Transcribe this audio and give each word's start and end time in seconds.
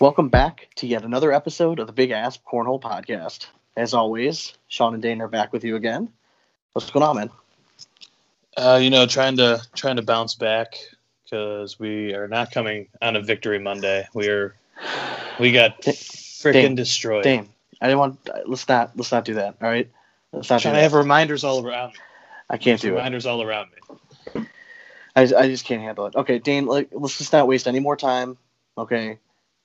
Welcome 0.00 0.30
back 0.30 0.70
to 0.76 0.86
yet 0.86 1.04
another 1.04 1.30
episode 1.30 1.78
of 1.78 1.86
the 1.86 1.92
Big 1.92 2.10
Ass 2.10 2.38
Cornhole 2.38 2.80
Podcast. 2.80 3.48
As 3.76 3.92
always, 3.92 4.54
Sean 4.66 4.94
and 4.94 5.02
Dane 5.02 5.20
are 5.20 5.28
back 5.28 5.52
with 5.52 5.62
you 5.62 5.76
again. 5.76 6.08
What's 6.72 6.90
going 6.90 7.04
on, 7.04 7.16
man? 7.16 7.30
Uh, 8.56 8.78
you 8.80 8.88
know, 8.88 9.04
trying 9.04 9.36
to 9.36 9.60
trying 9.74 9.96
to 9.96 10.02
bounce 10.02 10.34
back 10.34 10.78
because 11.22 11.78
we 11.78 12.14
are 12.14 12.28
not 12.28 12.50
coming 12.50 12.88
on 13.02 13.14
a 13.14 13.20
victory 13.20 13.58
Monday. 13.58 14.08
We 14.14 14.28
are 14.28 14.54
we 15.38 15.52
got 15.52 15.82
freaking 15.82 16.76
destroyed. 16.76 17.22
Dane, 17.22 17.50
I 17.82 17.88
didn't 17.88 17.98
want. 17.98 18.30
Let's 18.46 18.66
not. 18.66 18.92
Let's 18.96 19.12
not 19.12 19.26
do 19.26 19.34
that. 19.34 19.56
All 19.60 19.68
right. 19.68 19.90
Let's 20.32 20.48
not 20.48 20.60
do 20.60 20.62
trying 20.62 20.76
to 20.76 20.80
have 20.80 20.94
reminders 20.94 21.44
all 21.44 21.62
around 21.62 21.92
me. 21.92 21.98
I 22.48 22.56
can't 22.56 22.80
do 22.80 22.88
it. 22.88 22.92
reminders 22.92 23.26
all 23.26 23.42
around 23.42 23.68
me. 24.34 24.46
I, 25.14 25.22
I 25.24 25.48
just 25.48 25.66
can't 25.66 25.82
handle 25.82 26.06
it. 26.06 26.14
Okay, 26.16 26.38
Dane. 26.38 26.64
Like, 26.64 26.88
let's 26.90 27.18
just 27.18 27.34
not 27.34 27.46
waste 27.46 27.68
any 27.68 27.80
more 27.80 27.96
time. 27.96 28.38
Okay, 28.78 29.18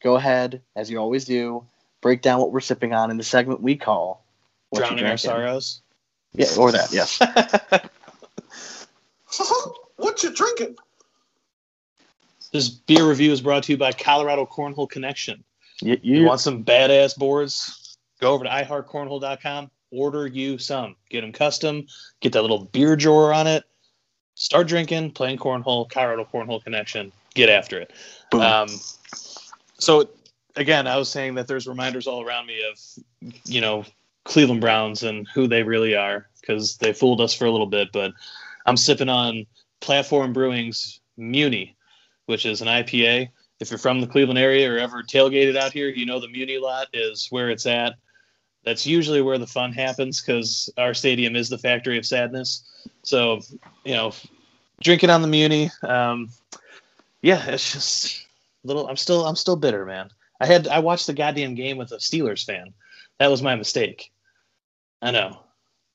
go 0.05 0.16
ahead 0.16 0.62
as 0.76 0.90
you 0.90 1.00
always 1.00 1.26
do. 1.26 1.66
Break 2.02 2.22
down 2.22 2.40
what 2.40 2.54
we're 2.54 2.59
sipping 2.59 2.94
on 2.94 3.09
in 3.09 3.18
the 3.18 3.23
segment 3.23 3.62
we 3.62 3.76
call 3.76 4.23
What 4.70 4.80
You 4.80 4.86
Drowning 4.86 5.04
our 5.05 5.09
Drinking. 5.09 5.30
sorrows. 5.30 5.82
Yeah, 6.34 6.48
or 6.59 6.72
that. 6.72 6.94
Yes. 6.94 7.20
what 9.96 10.22
you 10.22 10.32
drinking? 10.32 10.76
This 12.52 12.70
beer 12.70 13.10
review 13.10 13.32
is 13.32 13.41
brought 13.41 13.63
to 13.63 13.72
you 13.72 13.80
by 13.80 13.94
Colorado 13.94 14.46
Cornhole 14.46 14.88
Connection. 14.88 15.44
you, 15.82 15.98
You 16.04 16.20
you 16.20 16.26
want 16.26 16.40
some 16.40 16.63
badass 16.63 17.18
boards? 17.18 17.98
Go 18.22 18.34
over 18.34 18.44
to 18.44 18.49
iHeartCornhole.com. 18.49 19.72
Order 19.91 20.27
you 20.27 20.60
some. 20.60 20.96
Get 21.10 21.22
them 21.22 21.32
custom. 21.32 21.88
Get 22.20 22.34
that 22.34 22.44
little 22.44 22.66
beer 22.66 22.96
drawer 22.96 23.34
on 23.34 23.48
it. 23.48 23.63
Start 24.35 24.68
drinking, 24.68 25.12
playing 25.12 25.40
cornhole. 25.40 25.90
Colorado 25.90 26.27
Cornhole 26.32 26.63
Connection. 26.63 27.12
Get 27.34 27.49
after 27.49 27.80
it. 27.80 27.91
boom. 28.30 28.41
Um, 28.41 28.68
so 29.80 30.10
again, 30.56 30.88
I 30.88 30.98
was 30.98 31.10
saying 31.10 31.36
that 31.36 31.48
there's 31.48 31.68
reminders 31.68 32.08
all 32.08 32.24
around 32.24 32.48
me 32.48 32.62
of, 32.63 33.34
you 33.46 33.62
know, 33.62 33.86
Cleveland 34.24 34.62
Browns 34.62 35.04
and 35.04 35.27
who 35.34 35.48
they 35.48 35.63
really 35.63 35.96
are 35.96 36.27
because 36.41 36.77
they 36.77 36.94
fooled 36.94 37.22
us 37.22 37.34
for 37.34 37.46
a 37.46 37.52
little 37.52 37.68
bit. 37.68 37.91
But 37.91 38.14
I'm 38.66 38.77
sipping 38.77 39.10
on 39.10 39.46
Platform 39.82 40.34
Brewing's 40.34 40.99
Muni, 41.18 41.76
which 42.26 42.46
is 42.46 42.62
an 42.62 42.68
IPA. 42.68 43.30
If 43.60 43.70
you're 43.70 43.77
from 43.77 44.02
the 44.02 44.08
Cleveland 44.08 44.40
area 44.40 44.72
or 44.72 44.77
ever 44.77 45.04
tailgated 45.04 45.55
out 45.55 45.72
here, 45.72 45.90
you 45.90 46.05
know 46.05 46.20
the 46.20 46.27
Muni 46.27 46.58
lot 46.58 46.88
is 46.94 47.27
where 47.30 47.49
it's 47.49 47.66
at. 47.66 47.96
That's 48.64 48.86
usually 48.86 49.21
where 49.21 49.38
the 49.38 49.48
fun 49.48 49.71
happens 49.71 50.21
because 50.21 50.70
our 50.77 50.94
stadium 50.94 51.36
is 51.36 51.49
the 51.49 51.58
factory 51.58 51.98
of 51.98 52.05
sadness. 52.05 52.64
So, 53.04 53.42
you 53.84 53.94
know, 53.94 54.14
drinking 54.82 55.12
on 55.12 55.21
the 55.21 55.27
Muni. 55.27 55.70
Um, 55.84 56.30
yeah, 57.21 57.46
it's 57.48 57.71
just 57.71 58.24
little. 58.66 58.88
I'm 58.88 58.98
still 58.98 59.26
I'm 59.26 59.35
still 59.35 59.55
bitter, 59.55 59.85
man. 59.85 60.10
I 60.40 60.46
had 60.46 60.68
I 60.68 60.80
watched 60.80 61.08
the 61.08 61.13
goddamn 61.13 61.55
game 61.55 61.77
with 61.77 61.91
a 61.91 61.98
Steelers 61.98 62.46
fan. 62.46 62.74
That 63.20 63.32
was 63.32 63.41
my 63.41 63.55
mistake. 63.55 64.12
I 65.02 65.12
know, 65.12 65.40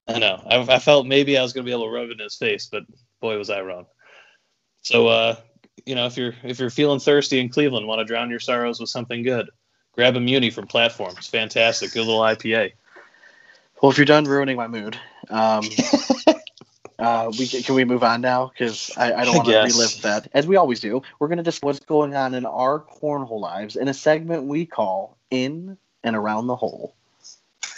I 0.09 0.19
know. 0.19 0.43
I, 0.47 0.77
I 0.77 0.79
felt 0.79 1.07
maybe 1.07 1.37
I 1.37 1.43
was 1.43 1.53
gonna 1.53 1.65
be 1.65 1.73
able 1.73 1.85
to 1.85 1.91
rub 1.91 2.09
it 2.09 2.13
in 2.13 2.19
his 2.19 2.37
face, 2.37 2.67
but 2.67 2.85
boy 3.21 3.37
was 3.37 3.51
I 3.51 3.61
wrong. 3.61 3.87
So, 4.83 5.09
uh, 5.09 5.37
you 5.85 5.95
know, 5.95 6.07
if 6.07 6.17
you're 6.17 6.35
if 6.43 6.59
you're 6.59 6.71
feeling 6.71 7.01
thirsty 7.01 7.41
in 7.41 7.49
Cleveland, 7.49 7.87
want 7.87 8.01
to 8.01 8.05
drown 8.05 8.31
your 8.31 8.41
sorrows 8.41 8.81
with 8.81 8.89
something 8.89 9.23
good, 9.23 9.51
grab 9.93 10.17
a 10.17 10.21
Muni 10.21 10.51
from 10.51 10.67
Platform. 10.67 11.15
It's 11.17 11.29
fantastic. 11.29 11.93
Good 11.93 12.07
little 12.07 12.21
IPA. 12.21 12.73
well, 13.83 13.91
if 13.91 13.99
you're 13.99 14.05
done 14.05 14.25
ruining 14.25 14.57
my 14.57 14.69
mood, 14.69 14.99
um, 15.29 15.65
uh, 17.01 17.33
we 17.39 17.47
can, 17.47 17.63
can 17.63 17.75
we 17.75 17.85
move 17.85 18.03
on 18.03 18.21
now? 18.21 18.47
Because 18.47 18.91
I, 18.97 19.13
I 19.13 19.25
don't 19.25 19.37
want 19.37 19.49
to 19.49 19.59
relive 19.59 20.03
that. 20.03 20.29
As 20.33 20.47
we 20.47 20.57
always 20.57 20.81
do, 20.81 21.03
we're 21.19 21.29
going 21.29 21.39
to 21.39 21.43
discuss 21.43 21.63
what's 21.63 21.81
going 21.81 22.15
on 22.15 22.35
in 22.35 22.47
our 22.47 22.81
cornhole 22.81 23.41
lives 23.41 23.77
in 23.77 23.89
a 23.89 23.95
segment 23.95 24.45
we 24.45 24.67
call 24.67 25.17
"In 25.31 25.79
and 26.05 26.17
Around 26.17 26.47
the 26.47 26.57
Hole." 26.57 26.95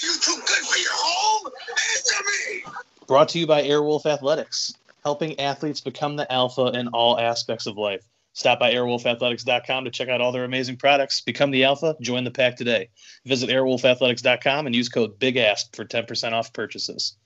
You 0.03 0.15
too 0.21 0.35
good 0.35 0.65
for 0.67 0.79
your 0.79 0.93
home? 0.93 1.53
Answer 1.97 2.25
me! 2.25 2.65
Brought 3.07 3.29
to 3.31 3.39
you 3.39 3.47
by 3.47 3.63
Airwolf 3.63 4.07
Athletics, 4.07 4.75
helping 5.05 5.39
athletes 5.39 5.81
become 5.81 6.17
the 6.17 6.31
alpha 6.33 6.67
in 6.75 6.89
all 6.89 7.19
aspects 7.19 7.67
of 7.67 7.77
life. 7.77 8.05
Stop 8.35 8.59
by 8.59 8.73
airwolfathletics.com 8.73 9.85
to 9.85 9.91
check 9.91 10.09
out 10.09 10.21
all 10.21 10.33
their 10.33 10.45
amazing 10.45 10.77
products. 10.77 11.21
Become 11.21 11.51
the 11.51 11.65
alpha, 11.65 11.97
join 12.01 12.25
the 12.25 12.31
pack 12.31 12.57
today. 12.57 12.89
Visit 13.27 13.51
airwolfathletics.com 13.51 14.67
and 14.67 14.75
use 14.75 14.89
code 14.89 15.19
BIGASP 15.19 15.77
for 15.77 15.85
10% 15.85 16.33
off 16.33 16.53
purchases. 16.53 17.17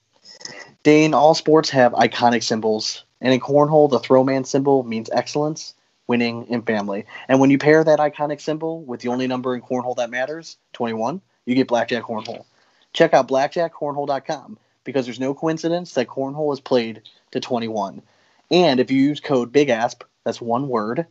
Dane, 0.83 1.13
all 1.13 1.35
sports 1.35 1.69
have 1.71 1.93
iconic 1.93 2.43
symbols, 2.43 3.03
and 3.21 3.33
in 3.33 3.39
cornhole, 3.39 3.89
the 3.89 3.99
throwman 3.99 4.45
symbol 4.45 4.83
means 4.83 5.09
excellence, 5.11 5.73
winning, 6.07 6.47
and 6.49 6.65
family. 6.65 7.05
And 7.27 7.39
when 7.39 7.49
you 7.49 7.57
pair 7.57 7.83
that 7.83 7.99
iconic 7.99 8.41
symbol 8.41 8.81
with 8.83 9.01
the 9.01 9.09
only 9.09 9.27
number 9.27 9.55
in 9.55 9.61
cornhole 9.61 9.95
that 9.97 10.09
matters, 10.09 10.57
21, 10.73 11.21
you 11.45 11.55
get 11.55 11.67
Blackjack 11.67 12.03
Cornhole. 12.03 12.45
Check 12.93 13.13
out 13.13 13.27
blackjackcornhole.com 13.27 14.57
because 14.83 15.05
there's 15.05 15.19
no 15.19 15.33
coincidence 15.33 15.93
that 15.93 16.07
cornhole 16.07 16.53
is 16.53 16.59
played 16.59 17.01
to 17.31 17.39
21. 17.39 18.01
And 18.49 18.79
if 18.79 18.89
you 18.89 19.01
use 19.01 19.19
code 19.19 19.51
BIGASP, 19.51 20.03
that's 20.23 20.39
one 20.39 20.69
word, 20.69 21.05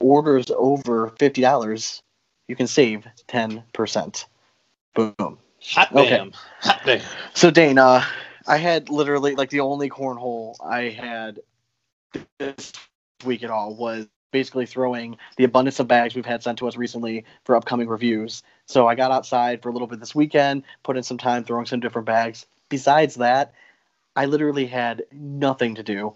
orders 0.00 0.50
over 0.54 1.10
$50, 1.10 2.02
you 2.48 2.56
can 2.56 2.66
save 2.66 3.06
10%. 3.28 4.24
Boom. 4.94 5.38
Hot 5.70 5.92
Okay. 5.94 6.30
Hot 6.60 6.80
damn. 6.84 7.00
So 7.34 7.50
Dane, 7.50 7.78
uh, 7.78 8.04
I 8.46 8.56
had 8.56 8.88
literally 8.88 9.34
like 9.34 9.50
the 9.50 9.60
only 9.60 9.88
cornhole 9.88 10.56
I 10.64 10.88
had 10.88 11.40
this 12.38 12.72
week 13.24 13.42
at 13.42 13.50
all 13.50 13.74
was 13.74 14.06
basically 14.32 14.66
throwing 14.66 15.18
the 15.36 15.44
abundance 15.44 15.78
of 15.78 15.86
bags 15.86 16.14
we've 16.14 16.26
had 16.26 16.42
sent 16.42 16.58
to 16.58 16.66
us 16.66 16.76
recently 16.76 17.24
for 17.44 17.54
upcoming 17.54 17.88
reviews. 17.88 18.42
So 18.66 18.88
I 18.88 18.94
got 18.94 19.10
outside 19.10 19.62
for 19.62 19.68
a 19.68 19.72
little 19.72 19.86
bit 19.86 20.00
this 20.00 20.14
weekend, 20.14 20.64
put 20.82 20.96
in 20.96 21.02
some 21.02 21.18
time 21.18 21.44
throwing 21.44 21.66
some 21.66 21.80
different 21.80 22.06
bags. 22.06 22.46
Besides 22.68 23.16
that, 23.16 23.52
I 24.16 24.26
literally 24.26 24.66
had 24.66 25.04
nothing 25.12 25.76
to 25.76 25.82
do. 25.82 26.14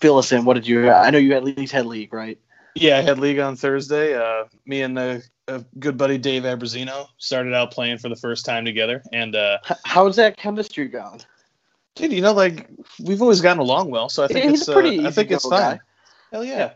Fill 0.00 0.18
us 0.18 0.32
in. 0.32 0.44
What 0.44 0.54
did 0.54 0.66
you? 0.66 0.90
I 0.90 1.10
know 1.10 1.18
you 1.18 1.34
at 1.34 1.44
least 1.44 1.72
had 1.72 1.86
league, 1.86 2.12
right? 2.12 2.38
Yeah, 2.74 2.98
I 2.98 3.02
had 3.02 3.18
league 3.18 3.38
on 3.38 3.56
Thursday. 3.56 4.14
Uh, 4.14 4.44
me 4.64 4.80
and 4.80 4.96
the 4.96 5.22
uh, 5.48 5.60
good 5.78 5.96
buddy 5.96 6.18
Dave 6.18 6.44
Abrazino 6.44 7.08
started 7.18 7.54
out 7.54 7.72
playing 7.72 7.98
for 7.98 8.08
the 8.08 8.16
first 8.16 8.44
time 8.44 8.64
together. 8.64 9.02
And, 9.12 9.34
uh, 9.34 9.58
how's 9.84 10.16
that 10.16 10.36
chemistry 10.36 10.88
going? 10.88 11.22
dude, 11.94 12.12
you 12.12 12.20
know, 12.20 12.32
like, 12.32 12.68
we've 13.02 13.22
always 13.22 13.40
gotten 13.40 13.60
along 13.60 13.90
well. 13.90 14.08
So 14.08 14.24
I 14.24 14.28
think 14.28 14.50
He's 14.50 14.60
it's, 14.60 14.68
a 14.68 14.72
pretty 14.72 15.00
uh, 15.00 15.08
I 15.08 15.10
think 15.10 15.30
it's 15.30 15.46
fine. 15.46 15.76
guy. 15.76 15.80
Hell 16.30 16.44
yeah. 16.44 16.72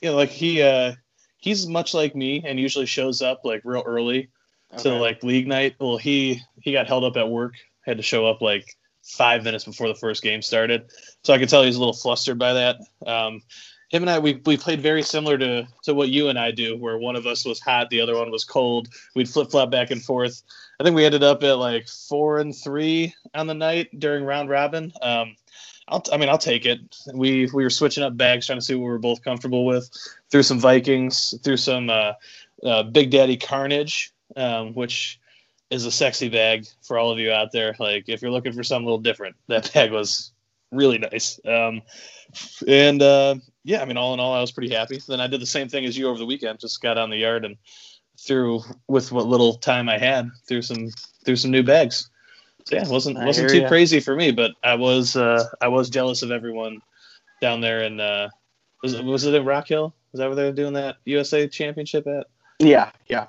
You 0.00 0.10
know, 0.10 0.16
like 0.16 0.30
he 0.30 0.62
uh 0.62 0.92
he's 1.38 1.66
much 1.66 1.94
like 1.94 2.14
me 2.14 2.42
and 2.44 2.58
usually 2.58 2.86
shows 2.86 3.22
up 3.22 3.40
like 3.44 3.62
real 3.64 3.82
early 3.84 4.30
to 4.78 4.94
like 4.94 5.22
league 5.22 5.48
night. 5.48 5.74
Well, 5.80 5.96
he 5.96 6.40
he 6.60 6.72
got 6.72 6.86
held 6.86 7.04
up 7.04 7.16
at 7.16 7.28
work, 7.28 7.54
had 7.82 7.96
to 7.96 8.02
show 8.02 8.26
up 8.26 8.40
like 8.40 8.76
five 9.02 9.42
minutes 9.42 9.64
before 9.64 9.88
the 9.88 9.94
first 9.94 10.22
game 10.22 10.40
started. 10.42 10.86
So 11.24 11.32
I 11.32 11.38
could 11.38 11.48
tell 11.48 11.62
he's 11.62 11.76
a 11.76 11.78
little 11.80 11.94
flustered 11.94 12.38
by 12.38 12.52
that. 12.54 12.76
Um 13.06 13.42
him 13.92 14.02
and 14.02 14.10
I 14.10 14.18
we, 14.18 14.40
we 14.46 14.56
played 14.56 14.80
very 14.80 15.02
similar 15.02 15.36
to 15.38 15.68
to 15.82 15.94
what 15.94 16.08
you 16.08 16.28
and 16.28 16.38
I 16.38 16.50
do, 16.50 16.76
where 16.76 16.98
one 16.98 17.14
of 17.14 17.26
us 17.26 17.44
was 17.44 17.60
hot, 17.60 17.90
the 17.90 18.00
other 18.00 18.16
one 18.16 18.30
was 18.30 18.44
cold. 18.44 18.88
We'd 19.14 19.28
flip 19.28 19.50
flop 19.50 19.70
back 19.70 19.90
and 19.90 20.02
forth. 20.02 20.42
I 20.80 20.84
think 20.84 20.96
we 20.96 21.04
ended 21.04 21.22
up 21.22 21.42
at 21.44 21.58
like 21.58 21.88
four 21.88 22.38
and 22.38 22.56
three 22.56 23.14
on 23.34 23.46
the 23.46 23.54
night 23.54 23.88
during 24.00 24.24
round 24.24 24.48
robin. 24.48 24.92
Um, 25.02 25.36
I'll, 25.88 26.02
I 26.10 26.16
mean, 26.16 26.30
I'll 26.30 26.38
take 26.38 26.64
it. 26.64 26.80
We 27.12 27.50
we 27.52 27.64
were 27.64 27.70
switching 27.70 28.02
up 28.02 28.16
bags, 28.16 28.46
trying 28.46 28.58
to 28.58 28.64
see 28.64 28.74
what 28.74 28.84
we 28.84 28.90
were 28.90 28.98
both 28.98 29.22
comfortable 29.22 29.66
with. 29.66 29.90
Through 30.30 30.44
some 30.44 30.58
Vikings, 30.58 31.34
through 31.44 31.58
some 31.58 31.90
uh, 31.90 32.12
uh, 32.64 32.84
Big 32.84 33.10
Daddy 33.10 33.36
Carnage, 33.36 34.10
um, 34.36 34.72
which 34.72 35.20
is 35.70 35.84
a 35.84 35.90
sexy 35.90 36.30
bag 36.30 36.66
for 36.82 36.98
all 36.98 37.10
of 37.10 37.18
you 37.18 37.30
out 37.30 37.52
there. 37.52 37.74
Like, 37.78 38.04
if 38.08 38.22
you're 38.22 38.30
looking 38.30 38.52
for 38.52 38.62
something 38.62 38.84
a 38.84 38.88
little 38.88 39.02
different, 39.02 39.36
that 39.48 39.70
bag 39.74 39.92
was 39.92 40.32
really 40.70 40.98
nice. 40.98 41.38
Um, 41.46 41.82
and 42.66 43.02
uh, 43.02 43.34
yeah, 43.64 43.82
I 43.82 43.84
mean, 43.84 43.96
all 43.96 44.14
in 44.14 44.20
all, 44.20 44.34
I 44.34 44.40
was 44.40 44.52
pretty 44.52 44.74
happy. 44.74 45.00
Then 45.06 45.20
I 45.20 45.26
did 45.26 45.40
the 45.40 45.46
same 45.46 45.68
thing 45.68 45.84
as 45.84 45.96
you 45.96 46.08
over 46.08 46.18
the 46.18 46.26
weekend. 46.26 46.60
Just 46.60 46.82
got 46.82 46.98
on 46.98 47.10
the 47.10 47.16
yard 47.16 47.44
and 47.44 47.56
threw 48.18 48.62
with 48.88 49.12
what 49.12 49.26
little 49.26 49.54
time 49.54 49.88
I 49.88 49.98
had 49.98 50.30
through 50.46 50.62
some 50.62 50.88
through 51.24 51.36
some 51.36 51.50
new 51.50 51.62
bags. 51.62 52.10
So 52.64 52.76
yeah, 52.76 52.82
it 52.82 52.88
wasn't 52.88 53.18
I 53.18 53.26
wasn't 53.26 53.50
too 53.50 53.60
ya. 53.60 53.68
crazy 53.68 54.00
for 54.00 54.14
me, 54.14 54.30
but 54.30 54.52
I 54.62 54.74
was 54.74 55.16
uh, 55.16 55.44
I 55.60 55.68
was 55.68 55.90
jealous 55.90 56.22
of 56.22 56.30
everyone 56.30 56.80
down 57.40 57.60
there 57.60 57.82
in 57.82 58.00
uh, 58.00 58.30
was 58.82 58.94
it, 58.94 59.04
was 59.04 59.24
it 59.24 59.34
in 59.34 59.44
Rock 59.44 59.68
Hill? 59.68 59.94
Is 60.12 60.18
that 60.18 60.26
where 60.26 60.36
they 60.36 60.44
were 60.44 60.52
doing 60.52 60.74
that 60.74 60.96
USA 61.04 61.48
Championship 61.48 62.06
at? 62.06 62.26
Yeah, 62.58 62.90
yeah. 63.08 63.26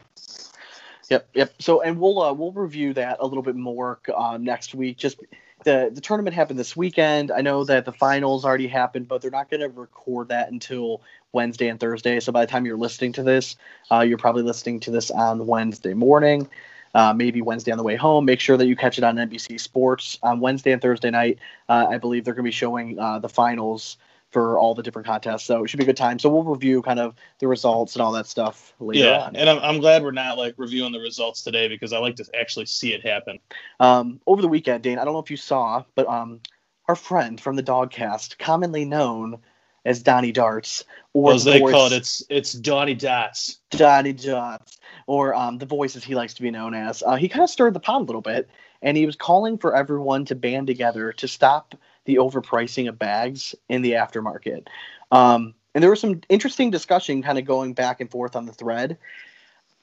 Yep, 1.10 1.30
yep. 1.34 1.54
So, 1.60 1.82
and 1.82 2.00
we'll 2.00 2.22
uh, 2.22 2.34
we'll 2.34 2.52
review 2.52 2.94
that 2.94 3.18
a 3.20 3.28
little 3.28 3.44
bit 3.44 3.56
more 3.56 4.00
uh, 4.16 4.38
next 4.38 4.74
week. 4.74 4.98
Just 4.98 5.20
the 5.64 5.92
the 5.94 6.02
tournament 6.02 6.36
happened 6.36 6.60
this 6.60 6.76
weekend. 6.76 7.32
I 7.32 7.42
know 7.42 7.64
that 7.66 7.86
the 7.86 7.92
finals 7.92 8.46
already 8.46 8.68
happened, 8.68 9.08
but 9.08 9.22
they're 9.22 9.32
not 9.32 9.50
going 9.50 9.62
to 9.62 9.70
record 9.70 10.30
that 10.30 10.52
until 10.52 11.02
Wednesday 11.32 11.68
and 11.68 11.80
Thursday. 11.80 12.20
So 12.20 12.32
by 12.32 12.46
the 12.46 12.52
time 12.52 12.66
you're 12.66 12.78
listening 12.78 13.14
to 13.14 13.24
this, 13.24 13.56
uh, 13.92 14.02
you're 14.02 14.18
probably 14.18 14.44
listening 14.44 14.80
to 14.82 14.92
this 14.92 15.12
on 15.12 15.46
Wednesday 15.46 15.94
morning. 15.94 16.48
Uh, 16.96 17.12
maybe 17.12 17.42
Wednesday 17.42 17.72
on 17.72 17.78
the 17.78 17.84
way 17.84 17.96
home. 17.96 18.24
Make 18.24 18.40
sure 18.40 18.56
that 18.56 18.68
you 18.68 18.76
catch 18.76 19.00
it 19.00 19.04
on 19.04 19.16
NBC 19.16 19.60
Sports 19.60 20.20
on 20.22 20.40
Wednesday 20.40 20.72
and 20.72 20.82
Thursday 20.82 21.10
night. 21.10 21.40
Uh, 21.68 21.88
I 21.90 21.98
believe 21.98 22.24
they're 22.24 22.36
going 22.36 22.46
to 22.46 22.50
be 22.50 22.52
showing 22.52 23.00
uh, 23.00 23.18
the 23.18 23.30
finals 23.30 23.98
for 24.34 24.58
all 24.60 24.74
the 24.74 24.84
different 24.84 25.06
contests. 25.08 25.44
So 25.46 25.64
it 25.64 25.70
should 25.70 25.78
be 25.78 25.84
a 25.84 25.86
good 25.86 25.96
time. 25.96 26.20
So 26.20 26.28
we'll 26.30 26.44
review 26.44 26.82
kind 26.82 27.00
of 27.00 27.14
the 27.40 27.48
results 27.48 27.96
and 27.96 28.02
all 28.02 28.12
that 28.14 28.26
stuff 28.28 28.74
later 28.80 29.06
Yeah, 29.06 29.20
on. 29.20 29.36
and 29.36 29.50
I'm, 29.50 29.60
I'm 29.60 29.80
glad 29.80 30.04
we're 30.04 30.12
not 30.12 30.38
like 30.38 30.56
reviewing 30.58 30.92
the 30.92 31.00
results 31.00 31.44
today 31.44 31.68
because 31.68 31.94
I 31.94 32.00
like 32.00 32.16
to 32.18 32.26
actually 32.38 32.66
see 32.66 32.94
it 32.94 33.06
happen. 33.08 33.40
Um, 33.80 34.20
over 34.28 34.42
the 34.42 34.48
weekend, 34.48 34.84
Dane, 34.84 34.98
I 34.98 35.06
don't 35.06 35.14
know 35.14 35.20
if 35.20 35.32
you 35.32 35.38
saw, 35.38 35.84
but 35.96 36.08
um, 36.08 36.42
our 36.90 36.96
friend 36.96 37.40
from 37.40 37.56
the 37.56 37.64
Dogcast, 37.64 38.38
commonly 38.40 38.84
known 38.86 39.38
as 39.86 40.02
Donnie 40.02 40.32
Darts, 40.32 40.84
or 41.14 41.32
Or 41.32 41.36
as 41.36 41.44
they 41.44 41.60
voice- 41.60 41.72
call 41.72 41.88
it, 41.88 41.94
it's 41.94 42.24
it's 42.30 42.54
Donnie 42.54 42.96
Dots. 42.96 43.60
Donnie 43.70 44.14
Darts, 44.14 44.80
or 45.08 45.36
um, 45.36 45.58
the 45.60 45.66
voice 45.66 45.96
as 45.96 46.04
he 46.04 46.16
likes 46.16 46.34
to 46.36 46.42
be 46.42 46.50
known 46.52 46.74
as, 46.74 47.04
uh, 47.04 47.16
he 47.16 47.28
kind 47.28 47.44
of 47.44 47.50
stirred 47.50 47.74
the 47.74 47.80
pot 47.82 48.02
a 48.02 48.04
little 48.06 48.22
bit, 48.22 48.50
and 48.82 48.96
he 48.98 49.06
was 49.06 49.16
calling 49.16 49.58
for 49.58 49.76
everyone 49.76 50.26
to 50.26 50.36
band 50.36 50.68
together 50.68 51.12
to 51.14 51.28
stop 51.28 51.76
the 52.06 52.16
overpricing 52.16 52.90
of 52.90 53.00
bags 53.00 53.56
in 53.70 53.82
the 53.82 53.94
aftermarket. 53.94 54.68
Um, 55.12 55.54
and 55.74 55.82
there 55.82 55.90
was 55.90 56.00
some 56.00 56.22
interesting 56.30 56.72
discussion 56.72 57.24
kind 57.24 57.38
of 57.38 57.46
going 57.46 57.74
back 57.74 58.02
and 58.02 58.10
forth 58.10 58.36
on 58.36 58.46
the 58.46 58.54
thread. 58.54 58.98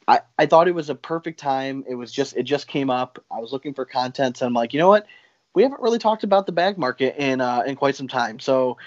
I, 0.06 0.20
I 0.38 0.46
thought 0.46 0.68
it 0.68 0.74
was 0.74 0.90
a 0.90 0.94
perfect 0.94 1.38
time. 1.40 1.84
It 1.88 1.94
was 1.94 2.12
just 2.12 2.36
it 2.36 2.44
just 2.44 2.66
came 2.66 2.90
up. 2.90 3.22
I 3.30 3.38
was 3.38 3.52
looking 3.52 3.74
for 3.74 3.84
content, 3.84 4.40
and 4.40 4.46
I'm 4.46 4.54
like, 4.54 4.72
you 4.72 4.80
know 4.80 4.88
what? 4.88 5.06
We 5.54 5.62
haven't 5.62 5.80
really 5.80 5.98
talked 5.98 6.24
about 6.24 6.46
the 6.46 6.52
bag 6.52 6.78
market 6.78 7.16
in 7.16 7.40
uh, 7.40 7.62
in 7.66 7.76
quite 7.76 7.96
some 7.96 8.08
time. 8.08 8.38
So, 8.40 8.78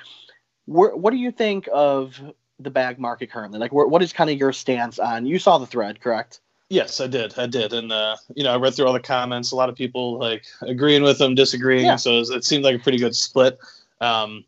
where, 0.66 0.96
what 0.96 1.12
do 1.12 1.18
you 1.18 1.32
think 1.32 1.68
of 1.72 2.20
the 2.60 2.72
bag 2.72 3.00
market 3.00 3.32
currently? 3.32 3.60
Like, 3.60 3.74
where, 3.74 3.88
what 3.88 4.02
is 4.02 4.14
kind 4.14 4.30
of 4.30 4.38
your 4.38 4.54
stance 4.54 5.00
on? 5.00 5.26
You 5.26 5.40
saw 5.40 5.58
the 5.58 5.68
thread, 5.68 6.00
correct? 6.02 6.40
Yes, 6.74 7.00
I 7.00 7.06
did. 7.06 7.38
I 7.38 7.46
did, 7.46 7.72
and 7.72 7.92
uh, 7.92 8.16
you 8.36 8.44
know, 8.44 8.52
I 8.52 8.58
read 8.58 8.74
through 8.74 8.88
all 8.88 8.94
the 8.94 9.00
comments. 9.00 9.52
A 9.52 9.56
lot 9.56 9.70
of 9.70 9.76
people 9.76 10.18
like 10.18 10.44
agreeing 10.64 11.04
with 11.04 11.20
them, 11.20 11.36
disagreeing. 11.36 11.86
Yeah. 11.86 11.98
So 11.98 12.14
it, 12.16 12.18
was- 12.20 12.30
it 12.32 12.44
seemed 12.44 12.64
like 12.64 12.76
a 12.78 12.80
pretty 12.80 12.98
good 12.98 13.16
split. 13.16 13.60
Um, 14.02 14.44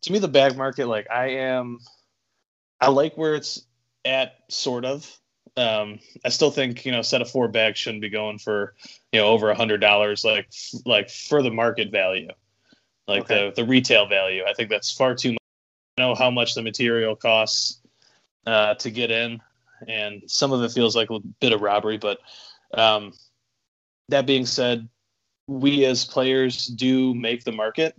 to 0.00 0.10
me, 0.12 0.18
the 0.18 0.26
bag 0.26 0.56
market, 0.56 0.86
like 0.86 1.06
I 1.10 1.26
am, 1.32 1.80
I 2.80 2.88
like 2.88 3.18
where 3.18 3.34
it's 3.34 3.66
at, 4.06 4.36
sort 4.48 4.86
of. 4.86 5.06
Um, 5.58 5.98
I 6.24 6.30
still 6.30 6.50
think 6.50 6.86
you 6.86 6.92
know, 6.92 7.00
a 7.00 7.04
set 7.04 7.20
of 7.20 7.30
four 7.30 7.46
bags 7.48 7.78
shouldn't 7.78 8.00
be 8.00 8.08
going 8.08 8.38
for 8.38 8.74
you 9.12 9.20
know 9.20 9.26
over 9.26 9.50
a 9.50 9.54
hundred 9.54 9.82
dollars, 9.82 10.24
like 10.24 10.48
like 10.86 11.10
for 11.10 11.42
the 11.42 11.50
market 11.50 11.90
value, 11.92 12.30
like 13.06 13.24
Okay. 13.24 13.50
the 13.54 13.62
the 13.62 13.68
retail 13.68 14.06
value. 14.08 14.44
I 14.48 14.54
think 14.54 14.70
that's 14.70 14.90
far 14.90 15.14
too 15.14 15.32
much. 15.32 15.38
I 15.98 16.02
know 16.02 16.14
how 16.14 16.30
much 16.30 16.54
the 16.54 16.62
material 16.62 17.16
costs 17.16 17.80
uh, 18.46 18.74
to 18.76 18.90
get 18.90 19.10
in, 19.10 19.42
and 19.86 20.22
some 20.26 20.52
of 20.52 20.62
it 20.62 20.72
feels 20.72 20.96
like 20.96 21.10
a 21.10 21.20
bit 21.40 21.52
of 21.52 21.60
robbery. 21.60 21.98
But 21.98 22.18
um, 22.74 23.12
that 24.08 24.26
being 24.26 24.46
said, 24.46 24.88
we 25.46 25.84
as 25.84 26.04
players 26.04 26.66
do 26.66 27.14
make 27.14 27.44
the 27.44 27.52
market. 27.52 27.94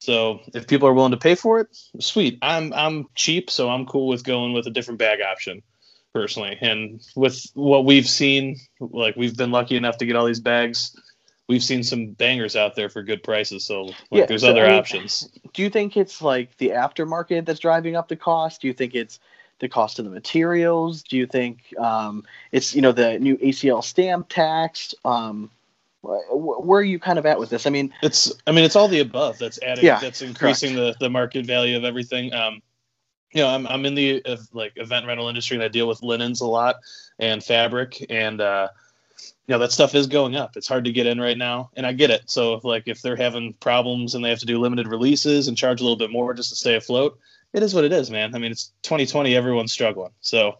So 0.00 0.40
if 0.54 0.66
people 0.66 0.88
are 0.88 0.94
willing 0.94 1.12
to 1.12 1.16
pay 1.16 1.34
for 1.34 1.60
it, 1.60 1.68
sweet. 2.00 2.38
I'm 2.42 2.72
I'm 2.72 3.06
cheap, 3.14 3.50
so 3.50 3.70
I'm 3.70 3.86
cool 3.86 4.08
with 4.08 4.24
going 4.24 4.52
with 4.52 4.66
a 4.66 4.70
different 4.70 4.98
bag 4.98 5.20
option 5.20 5.62
personally. 6.12 6.56
And 6.60 7.00
with 7.14 7.44
what 7.54 7.84
we've 7.84 8.08
seen, 8.08 8.56
like 8.80 9.16
we've 9.16 9.36
been 9.36 9.50
lucky 9.50 9.76
enough 9.76 9.98
to 9.98 10.06
get 10.06 10.16
all 10.16 10.26
these 10.26 10.40
bags. 10.40 10.94
We've 11.48 11.62
seen 11.62 11.82
some 11.82 12.12
bangers 12.12 12.56
out 12.56 12.74
there 12.74 12.88
for 12.88 13.02
good 13.02 13.22
prices. 13.22 13.64
So 13.64 13.84
like, 13.84 13.96
Yeah, 14.10 14.26
there's 14.26 14.42
so, 14.42 14.50
other 14.50 14.64
I 14.64 14.70
mean, 14.70 14.78
options. 14.78 15.28
Do 15.52 15.62
you 15.62 15.70
think 15.70 15.96
it's 15.96 16.20
like 16.20 16.56
the 16.56 16.70
aftermarket 16.70 17.46
that's 17.46 17.60
driving 17.60 17.96
up 17.96 18.08
the 18.08 18.16
cost? 18.16 18.62
Do 18.62 18.66
you 18.66 18.74
think 18.74 18.94
it's 18.94 19.20
the 19.58 19.68
cost 19.68 19.98
of 19.98 20.04
the 20.04 20.10
materials? 20.10 21.02
Do 21.02 21.16
you 21.16 21.26
think 21.26 21.74
um, 21.78 22.24
it's 22.52 22.74
you 22.74 22.82
know 22.82 22.92
the 22.92 23.18
new 23.18 23.36
ACL 23.38 23.82
stamp 23.82 24.28
tax? 24.28 24.94
Um, 25.04 25.50
wh- 26.02 26.28
wh- 26.28 26.64
where 26.64 26.80
are 26.80 26.84
you 26.84 26.98
kind 26.98 27.18
of 27.18 27.26
at 27.26 27.38
with 27.38 27.50
this? 27.50 27.66
I 27.66 27.70
mean, 27.70 27.92
It's 28.02 28.32
I 28.46 28.52
mean 28.52 28.64
it's 28.64 28.76
all 28.76 28.88
the 28.88 29.00
above 29.00 29.38
that's 29.38 29.60
adding 29.62 29.84
Yeah, 29.84 29.98
that's 30.00 30.22
increasing 30.22 30.74
the, 30.74 30.94
the 31.00 31.10
market 31.10 31.46
value 31.46 31.76
of 31.76 31.84
everything. 31.84 32.32
Um 32.32 32.62
you 33.32 33.42
know, 33.42 33.48
I'm 33.48 33.66
I'm 33.66 33.84
in 33.84 33.94
the 33.94 34.24
uh, 34.24 34.36
like 34.52 34.72
event 34.76 35.06
rental 35.06 35.28
industry 35.28 35.56
and 35.56 35.64
I 35.64 35.68
deal 35.68 35.88
with 35.88 36.02
linens 36.02 36.40
a 36.40 36.46
lot 36.46 36.76
and 37.18 37.42
fabric 37.42 38.04
and 38.10 38.40
uh 38.40 38.68
you 39.46 39.52
know 39.52 39.58
that 39.58 39.72
stuff 39.72 39.94
is 39.94 40.06
going 40.06 40.36
up. 40.36 40.56
It's 40.56 40.68
hard 40.68 40.84
to 40.84 40.92
get 40.92 41.06
in 41.06 41.20
right 41.20 41.38
now 41.38 41.70
and 41.76 41.86
I 41.86 41.92
get 41.92 42.10
it. 42.10 42.28
So 42.30 42.54
if, 42.54 42.64
like 42.64 42.84
if 42.86 43.00
they're 43.00 43.16
having 43.16 43.54
problems 43.54 44.14
and 44.14 44.24
they 44.24 44.30
have 44.30 44.40
to 44.40 44.46
do 44.46 44.58
limited 44.58 44.88
releases 44.88 45.48
and 45.48 45.56
charge 45.56 45.80
a 45.80 45.84
little 45.84 45.96
bit 45.96 46.10
more 46.10 46.34
just 46.34 46.50
to 46.50 46.56
stay 46.56 46.74
afloat, 46.74 47.18
it 47.52 47.62
is 47.62 47.74
what 47.74 47.84
it 47.84 47.92
is, 47.92 48.10
man. 48.10 48.34
I 48.34 48.38
mean, 48.38 48.52
it's 48.52 48.72
2020, 48.82 49.34
everyone's 49.34 49.72
struggling. 49.72 50.12
So 50.20 50.58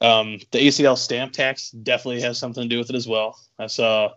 um, 0.00 0.38
the 0.50 0.58
ACL 0.58 0.98
stamp 0.98 1.32
tax 1.32 1.70
definitely 1.70 2.20
has 2.22 2.38
something 2.38 2.62
to 2.62 2.68
do 2.68 2.78
with 2.78 2.90
it 2.90 2.96
as 2.96 3.08
well. 3.08 3.38
I 3.58 3.66
saw 3.66 4.10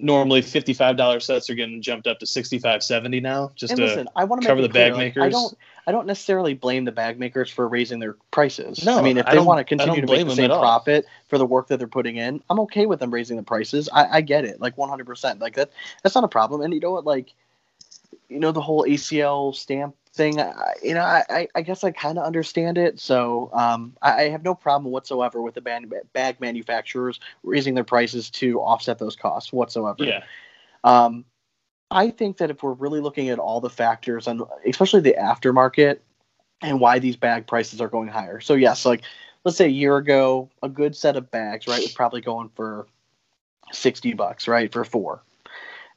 normally 0.00 0.40
$55 0.42 1.22
sets 1.22 1.50
are 1.50 1.54
getting 1.54 1.82
jumped 1.82 2.06
up 2.06 2.20
to 2.20 2.26
65 2.26 2.82
70 2.82 3.20
now 3.20 3.50
just 3.56 3.72
and 3.72 3.78
to 3.78 3.84
listen, 3.86 4.08
I 4.14 4.24
want 4.24 4.42
to 4.42 4.48
cover 4.48 4.62
make 4.62 4.70
the 4.70 4.72
clear, 4.72 4.84
bag 4.90 4.92
like, 4.92 5.16
I 5.16 5.20
makers. 5.20 5.32
don't. 5.32 5.58
I 5.86 5.90
don't 5.90 6.06
necessarily 6.06 6.52
blame 6.52 6.84
the 6.84 6.92
bag 6.92 7.18
makers 7.18 7.50
for 7.50 7.66
raising 7.66 7.98
their 7.98 8.16
prices. 8.30 8.84
No, 8.84 8.98
I 8.98 9.02
mean, 9.02 9.16
if 9.16 9.26
I 9.26 9.34
they 9.34 9.40
want 9.40 9.58
to 9.58 9.64
continue 9.64 10.02
to 10.02 10.06
make 10.06 10.26
the 10.26 10.34
same 10.34 10.50
profit 10.50 11.06
for 11.28 11.38
the 11.38 11.46
work 11.46 11.68
that 11.68 11.78
they're 11.78 11.88
putting 11.88 12.16
in, 12.16 12.42
I'm 12.50 12.60
okay 12.60 12.84
with 12.84 13.00
them 13.00 13.10
raising 13.10 13.38
the 13.38 13.42
prices. 13.42 13.88
I, 13.90 14.18
I 14.18 14.20
get 14.20 14.44
it, 14.44 14.60
like 14.60 14.76
100. 14.76 15.06
percent 15.06 15.40
Like 15.40 15.54
that, 15.54 15.70
that's 16.02 16.14
not 16.14 16.24
a 16.24 16.28
problem. 16.28 16.60
And 16.60 16.74
you 16.74 16.80
know 16.80 16.92
what, 16.92 17.06
like, 17.06 17.32
you 18.28 18.38
know, 18.38 18.52
the 18.52 18.60
whole 18.60 18.84
ACL 18.84 19.54
stamp 19.54 19.96
thing. 20.18 20.38
I, 20.38 20.74
you 20.82 20.92
know, 20.92 21.00
I, 21.00 21.48
I- 21.54 21.62
guess 21.62 21.82
I 21.82 21.92
kind 21.92 22.18
of 22.18 22.24
understand 22.24 22.76
it. 22.76 23.00
So 23.00 23.48
um, 23.54 23.96
I, 24.02 24.24
I 24.24 24.28
have 24.28 24.44
no 24.44 24.54
problem 24.54 24.92
whatsoever 24.92 25.40
with 25.40 25.54
the 25.54 25.62
bag, 25.62 25.90
bag 26.12 26.40
manufacturers 26.40 27.18
raising 27.42 27.74
their 27.74 27.84
prices 27.84 28.28
to 28.32 28.60
offset 28.60 28.98
those 28.98 29.16
costs 29.16 29.50
whatsoever. 29.52 30.04
yeah 30.04 30.24
Um, 30.84 31.24
I 31.90 32.10
think 32.10 32.36
that 32.38 32.50
if 32.50 32.62
we're 32.62 32.74
really 32.74 33.00
looking 33.00 33.30
at 33.30 33.38
all 33.38 33.62
the 33.62 33.70
factors, 33.70 34.26
and 34.28 34.42
especially 34.66 35.00
the 35.00 35.16
aftermarket, 35.18 36.00
and 36.60 36.80
why 36.80 36.98
these 36.98 37.16
bag 37.16 37.46
prices 37.46 37.80
are 37.80 37.88
going 37.88 38.08
higher. 38.08 38.40
So 38.40 38.54
yes, 38.54 38.84
like 38.84 39.02
let's 39.44 39.56
say 39.56 39.66
a 39.66 39.68
year 39.68 39.96
ago, 39.96 40.50
a 40.62 40.68
good 40.68 40.94
set 40.94 41.16
of 41.16 41.30
bags, 41.30 41.66
right, 41.66 41.80
was 41.80 41.92
probably 41.92 42.20
going 42.20 42.50
for 42.54 42.86
sixty 43.72 44.12
bucks, 44.12 44.48
right, 44.48 44.70
for 44.70 44.84
four, 44.84 45.22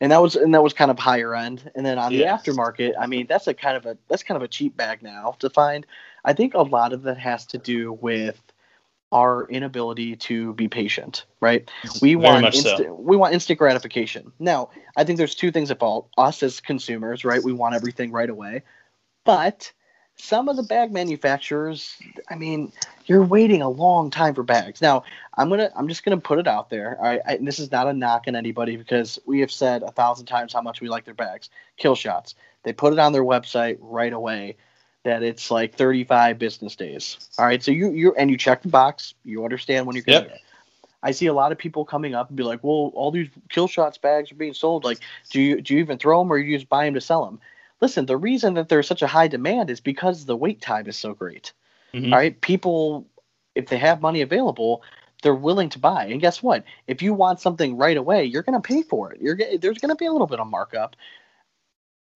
and 0.02 0.12
that 0.12 0.22
was 0.22 0.36
and 0.36 0.54
that 0.54 0.64
was 0.64 0.74
kind 0.74 0.92
of 0.92 1.00
higher 1.00 1.34
end. 1.36 1.72
And 1.76 1.86
then 1.86 1.98
on 1.98 2.12
Yeah. 2.12 2.36
the 2.36 2.52
aftermarket, 2.52 2.96
I 3.00 3.08
mean, 3.08 3.28
that's 3.28 3.48
a 3.48 3.54
kind 3.54 3.78
of 3.78 3.86
a 3.86 3.98
that's 4.10 4.24
kind 4.24 4.36
of 4.36 4.42
a 4.42 4.48
cheap 4.48 4.76
bag 4.76 5.02
now 5.02 5.36
to 5.40 5.50
find. 5.50 5.86
I 6.26 6.34
think 6.34 6.56
a 6.56 6.64
lot 6.64 6.92
of 6.92 7.04
that 7.04 7.18
has 7.20 7.46
to 7.48 7.58
do 7.58 7.94
with 7.94 8.42
our 9.12 9.48
inability 9.50 10.16
to 10.16 10.54
be 10.54 10.68
patient, 10.68 11.26
right? 11.40 11.70
We 12.02 12.16
Very 12.16 12.26
want 12.26 12.42
much 12.42 12.58
so. 12.58 12.94
we 12.96 13.16
want 13.16 13.34
instant 13.34 13.60
gratification. 13.60 14.32
Now, 14.40 14.70
I 14.98 15.04
think 15.04 15.18
there's 15.18 15.36
two 15.36 15.52
things 15.52 15.70
at 15.70 15.80
fault. 15.80 16.10
Us 16.18 16.42
as 16.44 16.60
consumers, 16.60 17.24
right? 17.24 17.44
We 17.44 17.54
want 17.54 17.76
everything 17.76 18.12
right 18.12 18.30
away. 18.30 18.64
But 19.24 19.72
some 20.22 20.48
of 20.48 20.56
the 20.56 20.64
bag 20.64 20.92
manufacturers, 20.92 21.98
I 22.30 22.36
mean, 22.36 22.72
you're 23.06 23.24
waiting 23.24 23.62
a 23.64 23.70
long 23.70 24.12
time 24.12 24.36
for 24.36 24.44
bags. 24.44 24.82
Now, 24.82 25.04
I'm 25.36 25.50
gonna, 25.50 25.72
I'm 25.76 25.88
just 25.88 26.04
gonna 26.06 26.20
put 26.20 26.38
it 26.38 26.48
out 26.48 26.70
there. 26.70 26.96
All 27.00 27.06
right, 27.06 27.22
I, 27.28 27.36
and 27.36 27.48
this 27.48 27.60
is 27.60 27.72
not 27.72 27.88
a 27.88 27.94
knock 27.94 28.26
on 28.28 28.36
anybody 28.36 28.78
because 28.78 29.20
we 29.26 29.40
have 29.40 29.52
said 29.52 29.82
a 29.84 29.92
thousand 29.92 30.28
times 30.28 30.54
how 30.54 30.62
much 30.62 30.80
we 30.80 30.90
like 30.90 31.06
their 31.06 31.16
bags. 31.16 31.50
Kill 31.78 31.96
shots. 31.96 32.36
They 32.64 32.72
put 32.72 32.94
it 32.94 33.00
on 33.00 33.14
their 33.14 33.24
website 33.24 33.78
right 33.82 34.14
away 34.14 34.58
that 35.04 35.24
it's 35.24 35.50
like 35.50 35.76
35 35.76 36.38
business 36.38 36.76
days. 36.76 37.18
All 37.40 37.46
right, 37.46 37.62
so 37.64 37.72
you 37.72 37.92
you 37.92 38.14
and 38.16 38.30
you 38.30 38.38
check 38.38 38.62
the 38.62 38.70
box. 38.70 39.16
You 39.26 39.44
understand 39.44 39.88
when 39.88 39.96
you're 39.96 40.06
getting 40.06 40.26
Yep. 40.26 40.36
it. 40.36 40.42
I 41.04 41.12
see 41.12 41.26
a 41.26 41.34
lot 41.34 41.52
of 41.52 41.58
people 41.58 41.84
coming 41.84 42.14
up 42.14 42.30
and 42.30 42.38
be 42.38 42.44
like, 42.44 42.64
"Well, 42.64 42.92
all 42.94 43.10
these 43.10 43.30
kill 43.50 43.68
shots 43.68 43.98
bags 43.98 44.32
are 44.32 44.36
being 44.36 44.54
sold. 44.54 44.84
Like, 44.84 45.00
do 45.32 45.42
you 45.42 45.62
do 45.62 45.74
you 45.74 45.80
even 45.80 45.98
throw 45.98 46.20
them 46.22 46.32
or 46.32 46.38
you 46.38 46.56
just 46.56 46.70
buy 46.70 46.86
them 46.86 46.94
to 46.94 47.02
sell 47.02 47.26
them?" 47.26 47.40
Listen, 47.82 48.06
the 48.06 48.18
reason 48.18 48.54
that 48.56 48.70
there's 48.70 48.88
such 48.88 49.02
a 49.02 49.08
high 49.08 49.28
demand 49.28 49.70
is 49.70 49.80
because 49.80 50.26
the 50.26 50.38
wait 50.38 50.62
time 50.62 50.88
is 50.88 50.98
so 50.98 51.14
great. 51.14 51.54
Mhm. 51.94 52.12
All 52.14 52.20
right, 52.20 52.40
people, 52.42 53.08
if 53.56 53.68
they 53.68 53.78
have 53.78 54.02
money 54.02 54.22
available, 54.22 54.84
they're 55.24 55.36
willing 55.36 55.70
to 55.70 55.80
buy. 55.80 56.06
And 56.06 56.22
guess 56.22 56.42
what? 56.42 56.64
If 56.88 57.02
you 57.02 57.14
want 57.14 57.40
something 57.40 57.78
right 57.78 57.98
away, 57.98 58.26
you're 58.26 58.44
going 58.44 58.60
to 58.62 58.68
pay 58.68 58.82
for 58.84 59.12
it. 59.14 59.22
You're 59.22 59.36
there's 59.36 59.78
going 59.80 59.90
to 59.90 59.96
be 59.96 60.06
a 60.06 60.12
little 60.12 60.28
bit 60.28 60.40
of 60.40 60.48
markup. 60.48 60.96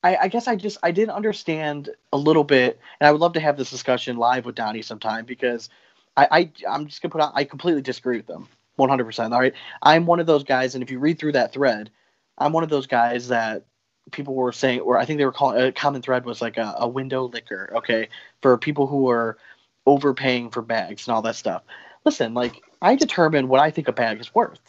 I, 0.03 0.17
I 0.23 0.27
guess 0.27 0.47
I 0.47 0.55
just 0.55 0.77
I 0.83 0.91
didn't 0.91 1.15
understand 1.15 1.89
a 2.13 2.17
little 2.17 2.43
bit, 2.43 2.79
and 2.99 3.07
I 3.07 3.11
would 3.11 3.21
love 3.21 3.33
to 3.33 3.39
have 3.39 3.57
this 3.57 3.71
discussion 3.71 4.17
live 4.17 4.45
with 4.45 4.55
Donnie 4.55 4.83
sometime 4.83 5.25
because 5.25 5.69
I, 6.15 6.27
I 6.31 6.51
I'm 6.69 6.87
just 6.87 7.01
gonna 7.01 7.11
put 7.11 7.21
out 7.21 7.31
I 7.35 7.43
completely 7.43 7.81
disagree 7.81 8.17
with 8.17 8.27
them 8.27 8.47
100. 8.75 9.03
percent 9.05 9.33
All 9.33 9.39
right, 9.39 9.53
I'm 9.81 10.05
one 10.05 10.19
of 10.19 10.27
those 10.27 10.43
guys, 10.43 10.75
and 10.75 10.83
if 10.83 10.91
you 10.91 10.99
read 10.99 11.17
through 11.17 11.33
that 11.33 11.53
thread, 11.53 11.89
I'm 12.37 12.53
one 12.53 12.63
of 12.63 12.69
those 12.69 12.87
guys 12.87 13.29
that 13.29 13.65
people 14.11 14.35
were 14.35 14.51
saying, 14.51 14.81
or 14.81 14.97
I 14.97 15.05
think 15.05 15.17
they 15.17 15.25
were 15.25 15.31
calling 15.31 15.61
a 15.61 15.71
common 15.71 16.01
thread 16.01 16.25
was 16.25 16.41
like 16.41 16.57
a, 16.57 16.75
a 16.79 16.87
window 16.87 17.25
liquor, 17.25 17.71
okay, 17.77 18.09
for 18.41 18.57
people 18.57 18.87
who 18.87 19.09
are 19.09 19.37
overpaying 19.85 20.51
for 20.51 20.61
bags 20.61 21.07
and 21.07 21.15
all 21.15 21.21
that 21.23 21.35
stuff. 21.35 21.63
Listen, 22.05 22.33
like 22.33 22.61
I 22.81 22.95
determine 22.95 23.47
what 23.47 23.61
I 23.61 23.71
think 23.71 23.87
a 23.87 23.93
bag 23.93 24.19
is 24.19 24.33
worth, 24.33 24.61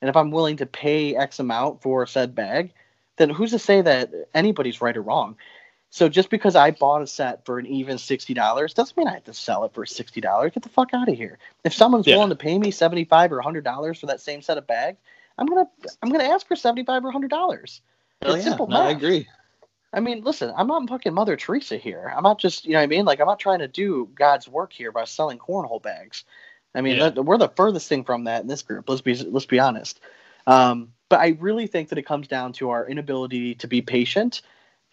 and 0.00 0.08
if 0.08 0.16
I'm 0.16 0.30
willing 0.30 0.56
to 0.58 0.66
pay 0.66 1.16
X 1.16 1.38
amount 1.38 1.82
for 1.82 2.06
said 2.06 2.34
bag, 2.34 2.72
then 3.18 3.30
who's 3.30 3.52
to 3.52 3.58
say 3.58 3.82
that 3.82 4.10
anybody's 4.34 4.80
right 4.80 4.96
or 4.96 5.02
wrong? 5.02 5.36
So 5.90 6.08
just 6.08 6.30
because 6.30 6.56
I 6.56 6.70
bought 6.70 7.02
a 7.02 7.06
set 7.06 7.44
for 7.44 7.58
an 7.58 7.66
even 7.66 7.98
sixty 7.98 8.34
dollars 8.34 8.74
doesn't 8.74 8.96
mean 8.96 9.08
I 9.08 9.14
have 9.14 9.24
to 9.24 9.34
sell 9.34 9.64
it 9.64 9.74
for 9.74 9.84
sixty 9.86 10.20
dollars. 10.22 10.52
Get 10.54 10.62
the 10.62 10.70
fuck 10.70 10.94
out 10.94 11.08
of 11.08 11.16
here. 11.16 11.38
If 11.64 11.74
someone's 11.74 12.06
Yeah. 12.06 12.16
willing 12.16 12.30
to 12.30 12.36
pay 12.36 12.58
me 12.58 12.70
seventy 12.70 13.04
five 13.04 13.30
or 13.30 13.42
hundred 13.42 13.64
dollars 13.64 14.00
for 14.00 14.06
that 14.06 14.20
same 14.20 14.42
set 14.42 14.58
of 14.58 14.66
bags, 14.66 14.98
I'm 15.38 15.46
gonna 15.46 15.68
I'm 16.02 16.10
gonna 16.10 16.24
ask 16.24 16.46
for 16.46 16.56
seventy 16.56 16.84
five 16.84 17.04
or 17.04 17.12
hundred 17.12 17.30
dollars. 17.30 17.82
It's 18.22 18.36
yeah. 18.38 18.50
simple 18.50 18.66
No, 18.66 18.80
I 18.80 18.90
agree. 18.90 19.28
I 19.92 20.00
mean, 20.00 20.22
listen, 20.22 20.52
I'm 20.56 20.66
not 20.66 20.88
fucking 20.88 21.12
Mother 21.12 21.36
Teresa 21.36 21.76
here. 21.76 22.12
I'm 22.16 22.22
not 22.22 22.38
just, 22.38 22.64
you 22.64 22.72
know 22.72 22.78
what 22.78 22.84
I 22.84 22.86
mean? 22.86 23.04
Like, 23.04 23.20
I'm 23.20 23.26
not 23.26 23.38
trying 23.38 23.58
to 23.58 23.68
do 23.68 24.08
God's 24.14 24.48
work 24.48 24.72
here 24.72 24.90
by 24.90 25.04
selling 25.04 25.38
cornhole 25.38 25.82
bags. 25.82 26.24
I 26.74 26.80
mean, 26.80 26.96
Yeah. 26.96 27.10
that, 27.10 27.22
we're 27.22 27.36
the 27.36 27.48
furthest 27.48 27.88
thing 27.88 28.04
from 28.04 28.24
that 28.24 28.40
in 28.40 28.48
this 28.48 28.62
group. 28.62 28.88
Let's 28.88 29.02
be 29.02 29.14
let's 29.14 29.46
be 29.46 29.58
honest. 29.58 30.00
Um, 30.46 30.92
but 31.08 31.20
I 31.20 31.36
really 31.38 31.66
think 31.66 31.90
that 31.90 31.98
it 31.98 32.06
comes 32.06 32.26
down 32.26 32.54
to 32.54 32.70
our 32.70 32.88
inability 32.88 33.56
to 33.56 33.68
be 33.68 33.82
patient 33.82 34.40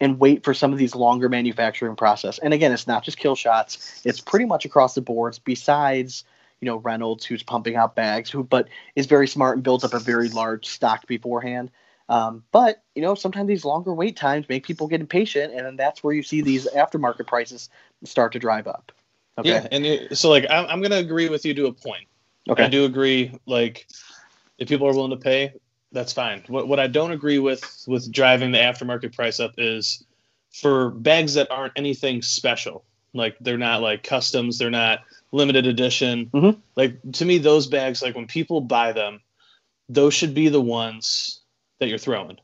and 0.00 0.20
wait 0.20 0.44
for 0.44 0.52
some 0.52 0.72
of 0.72 0.78
these 0.78 0.94
longer 0.94 1.28
manufacturing 1.28 1.96
process. 1.96 2.38
And 2.38 2.52
again, 2.52 2.72
it's 2.72 2.86
not 2.86 3.02
just 3.02 3.16
kill 3.16 3.36
shots; 3.36 4.02
it's 4.04 4.20
pretty 4.20 4.44
much 4.44 4.66
across 4.66 4.94
the 4.94 5.00
boards. 5.00 5.38
Besides, 5.38 6.24
you 6.60 6.66
know, 6.66 6.76
Reynolds, 6.76 7.24
who's 7.24 7.42
pumping 7.42 7.76
out 7.76 7.96
bags, 7.96 8.28
who 8.28 8.44
but 8.44 8.68
is 8.94 9.06
very 9.06 9.26
smart 9.26 9.56
and 9.56 9.64
builds 9.64 9.82
up 9.82 9.94
a 9.94 9.98
very 9.98 10.28
large 10.28 10.66
stock 10.66 11.06
beforehand. 11.06 11.70
Um, 12.10 12.42
but 12.50 12.82
you 12.96 13.02
know, 13.02 13.14
sometimes 13.14 13.46
these 13.46 13.64
longer 13.64 13.94
wait 13.94 14.16
times 14.16 14.48
make 14.48 14.66
people 14.66 14.88
get 14.88 15.00
impatient, 15.00 15.54
and 15.54 15.64
then 15.64 15.76
that's 15.76 16.02
where 16.02 16.12
you 16.12 16.24
see 16.24 16.42
these 16.42 16.66
aftermarket 16.66 17.28
prices 17.28 17.70
start 18.04 18.32
to 18.32 18.40
drive 18.40 18.66
up. 18.66 18.90
Okay. 19.38 19.48
Yeah, 19.48 19.68
and 19.70 19.86
it, 19.86 20.18
so 20.18 20.28
like 20.28 20.44
I'm, 20.50 20.66
I'm 20.66 20.82
gonna 20.82 20.96
agree 20.96 21.28
with 21.28 21.46
you 21.46 21.54
to 21.54 21.66
a 21.66 21.72
point. 21.72 22.08
Okay. 22.50 22.64
I 22.64 22.68
do 22.68 22.84
agree. 22.84 23.32
Like, 23.46 23.86
if 24.58 24.68
people 24.68 24.88
are 24.88 24.92
willing 24.92 25.12
to 25.12 25.16
pay, 25.16 25.52
that's 25.92 26.12
fine. 26.12 26.42
What 26.48 26.66
what 26.66 26.80
I 26.80 26.88
don't 26.88 27.12
agree 27.12 27.38
with 27.38 27.84
with 27.86 28.10
driving 28.10 28.50
the 28.50 28.58
aftermarket 28.58 29.14
price 29.14 29.38
up 29.38 29.52
is 29.56 30.04
for 30.52 30.90
bags 30.90 31.34
that 31.34 31.48
aren't 31.48 31.74
anything 31.76 32.22
special. 32.22 32.84
Like 33.14 33.36
they're 33.40 33.56
not 33.56 33.82
like 33.82 34.02
customs. 34.02 34.58
They're 34.58 34.68
not 34.68 35.00
limited 35.30 35.64
edition. 35.64 36.26
Mhm. 36.34 36.58
Like 36.74 36.98
to 37.12 37.24
me, 37.24 37.38
those 37.38 37.68
bags, 37.68 38.02
like 38.02 38.16
when 38.16 38.26
people 38.26 38.60
buy 38.60 38.90
them, 38.90 39.20
those 39.88 40.12
should 40.12 40.34
be 40.34 40.48
the 40.48 40.60
ones 40.60 41.39
that 41.80 41.88
you're 41.88 41.98
throwing. 41.98 42.38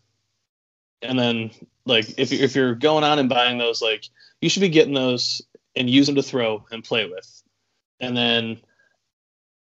And 1.02 1.19
then 1.19 1.50
like 1.85 2.19
if 2.19 2.33
if 2.33 2.57
you're 2.57 2.75
going 2.75 3.05
on 3.05 3.19
and 3.19 3.28
buying 3.28 3.59
those, 3.59 3.81
like 3.81 4.07
you 4.40 4.49
should 4.49 4.61
be 4.61 4.69
getting 4.69 4.95
those 4.95 5.40
and 5.76 5.88
use 5.88 6.07
them 6.07 6.16
to 6.16 6.23
throw 6.23 6.64
and 6.73 6.83
play 6.83 7.09
with. 7.09 7.43
And 8.00 8.16
then 8.16 8.59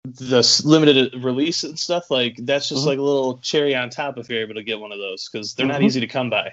the 0.05 0.63
limited 0.65 1.15
release 1.25 1.65
and 1.65 1.79
stuff 1.79 2.11
like 2.11 2.37
that's 2.41 2.69
just 2.69 2.83
Mhm. 2.85 2.87
like 2.87 2.99
a 2.99 3.03
little 3.03 3.39
cherry 3.39 3.75
on 3.75 3.89
top 3.89 4.19
if 4.19 4.29
you're 4.29 4.41
able 4.41 4.55
to 4.55 4.63
get 4.63 4.79
one 4.79 4.93
of 4.93 4.99
those 4.99 5.29
because 5.29 5.55
they're 5.55 5.67
not 5.67 5.81
Mhm. 5.81 5.87
easy 5.87 6.01
to 6.01 6.07
come 6.07 6.29
by. 6.29 6.53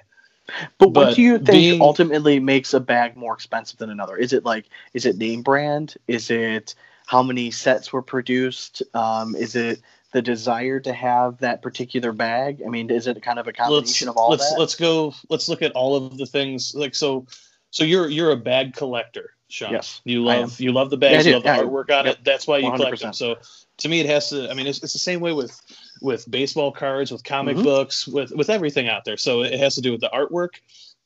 But 0.77 0.89
what 0.89 1.15
do 1.15 1.21
you 1.21 1.37
think 1.37 1.49
being- 1.51 1.81
ultimately 1.81 2.39
makes 2.39 2.73
a 2.73 2.79
bag 2.79 3.15
more 3.15 3.33
expensive 3.33 3.77
than 3.77 3.89
another? 3.89 4.15
Is 4.17 4.33
it 4.33 4.45
like 4.45 4.65
is 4.93 5.05
it 5.05 5.17
name 5.17 5.43
brand? 5.43 5.95
Is 6.07 6.31
it 6.31 6.73
how 7.05 7.21
many 7.21 7.51
sets 7.51 7.91
were 7.91 8.01
produced? 8.01 8.81
Um, 8.93 9.35
is 9.35 9.55
it 9.55 9.81
the 10.11 10.21
desire 10.21 10.79
to 10.79 10.93
have 10.93 11.39
that 11.39 11.61
particular 11.61 12.11
bag? 12.11 12.61
I 12.65 12.69
mean, 12.69 12.89
is 12.89 13.07
it 13.07 13.21
kind 13.21 13.39
of 13.39 13.45
a 13.47 13.49
Let's 13.49 13.57
combination 13.57 14.09
of 14.09 14.17
all 14.17 14.31
let's 14.31 14.49
that? 14.49 14.59
let's 14.59 14.75
go. 14.75 15.13
Let's 15.29 15.49
look 15.49 15.61
at 15.61 15.73
all 15.73 15.95
of 15.95 16.17
the 16.17 16.25
things 16.25 16.73
like 16.75 16.95
so. 16.95 17.27
So 17.71 17.83
you're 17.83 18.09
you're 18.09 18.31
a 18.31 18.37
bag 18.37 18.73
collector, 18.75 19.31
Sean. 19.49 19.73
Yes, 19.73 20.01
you 20.05 20.23
love 20.23 20.59
you 20.59 20.71
love 20.71 20.89
the 20.89 20.97
bags. 20.97 21.25
Yeah, 21.25 21.37
you 21.37 21.39
love 21.39 21.43
the 21.43 21.49
artwork 21.63 21.91
on 21.97 22.05
yep. 22.05 22.15
it. 22.15 22.23
That's 22.25 22.47
why 22.47 22.57
you 22.57 22.71
collect 22.71 22.97
100%. 22.97 22.99
them. 23.01 23.13
So 23.13 23.37
to 23.77 23.89
me, 23.89 23.99
it 23.99 24.07
has 24.07 24.29
to. 24.29 24.49
I 24.49 24.53
mean, 24.55 24.65
it's, 24.67 24.81
it's 24.83 24.93
the 24.93 24.99
same 24.99 25.19
way 25.19 25.33
with 25.33 25.59
with 26.01 26.29
baseball 26.29 26.71
cards, 26.71 27.11
with 27.11 27.23
comic 27.23 27.57
Mhm. 27.57 27.63
books, 27.63 28.07
with 28.07 28.31
with 28.31 28.49
everything 28.49 28.89
out 28.89 29.05
there. 29.05 29.17
So 29.17 29.43
it 29.43 29.59
has 29.59 29.75
to 29.75 29.81
do 29.81 29.91
with 29.91 30.01
the 30.01 30.09
artwork, 30.09 30.55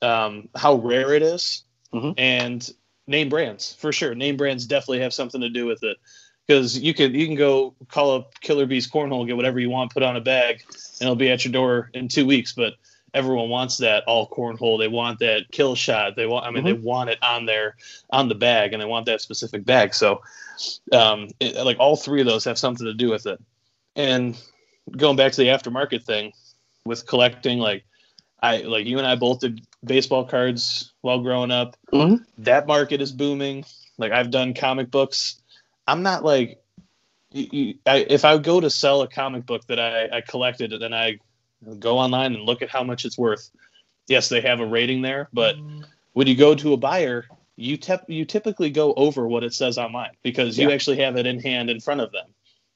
um, 0.01 0.47
how 0.55 0.75
rare 0.75 1.13
it 1.13 1.23
is, 1.23 1.63
Mhm. 1.93 2.13
and 2.17 2.69
name 3.05 3.27
brands 3.27 3.73
for 3.73 3.91
sure. 3.91 4.15
Name 4.15 4.37
brands 4.37 4.65
definitely 4.65 5.01
have 5.01 5.13
something 5.13 5.41
to 5.41 5.49
do 5.49 5.65
with 5.65 5.83
it 5.83 5.97
because 6.47 6.77
you 6.79 6.93
can 6.93 7.13
you 7.13 7.25
can 7.25 7.35
go 7.35 7.73
call 7.89 8.15
up 8.15 8.39
Killer 8.41 8.65
Bees 8.65 8.89
Cornhole, 8.89 9.25
get 9.25 9.35
whatever 9.35 9.59
you 9.59 9.69
want, 9.69 9.93
put 9.93 10.03
on 10.03 10.15
a 10.15 10.21
bag, 10.21 10.63
and 10.67 11.01
it'll 11.01 11.15
be 11.15 11.29
at 11.29 11.45
your 11.45 11.51
door 11.51 11.89
in 11.93 12.07
two 12.07 12.25
weeks. 12.25 12.53
But 12.53 12.73
everyone 13.13 13.49
wants 13.49 13.77
that 13.77 14.03
all 14.05 14.27
cornhole. 14.27 14.79
They 14.79 14.87
want 14.87 15.19
that 15.19 15.51
kill 15.51 15.75
shot. 15.75 16.15
They 16.15 16.25
want. 16.25 16.45
I 16.45 16.51
mean, 16.51 16.63
they 16.63 16.73
want 16.73 17.09
it 17.09 17.19
on 17.23 17.45
their 17.45 17.75
on 18.09 18.27
the 18.27 18.35
bag, 18.35 18.73
and 18.73 18.81
they 18.81 18.85
want 18.87 19.05
that 19.05 19.21
specific 19.21 19.65
bag. 19.65 19.93
So, 19.93 20.21
um, 20.91 21.29
it, 21.39 21.55
like 21.63 21.77
all 21.79 21.95
three 21.95 22.21
of 22.21 22.27
those 22.27 22.43
have 22.45 22.57
something 22.57 22.85
to 22.85 22.93
do 22.93 23.09
with 23.09 23.25
it. 23.25 23.39
And 23.95 24.37
going 24.91 25.15
back 25.15 25.31
to 25.33 25.41
the 25.41 25.47
aftermarket 25.47 26.03
thing 26.03 26.33
with 26.85 27.07
collecting, 27.07 27.59
like 27.59 27.85
I 28.41 28.57
like 28.57 28.85
you 28.85 28.97
and 28.97 29.07
I 29.07 29.15
both 29.15 29.39
did 29.39 29.65
baseball 29.83 30.25
cards 30.25 30.91
while 31.01 31.21
growing 31.21 31.51
up. 31.51 31.77
Mhm. 31.93 32.25
That 32.39 32.67
market 32.67 33.01
is 33.01 33.11
booming. 33.11 33.65
Like 33.97 34.11
I've 34.11 34.31
done 34.31 34.53
comic 34.53 34.91
books. 34.91 35.39
I'm 35.87 36.03
not 36.03 36.23
like 36.23 36.63
you, 37.31 37.75
I, 37.85 38.05
if 38.09 38.25
I 38.25 38.37
go 38.37 38.59
to 38.59 38.69
sell 38.69 39.01
a 39.01 39.07
comic 39.07 39.45
book 39.45 39.65
that 39.67 39.79
I, 39.79 40.17
I 40.17 40.21
collected 40.21 40.73
and 40.73 40.81
then 40.81 40.93
I 40.93 41.17
go 41.79 41.97
online 41.97 42.33
and 42.33 42.43
look 42.43 42.61
at 42.61 42.69
how 42.69 42.83
much 42.83 43.05
it's 43.05 43.17
worth. 43.17 43.49
Yes, 44.07 44.29
they 44.29 44.41
have 44.41 44.59
a 44.59 44.65
rating 44.65 45.01
there, 45.01 45.29
but 45.33 45.55
mm. 45.55 45.83
when 46.11 46.27
you 46.27 46.35
go 46.35 46.55
to 46.55 46.73
a 46.73 46.77
buyer, 46.77 47.25
you 47.55 47.77
tep- 47.77 48.09
you 48.09 48.25
typically 48.25 48.69
go 48.69 48.93
over 48.95 49.27
what 49.27 49.43
it 49.43 49.53
says 49.53 49.77
online 49.77 50.11
because 50.23 50.57
you 50.57 50.71
actually 50.71 50.97
have 50.97 51.15
it 51.15 51.25
in 51.25 51.39
hand 51.39 51.69
in 51.69 51.79
front 51.79 52.01
of 52.01 52.11
them. 52.11 52.25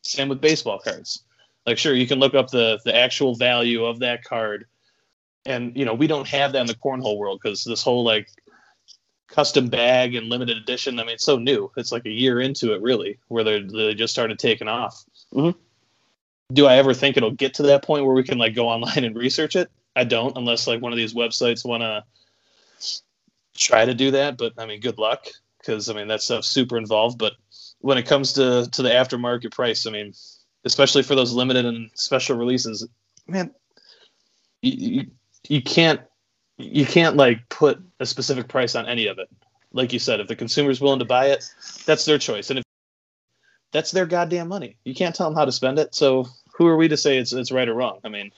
Same 0.03 0.29
with 0.29 0.39
baseball 0.39 0.79
cards. 0.79 1.23
Like 1.65 1.77
sure, 1.77 1.93
you 1.93 2.07
can 2.07 2.19
look 2.19 2.33
up 2.33 2.49
the 2.49 2.79
the 2.85 2.95
actual 2.95 3.35
value 3.35 3.83
of 3.83 3.99
that 3.99 4.23
card, 4.23 4.65
and 5.45 5.75
you 5.75 5.83
know 5.83 5.93
we 5.93 6.07
don't 6.07 6.27
have 6.27 6.53
that 6.53 6.61
in 6.61 6.67
the 6.67 6.75
cornhole 6.75 7.17
world 7.17 7.39
because 7.43 7.63
this 7.63 7.83
whole 7.83 8.03
like 8.03 8.29
custom 9.27 9.67
bag 9.67 10.15
and 10.15 10.29
limited 10.29 10.57
edition. 10.57 10.99
I 10.99 11.03
mean, 11.03 11.15
it's 11.15 11.25
so 11.25 11.37
new. 11.37 11.71
It's 11.77 11.91
like 11.91 12.05
a 12.05 12.11
year 12.11 12.39
into 12.39 12.73
it, 12.73 12.81
really, 12.81 13.19
where 13.27 13.43
they 13.43 13.61
they 13.61 13.93
just 13.93 14.13
started 14.13 14.39
taking 14.39 14.67
off. 14.67 15.03
Mhm. 15.33 15.55
Do 16.53 16.65
I 16.65 16.77
ever 16.77 16.93
think 16.93 17.17
it'll 17.17 17.31
get 17.31 17.55
to 17.55 17.63
that 17.63 17.83
point 17.83 18.05
where 18.05 18.15
we 18.15 18.23
can 18.23 18.37
like 18.37 18.55
go 18.55 18.69
online 18.69 19.03
and 19.03 19.15
research 19.15 19.55
it? 19.55 19.69
I 19.95 20.03
don't, 20.03 20.37
unless 20.37 20.67
like 20.67 20.81
one 20.81 20.93
of 20.93 20.97
these 20.97 21.13
websites 21.13 21.65
want 21.65 21.81
to 21.81 22.03
try 23.55 23.83
to 23.85 23.93
do 23.93 24.11
that. 24.11 24.37
But 24.37 24.53
I 24.57 24.65
mean, 24.65 24.79
good 24.79 24.97
luck 24.97 25.27
because 25.59 25.89
I 25.89 25.93
mean 25.93 26.07
that 26.07 26.21
stuff's 26.21 26.47
super 26.47 26.77
involved. 26.77 27.17
But 27.17 27.33
when 27.79 27.97
it 27.97 28.05
comes 28.05 28.33
to 28.33 28.69
to 28.71 28.81
the 28.81 28.89
aftermarket 28.89 29.51
price, 29.51 29.85
I 29.85 29.91
mean, 29.91 30.13
especially 30.63 31.03
for 31.03 31.15
those 31.15 31.33
limited 31.33 31.65
and 31.65 31.89
special 31.95 32.37
releases, 32.37 32.87
man, 33.27 33.51
you, 34.61 34.71
you, 34.71 35.05
you 35.47 35.61
can't 35.61 36.01
you 36.57 36.85
can't 36.85 37.15
like 37.15 37.47
put 37.49 37.79
a 37.99 38.05
specific 38.05 38.47
price 38.47 38.75
on 38.75 38.85
any 38.85 39.07
of 39.07 39.19
it. 39.19 39.29
Like 39.73 39.93
you 39.93 39.99
said, 39.99 40.19
if 40.19 40.27
the 40.27 40.35
consumer's 40.35 40.81
willing 40.81 40.99
to 40.99 41.05
buy 41.05 41.27
it, 41.27 41.49
that's 41.85 42.05
their 42.05 42.17
choice, 42.17 42.49
and 42.49 42.59
if 42.59 42.65
that's 43.71 43.91
their 43.91 44.05
goddamn 44.05 44.47
money, 44.47 44.77
you 44.85 44.95
can't 44.95 45.13
tell 45.13 45.29
them 45.29 45.37
how 45.37 45.45
to 45.45 45.51
spend 45.51 45.77
it. 45.77 45.93
So 45.93 46.27
who 46.53 46.67
are 46.67 46.77
we 46.77 46.87
to 46.87 46.97
say 46.97 47.17
it's 47.17 47.33
it's 47.33 47.51
right 47.51 47.67
or 47.67 47.73
wrong? 47.73 47.99
I 48.03 48.09
mean, 48.09 48.31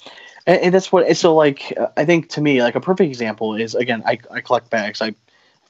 and, 0.50 0.62
and 0.62 0.74
that's 0.74 0.92
what 0.92 1.16
so 1.16 1.36
like 1.36 1.74
i 1.96 2.04
think 2.04 2.30
to 2.30 2.42
me 2.42 2.62
like 2.62 2.76
a 2.76 2.82
perfect 2.82 3.08
example 3.08 3.56
is 3.56 3.76
again 3.76 4.04
i, 4.06 4.18
I 4.32 4.42
collect 4.42 4.70
bags 4.70 5.02
i 5.02 5.14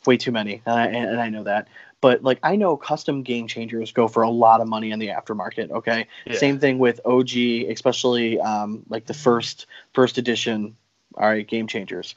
way 0.05 0.17
too 0.17 0.31
many 0.31 0.61
and 0.65 0.79
I, 0.79 0.85
and 0.87 1.21
I 1.21 1.29
know 1.29 1.43
that 1.43 1.67
but 2.01 2.23
like 2.23 2.39
i 2.41 2.55
know 2.55 2.77
custom 2.77 3.21
game 3.21 3.47
changers 3.47 3.91
go 3.91 4.07
for 4.07 4.23
a 4.23 4.29
lot 4.29 4.61
of 4.61 4.67
money 4.67 4.91
in 4.91 4.99
the 4.99 5.07
aftermarket 5.07 5.71
okay 5.71 6.07
Yeah. 6.25 6.37
same 6.37 6.59
thing 6.59 6.79
with 6.79 7.01
og 7.05 7.29
especially 7.35 8.39
um, 8.39 8.83
like 8.89 9.05
the 9.05 9.13
first 9.13 9.67
first 9.93 10.17
edition 10.17 10.75
all 11.15 11.27
right 11.27 11.47
game 11.47 11.67
changers 11.67 12.15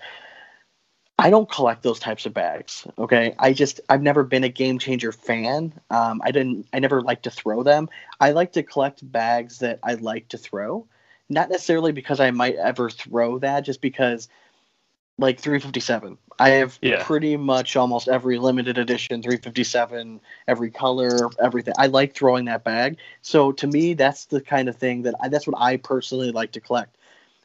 i 1.18 1.30
don't 1.30 1.50
collect 1.50 1.82
those 1.82 1.98
types 1.98 2.26
of 2.26 2.34
bags 2.34 2.86
okay 2.98 3.34
i 3.38 3.52
just 3.52 3.80
i've 3.88 4.02
never 4.02 4.24
been 4.24 4.44
a 4.44 4.48
game 4.48 4.78
changer 4.78 5.12
fan 5.12 5.72
um, 5.90 6.20
i 6.24 6.30
didn't 6.30 6.66
i 6.72 6.78
never 6.78 7.02
like 7.02 7.22
to 7.22 7.30
throw 7.30 7.62
them 7.62 7.88
i 8.20 8.30
like 8.32 8.52
to 8.52 8.62
collect 8.62 9.10
bags 9.12 9.58
that 9.58 9.78
i 9.82 9.94
like 9.94 10.28
to 10.28 10.38
throw 10.38 10.86
not 11.32 11.48
necessarily 11.48 11.92
because 11.92 12.20
I 12.20 12.30
might 12.30 12.56
ever 12.56 12.90
throw 12.90 13.38
that, 13.38 13.60
just 13.60 13.80
because 13.80 14.28
like 15.18 15.40
357. 15.40 16.18
I 16.38 16.50
have 16.50 16.78
Yeah. 16.82 17.04
pretty 17.04 17.36
much 17.36 17.76
almost 17.76 18.08
every 18.08 18.38
limited 18.38 18.78
edition 18.78 19.22
357, 19.22 20.20
every 20.48 20.70
color, 20.70 21.28
everything. 21.40 21.74
I 21.78 21.86
like 21.86 22.14
throwing 22.14 22.46
that 22.46 22.64
bag. 22.64 22.98
So 23.22 23.52
to 23.52 23.66
me, 23.66 23.94
that's 23.94 24.26
the 24.26 24.40
kind 24.40 24.68
of 24.68 24.76
thing 24.76 25.02
that 25.02 25.14
I, 25.20 25.28
that's 25.28 25.46
what 25.46 25.60
I 25.60 25.76
personally 25.76 26.32
like 26.32 26.52
to 26.52 26.60
collect. 26.60 26.96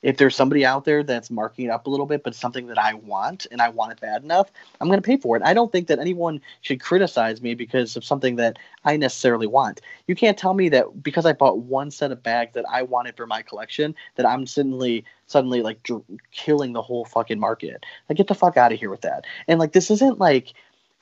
If 0.04 0.18
there's 0.18 0.36
somebody 0.36 0.66
out 0.66 0.86
there 0.86 1.04
that's 1.04 1.32
marking 1.32 1.66
it 1.66 1.70
up 1.70 1.88
a 1.88 1.90
little 1.90 2.06
bit, 2.06 2.24
but 2.24 2.36
something 2.36 2.68
that 2.68 2.78
I 2.78 2.94
want 2.94 3.48
and 3.52 3.62
I 3.62 3.70
want 3.70 3.92
it 3.94 4.00
bad 4.00 4.24
enough, 4.24 4.52
I'm 4.80 4.88
going 4.88 5.02
to 5.02 5.06
pay 5.06 5.18
for 5.18 5.36
it. 5.36 5.44
I 5.44 5.54
don't 5.54 5.72
think 5.72 5.88
that 5.88 6.00
anyone 6.00 6.40
should 6.62 6.80
criticize 6.80 7.42
me 7.42 7.56
because 7.56 7.96
of 7.96 8.06
something 8.06 8.36
that 8.36 8.58
I 8.86 8.96
necessarily 8.98 9.48
want. 9.48 9.82
You 10.08 10.16
can't 10.16 10.38
tell 10.38 10.54
me 10.54 10.70
that 10.70 11.04
because 11.04 11.26
I 11.26 11.34
bought 11.34 11.60
one 11.60 11.92
set 11.92 12.12
of 12.12 12.22
bags 12.22 12.54
that 12.54 12.66
I 12.70 12.84
wanted 12.84 13.18
for 13.18 13.26
my 13.26 13.42
collection 13.42 13.96
that 14.16 14.26
I'm 14.26 14.46
suddenly 14.46 15.04
suddenly 15.26 15.62
like 15.62 15.84
dr- 15.84 16.04
killing 16.32 16.74
the 16.74 16.82
whole 16.82 17.06
fucking 17.06 17.40
market. 17.40 17.86
Like 18.08 18.18
get 18.18 18.28
the 18.28 18.36
fuck 18.36 18.56
out 18.58 18.72
of 18.72 18.80
here 18.80 18.90
with 18.90 19.02
that. 19.02 19.26
And 19.48 19.60
like 19.60 19.74
this 19.74 19.92
isn't 19.92 20.20
like 20.20 20.54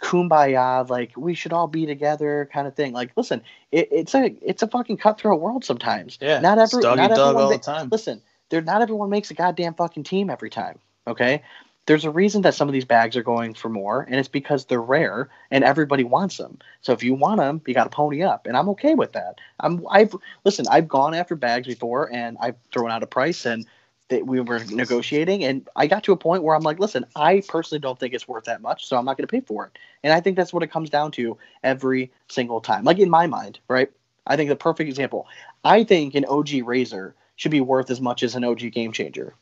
kumbaya 0.01 0.87
like 0.89 1.11
we 1.15 1.33
should 1.33 1.53
all 1.53 1.67
be 1.67 1.85
together 1.85 2.49
kind 2.51 2.67
of 2.67 2.75
thing. 2.75 2.93
Like 2.93 3.11
listen, 3.15 3.41
it, 3.71 3.87
it's 3.91 4.15
a 4.15 4.35
it's 4.41 4.63
a 4.63 4.67
fucking 4.67 4.97
cutthroat 4.97 5.41
world 5.41 5.63
sometimes. 5.63 6.17
yeah, 6.21 6.39
Not 6.39 6.59
every 6.59 6.81
not 6.83 6.95
dog 6.95 7.11
everyone 7.11 7.35
all 7.35 7.49
the 7.49 7.57
time. 7.57 7.89
listen, 7.91 8.21
there 8.49 8.61
not 8.61 8.81
everyone 8.81 9.09
makes 9.09 9.31
a 9.31 9.33
goddamn 9.33 9.73
fucking 9.73 10.03
team 10.03 10.29
every 10.29 10.49
time. 10.49 10.79
Okay? 11.07 11.41
There's 11.85 12.05
a 12.05 12.09
reason 12.09 12.41
that 12.41 12.55
some 12.55 12.67
of 12.67 12.73
these 12.73 12.85
bags 12.85 13.15
are 13.15 13.23
going 13.23 13.53
for 13.53 13.69
more, 13.69 14.01
and 14.01 14.15
it's 14.15 14.27
because 14.27 14.65
they're 14.65 14.81
rare 14.81 15.29
and 15.51 15.63
everybody 15.63 16.03
wants 16.03 16.37
them. 16.37 16.57
So 16.81 16.93
if 16.93 17.03
you 17.03 17.13
want 17.13 17.39
them, 17.39 17.61
you 17.67 17.75
got 17.75 17.83
to 17.83 17.89
pony 17.91 18.23
up, 18.23 18.47
and 18.47 18.57
I'm 18.57 18.69
okay 18.69 18.95
with 18.95 19.11
that. 19.13 19.35
I'm 19.59 19.85
I've 19.89 20.15
listen, 20.43 20.65
I've 20.69 20.87
gone 20.87 21.13
after 21.13 21.35
bags 21.35 21.67
before, 21.67 22.11
and 22.11 22.37
I've 22.39 22.55
thrown 22.71 22.89
out 22.89 23.03
a 23.03 23.07
price, 23.07 23.45
and 23.45 23.67
we 24.09 24.39
were 24.39 24.63
negotiating, 24.65 25.43
and 25.43 25.67
I 25.75 25.87
got 25.87 26.03
to 26.05 26.11
a 26.11 26.17
point 26.17 26.43
where 26.43 26.55
I'm 26.55 26.63
like, 26.63 26.79
listen, 26.79 27.05
I 27.15 27.41
personally 27.47 27.79
don't 27.79 27.99
think 27.99 28.13
it's 28.13 28.27
worth 28.27 28.45
that 28.45 28.61
much, 28.61 28.87
so 28.87 28.97
I'm 28.97 29.05
not 29.05 29.17
going 29.17 29.27
to 29.27 29.31
pay 29.31 29.41
for 29.41 29.65
it. 29.65 29.77
And 30.03 30.13
I 30.13 30.21
think 30.21 30.37
that's 30.37 30.53
what 30.53 30.63
it 30.63 30.71
comes 30.71 30.89
down 30.89 31.11
to 31.13 31.37
every 31.63 32.11
single 32.27 32.61
time. 32.61 32.83
Like 32.83 32.99
in 32.99 33.09
my 33.09 33.27
mind, 33.27 33.59
right? 33.67 33.91
I 34.27 34.35
think 34.35 34.49
the 34.49 34.55
perfect 34.55 34.89
example. 34.89 35.27
I 35.63 35.83
think 35.83 36.15
an 36.15 36.25
OG 36.25 36.63
Razor 36.63 37.15
should 37.35 37.51
be 37.51 37.61
worth 37.61 37.89
as 37.89 38.01
much 38.01 38.23
as 38.23 38.35
an 38.35 38.43
OG 38.43 38.71
Game 38.71 38.91
Changer. 38.91 39.35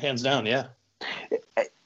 Hands 0.00 0.22
down, 0.22 0.46
yeah. 0.46 0.66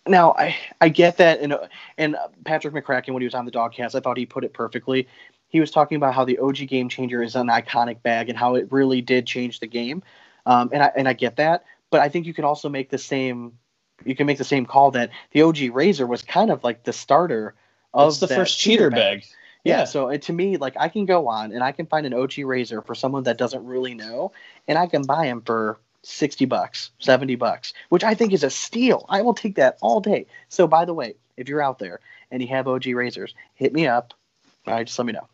Now 0.06 0.32
I 0.32 0.56
I 0.80 0.88
get 0.88 1.16
that, 1.16 1.40
and 1.40 1.56
and 1.98 2.16
Patrick 2.44 2.74
McCracken 2.74 3.12
when 3.12 3.22
he 3.22 3.26
was 3.26 3.34
on 3.34 3.44
the 3.44 3.50
Dogcast, 3.50 3.94
I 3.94 4.00
thought 4.00 4.16
he 4.16 4.26
put 4.26 4.44
it 4.44 4.52
perfectly. 4.52 5.08
He 5.48 5.60
was 5.60 5.70
talking 5.70 5.96
about 5.96 6.14
how 6.14 6.24
the 6.24 6.38
OG 6.38 6.68
Game 6.68 6.88
Changer 6.88 7.22
is 7.22 7.34
an 7.34 7.48
iconic 7.48 8.02
bag 8.02 8.28
and 8.28 8.38
how 8.38 8.54
it 8.54 8.70
really 8.70 9.00
did 9.00 9.26
change 9.26 9.60
the 9.60 9.66
game, 9.66 10.02
um, 10.44 10.70
and 10.72 10.82
I 10.82 10.92
and 10.96 11.08
I 11.08 11.12
get 11.12 11.36
that, 11.36 11.64
but 11.90 12.00
I 12.00 12.08
think 12.08 12.26
you 12.26 12.34
can 12.34 12.44
also 12.44 12.68
make 12.68 12.90
the 12.90 12.98
same 12.98 13.58
you 14.04 14.14
can 14.14 14.26
make 14.26 14.38
the 14.38 14.44
same 14.44 14.66
call 14.66 14.90
that 14.92 15.10
the 15.32 15.42
OG 15.42 15.70
Razor 15.72 16.06
was 16.06 16.22
kind 16.22 16.50
of 16.50 16.62
like 16.62 16.84
the 16.84 16.92
starter 16.92 17.54
of 17.94 18.10
It's 18.10 18.20
the 18.20 18.28
first 18.28 18.58
cheater 18.58 18.90
bag. 18.90 19.24
Yeah. 19.66 19.78
Yeah. 19.78 19.84
So 19.84 20.10
uh, 20.10 20.18
to 20.18 20.32
me, 20.32 20.56
like 20.56 20.76
I 20.78 20.88
can 20.88 21.04
go 21.06 21.28
on 21.28 21.52
and 21.52 21.62
I 21.62 21.72
can 21.72 21.86
find 21.86 22.06
an 22.06 22.14
OG 22.14 22.38
Razor 22.38 22.82
for 22.82 22.94
someone 22.94 23.24
that 23.24 23.38
doesn't 23.38 23.64
really 23.64 23.94
know, 23.94 24.32
and 24.68 24.78
I 24.78 24.86
can 24.86 25.02
buy 25.02 25.26
him 25.26 25.42
for 25.42 25.78
sixty 26.02 26.44
bucks, 26.44 26.90
seventy 26.98 27.34
bucks, 27.36 27.72
which 27.88 28.04
I 28.04 28.14
think 28.14 28.32
is 28.32 28.44
a 28.44 28.50
steal. 28.50 29.04
I 29.08 29.22
will 29.22 29.34
take 29.34 29.56
that 29.56 29.78
all 29.82 30.00
day. 30.00 30.26
So 30.48 30.66
by 30.66 30.84
the 30.84 30.94
way, 30.94 31.16
if 31.36 31.48
you're 31.48 31.62
out 31.62 31.78
there 31.78 32.00
and 32.30 32.40
you 32.42 32.48
have 32.48 32.68
OG 32.68 32.86
Razors, 32.86 33.34
hit 33.54 33.72
me 33.72 33.86
up. 33.86 34.14
All 34.66 34.74
right, 34.74 34.86
just 34.86 34.98
let 34.98 35.06
me 35.06 35.12
know. 35.12 35.28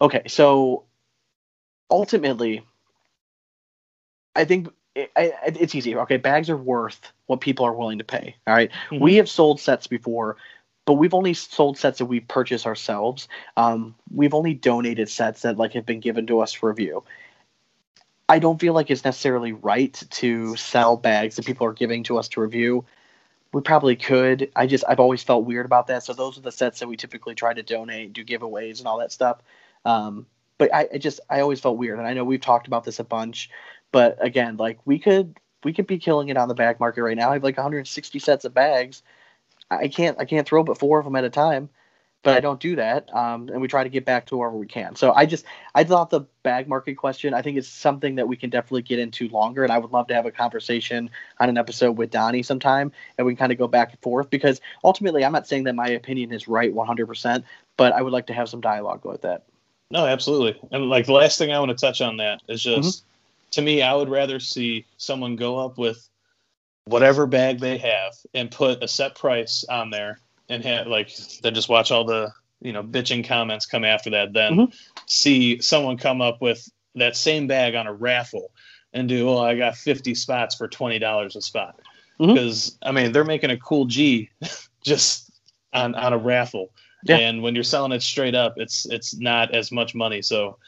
Okay, 0.00 0.22
so 0.26 0.84
ultimately, 1.90 2.64
I 4.34 4.44
think 4.44 4.68
it, 4.94 5.10
I, 5.16 5.32
it's 5.46 5.74
easy. 5.74 5.96
Okay, 5.96 6.16
bags 6.16 6.50
are 6.50 6.56
worth 6.56 7.12
what 7.26 7.40
people 7.40 7.66
are 7.66 7.72
willing 7.72 7.98
to 7.98 8.04
pay. 8.04 8.36
All 8.46 8.54
right? 8.54 8.70
Mhm. 8.90 9.00
we 9.00 9.16
have 9.16 9.28
sold 9.28 9.60
sets 9.60 9.86
before, 9.86 10.36
but 10.86 10.94
we've 10.94 11.14
only 11.14 11.34
sold 11.34 11.76
sets 11.76 11.98
that 11.98 12.06
we 12.06 12.20
purchase 12.20 12.64
ourselves. 12.64 13.28
Um, 13.56 13.94
we've 14.14 14.32
only 14.32 14.54
donated 14.54 15.10
sets 15.10 15.42
that 15.42 15.58
like 15.58 15.72
have 15.72 15.84
been 15.84 16.00
given 16.00 16.26
to 16.28 16.40
us 16.40 16.52
for 16.52 16.70
review. 16.70 17.04
I 18.28 18.38
don't 18.38 18.60
feel 18.60 18.72
like 18.72 18.90
it's 18.90 19.04
necessarily 19.04 19.52
right 19.52 20.00
to 20.10 20.56
sell 20.56 20.96
bags 20.96 21.36
that 21.36 21.44
people 21.44 21.66
are 21.66 21.72
giving 21.72 22.04
to 22.04 22.18
us 22.18 22.28
to 22.30 22.40
review. 22.40 22.84
We 23.52 23.62
probably 23.62 23.96
could. 23.96 24.50
I 24.56 24.66
just 24.66 24.84
I've 24.88 25.00
always 25.00 25.22
felt 25.22 25.44
weird 25.44 25.66
about 25.66 25.88
that. 25.88 26.04
So 26.04 26.12
those 26.12 26.38
are 26.38 26.42
the 26.42 26.52
sets 26.52 26.80
that 26.80 26.88
we 26.88 26.96
typically 26.96 27.34
try 27.34 27.52
to 27.52 27.62
donate, 27.62 28.12
do 28.12 28.24
giveaways 28.24 28.78
and 28.78 28.86
all 28.86 28.98
that 28.98 29.12
stuff. 29.12 29.42
Um, 29.84 30.26
but 30.58 30.74
I, 30.74 30.88
I 30.94 30.98
just 30.98 31.20
I 31.28 31.40
always 31.40 31.60
felt 31.60 31.78
weird, 31.78 31.98
and 31.98 32.06
I 32.06 32.14
know 32.14 32.24
we've 32.24 32.40
talked 32.40 32.66
about 32.66 32.84
this 32.84 32.98
a 32.98 33.04
bunch. 33.04 33.50
But 33.92 34.24
again, 34.24 34.56
like 34.56 34.78
we 34.84 34.98
could 34.98 35.36
we 35.64 35.72
could 35.72 35.86
be 35.86 35.98
killing 35.98 36.28
it 36.28 36.36
on 36.36 36.48
the 36.48 36.54
bag 36.54 36.78
market 36.78 37.02
right 37.02 37.16
now. 37.16 37.30
I 37.30 37.34
have 37.34 37.44
like 37.44 37.56
160 37.56 38.18
sets 38.18 38.44
of 38.44 38.54
bags. 38.54 39.02
I 39.70 39.88
can't 39.88 40.18
I 40.18 40.24
can't 40.24 40.46
throw 40.46 40.62
but 40.62 40.78
four 40.78 40.98
of 40.98 41.04
them 41.04 41.16
at 41.16 41.24
a 41.24 41.30
time, 41.30 41.68
but 42.22 42.36
I 42.36 42.40
don't 42.40 42.60
do 42.60 42.76
that. 42.76 43.14
Um, 43.14 43.48
and 43.48 43.60
we 43.60 43.68
try 43.68 43.84
to 43.84 43.88
get 43.88 44.04
back 44.04 44.26
to 44.26 44.36
wherever 44.36 44.56
we 44.56 44.66
can. 44.66 44.96
So 44.96 45.12
I 45.12 45.26
just 45.26 45.44
I 45.74 45.84
thought 45.84 46.10
the 46.10 46.22
bag 46.42 46.68
market 46.68 46.94
question. 46.94 47.34
I 47.34 47.42
think 47.42 47.58
it's 47.58 47.68
something 47.68 48.16
that 48.16 48.28
we 48.28 48.36
can 48.36 48.50
definitely 48.50 48.82
get 48.82 48.98
into 48.98 49.28
longer, 49.28 49.64
and 49.64 49.72
I 49.72 49.78
would 49.78 49.92
love 49.92 50.06
to 50.08 50.14
have 50.14 50.26
a 50.26 50.30
conversation 50.30 51.10
on 51.38 51.48
an 51.48 51.58
episode 51.58 51.96
with 51.96 52.10
Donnie 52.10 52.42
sometime, 52.42 52.92
and 53.18 53.26
we 53.26 53.34
can 53.34 53.38
kind 53.38 53.52
of 53.52 53.58
go 53.58 53.68
back 53.68 53.90
and 53.90 54.00
forth 54.00 54.30
because 54.30 54.60
ultimately 54.84 55.24
I'm 55.24 55.32
not 55.32 55.46
saying 55.46 55.64
that 55.64 55.74
my 55.74 55.88
opinion 55.88 56.32
is 56.32 56.48
right 56.48 56.74
100%, 56.74 57.44
but 57.76 57.92
I 57.92 58.02
would 58.02 58.12
like 58.12 58.26
to 58.26 58.34
have 58.34 58.48
some 58.48 58.60
dialogue 58.60 59.04
with 59.04 59.22
that. 59.22 59.44
No, 59.90 60.06
absolutely. 60.06 60.60
And 60.72 60.88
like 60.88 61.06
the 61.06 61.12
last 61.12 61.38
thing 61.38 61.52
I 61.52 61.60
want 61.60 61.70
to 61.70 61.76
touch 61.76 62.00
on 62.00 62.16
that 62.16 62.42
is 62.48 62.62
just 62.62 63.04
to 63.52 63.62
me, 63.62 63.82
I 63.82 63.94
would 63.94 64.08
rather 64.08 64.40
see 64.40 64.84
someone 64.96 65.36
go 65.36 65.58
up 65.58 65.78
with 65.78 66.08
whatever 66.86 67.26
bag 67.26 67.58
they 67.60 67.78
have 67.78 68.14
and 68.32 68.50
put 68.50 68.82
a 68.82 68.88
set 68.88 69.14
price 69.16 69.64
on 69.68 69.90
there 69.90 70.18
and 70.48 70.64
have 70.64 70.86
like 70.86 71.10
then 71.42 71.54
just 71.54 71.68
watch 71.68 71.90
all 71.90 72.04
the 72.04 72.32
you 72.60 72.72
know 72.72 72.82
bitching 72.82 73.26
comments 73.26 73.66
come 73.66 73.84
after 73.84 74.10
that. 74.10 74.32
Then 74.32 74.52
Mhm. 74.56 74.74
see 75.06 75.60
someone 75.60 75.96
come 75.98 76.20
up 76.22 76.40
with 76.40 76.68
that 76.94 77.16
same 77.16 77.46
bag 77.46 77.74
on 77.74 77.86
a 77.86 77.92
raffle 77.92 78.50
and 78.92 79.08
do 79.08 79.28
oh 79.28 79.38
I 79.38 79.56
got 79.56 79.76
fifty 79.76 80.14
spots 80.14 80.54
for 80.54 80.68
twenty 80.68 80.98
dollars 80.98 81.36
a 81.36 81.42
spot 81.42 81.78
because 82.18 82.78
I 82.82 82.92
mean 82.92 83.12
they're 83.12 83.24
making 83.24 83.50
a 83.50 83.58
cool 83.58 83.84
G 83.86 84.30
just 84.84 85.30
on 85.72 85.94
on 85.94 86.12
a 86.12 86.18
raffle. 86.18 86.72
Yeah. 87.04 87.18
And 87.18 87.42
when 87.42 87.54
you're 87.54 87.62
selling 87.64 87.92
it 87.92 88.02
straight 88.02 88.34
up, 88.34 88.54
it's 88.56 88.86
it's 88.86 89.16
not 89.16 89.54
as 89.54 89.70
much 89.70 89.94
money. 89.94 90.22
So 90.22 90.58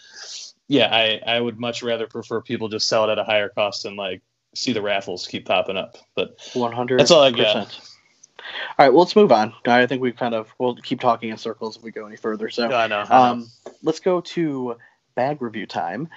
yeah, 0.69 0.89
I, 0.95 1.21
I 1.27 1.41
would 1.41 1.59
much 1.59 1.83
rather 1.83 2.07
prefer 2.07 2.43
people 2.43 2.69
just 2.69 2.87
sell 2.87 3.09
it 3.09 3.13
at 3.13 3.19
a 3.19 3.25
higher 3.25 3.49
cost 3.49 3.87
and 3.87 3.97
like 3.97 4.21
see 4.59 4.73
the 4.73 4.83
raffles 4.83 5.27
keep 5.27 5.47
popping 5.47 5.77
up. 5.77 5.97
But 6.15 6.37
100. 6.55 6.99
That's 6.99 7.11
all 7.11 7.23
I 7.23 7.31
got. 7.31 7.57
All 7.57 8.87
right, 8.87 8.89
well, 8.89 9.01
let's 9.01 9.17
move 9.17 9.31
on. 9.31 9.53
I 9.67 9.87
think 9.87 10.01
we 10.01 10.13
kind 10.13 10.35
of 10.35 10.53
we'll 10.59 10.77
keep 10.77 11.01
talking 11.01 11.31
in 11.31 11.37
circles 11.37 11.77
if 11.77 11.83
we 11.83 11.91
go 11.91 12.07
any 12.07 12.17
further. 12.17 12.49
So, 12.51 12.71
I 12.73 12.87
know. 12.87 13.05
um, 13.11 13.51
let's 13.83 14.01
go 14.01 14.21
to 14.21 14.77
bag 15.15 15.43
review 15.43 15.67
time, 15.67 16.09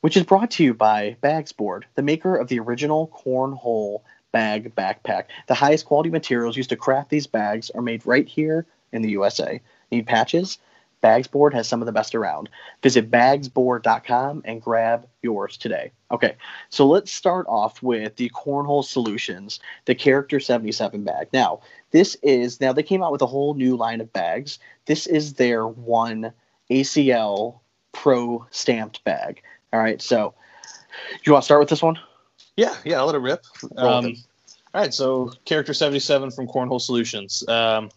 which 0.00 0.16
is 0.16 0.24
brought 0.24 0.50
to 0.52 0.64
you 0.64 0.74
by 0.74 1.16
Bagsboard, 1.20 1.84
the 1.94 2.02
maker 2.02 2.36
of 2.36 2.48
the 2.48 2.58
original 2.58 3.08
cornhole 3.08 4.02
bag 4.32 4.74
backpack. 4.74 5.24
The 5.46 5.54
highest 5.54 5.86
quality 5.86 6.10
materials 6.10 6.56
used 6.56 6.70
to 6.70 6.76
craft 6.76 7.10
these 7.10 7.26
bags 7.26 7.70
are 7.70 7.82
made 7.82 8.04
right 8.04 8.26
here 8.26 8.66
in 8.92 9.02
the 9.02 9.10
USA. 9.10 9.60
Need 9.90 10.06
patches? 10.06 10.58
Bagsboard 11.06 11.54
has 11.54 11.68
some 11.68 11.80
of 11.80 11.86
the 11.86 11.92
best 11.92 12.16
around. 12.16 12.48
Visit 12.82 13.12
bagsboard.com 13.12 14.42
and 14.44 14.60
grab 14.60 15.06
yours 15.22 15.56
today. 15.56 15.92
Okay, 16.10 16.34
so 16.68 16.84
let's 16.84 17.12
start 17.12 17.46
off 17.48 17.80
with 17.80 18.16
the 18.16 18.28
Cornhole 18.30 18.84
Solutions, 18.84 19.60
the 19.84 19.94
Character 19.94 20.40
77 20.40 21.04
bag. 21.04 21.28
Now, 21.32 21.60
this 21.92 22.16
is 22.24 22.60
now 22.60 22.72
they 22.72 22.82
came 22.82 23.04
out 23.04 23.12
with 23.12 23.22
a 23.22 23.26
whole 23.26 23.54
new 23.54 23.76
line 23.76 24.00
of 24.00 24.12
bags. 24.12 24.58
This 24.86 25.06
is 25.06 25.34
their 25.34 25.68
one 25.68 26.32
ACL 26.72 27.60
Pro 27.92 28.44
stamped 28.50 29.04
bag. 29.04 29.42
All 29.72 29.78
right, 29.78 30.02
so 30.02 30.34
you 31.22 31.30
want 31.30 31.44
to 31.44 31.44
start 31.44 31.60
with 31.60 31.68
this 31.68 31.82
one? 31.82 32.00
yeah, 32.56 32.74
yeah, 32.84 32.98
I'll 32.98 33.06
let 33.06 33.14
it 33.14 33.18
rip. 33.18 33.44
Um, 33.76 34.16
all 34.74 34.80
right, 34.82 34.92
so 34.92 35.30
character 35.44 35.72
77 35.72 36.32
from 36.32 36.48
Cornhole 36.48 36.80
Solutions. 36.80 37.48
Um, 37.48 37.90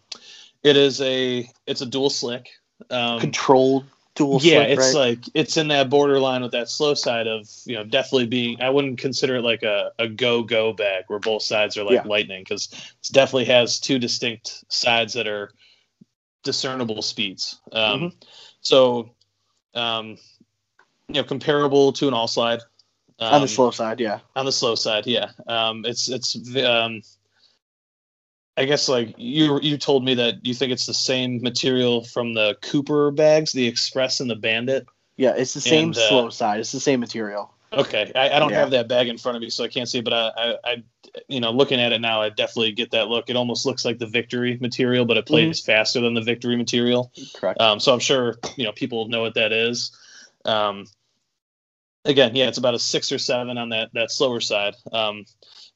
it 0.62 0.76
is 0.76 1.00
a 1.00 1.50
it's 1.66 1.80
a 1.80 1.86
dual 1.86 2.08
slick. 2.08 2.50
Um, 2.90 3.20
Controlled 3.20 3.84
dual 4.14 4.40
yeah, 4.42 4.64
slick, 4.64 4.70
it's 4.78 4.94
right? 4.94 5.08
like 5.08 5.18
it's 5.34 5.56
in 5.56 5.68
that 5.68 5.88
borderline 5.88 6.42
with 6.42 6.52
that 6.52 6.68
slow 6.68 6.94
side 6.94 7.26
of 7.26 7.48
you 7.64 7.76
know 7.76 7.84
definitely 7.84 8.26
being. 8.26 8.60
I 8.60 8.70
wouldn't 8.70 8.98
consider 8.98 9.36
it 9.36 9.42
like 9.42 9.62
a, 9.62 9.92
a 9.98 10.08
go 10.08 10.42
go 10.42 10.72
bag 10.72 11.04
where 11.08 11.18
both 11.18 11.42
sides 11.42 11.76
are 11.76 11.84
like 11.84 11.94
Yeah. 11.94 12.02
lightning 12.04 12.42
because 12.42 12.68
it 12.72 13.12
definitely 13.12 13.46
has 13.46 13.78
two 13.80 13.98
distinct 13.98 14.64
sides 14.68 15.12
that 15.14 15.26
are 15.26 15.52
discernible 16.42 17.02
speeds. 17.02 17.60
Um, 17.72 18.00
Mhm. 18.00 18.12
So, 18.62 19.10
um, 19.74 20.18
you 21.08 21.14
know, 21.14 21.24
comparable 21.24 21.92
to 21.94 22.08
an 22.08 22.14
all 22.14 22.28
slide. 22.28 22.60
Um, 23.18 23.34
on 23.34 23.40
the 23.42 23.48
slow 23.48 23.70
side, 23.70 24.00
yeah. 24.00 24.20
on 24.34 24.46
the 24.46 24.52
slow 24.52 24.74
side, 24.74 25.06
yeah. 25.06 25.30
Um, 25.46 25.84
it's 25.84 26.08
it's 26.08 26.36
um, 26.56 27.02
I 28.60 28.66
guess 28.66 28.90
like 28.90 29.14
you 29.16 29.58
you 29.62 29.78
told 29.78 30.04
me 30.04 30.12
that 30.16 30.44
you 30.44 30.52
think 30.52 30.70
it's 30.70 30.84
the 30.84 30.92
same 30.92 31.40
material 31.40 32.04
from 32.04 32.34
the 32.34 32.58
Cooper 32.60 33.10
bags, 33.10 33.52
the 33.52 33.66
Express 33.66 34.20
and 34.20 34.28
the 34.30 34.36
Bandit. 34.36 34.86
Yeah, 35.16 35.32
it's 35.34 35.54
the 35.54 35.62
same 35.62 35.88
And, 35.88 35.96
uh, 35.96 36.08
slow 36.08 36.28
side. 36.28 36.60
It's 36.60 36.70
the 36.70 36.78
same 36.78 37.00
material. 37.00 37.54
Okay, 37.72 38.12
I, 38.14 38.28
I 38.28 38.38
don't 38.38 38.50
Yeah. 38.50 38.58
have 38.58 38.72
that 38.72 38.86
bag 38.86 39.08
in 39.08 39.16
front 39.16 39.36
of 39.36 39.42
me, 39.42 39.48
so 39.48 39.64
I 39.64 39.68
can't 39.68 39.88
see. 39.88 40.02
But 40.02 40.12
I, 40.12 40.28
I, 40.36 40.56
I, 40.64 40.82
you 41.26 41.40
know, 41.40 41.52
looking 41.52 41.80
at 41.80 41.92
it 41.92 42.02
now, 42.02 42.20
I 42.20 42.28
definitely 42.28 42.72
get 42.72 42.90
that 42.90 43.08
look. 43.08 43.30
It 43.30 43.36
almost 43.36 43.64
looks 43.64 43.82
like 43.86 43.98
the 43.98 44.06
Victory 44.06 44.58
material, 44.60 45.06
but 45.06 45.16
it 45.16 45.24
Mm-hmm. 45.24 45.32
plays 45.32 45.60
faster 45.60 46.02
than 46.02 46.12
the 46.12 46.20
Victory 46.20 46.56
material. 46.56 47.12
Correct. 47.34 47.58
Um, 47.62 47.80
so 47.80 47.94
I'm 47.94 48.00
sure 48.00 48.36
you 48.56 48.64
know 48.64 48.72
people 48.72 49.08
know 49.08 49.22
what 49.22 49.34
that 49.36 49.52
is. 49.52 49.90
Um, 50.44 50.84
again, 52.04 52.36
yeah, 52.36 52.48
it's 52.48 52.58
about 52.58 52.74
a 52.74 52.78
six 52.78 53.10
or 53.10 53.18
seven 53.18 53.56
on 53.56 53.70
that 53.70 53.88
that 53.94 54.10
slower 54.10 54.40
side. 54.40 54.74
Um, 54.92 55.24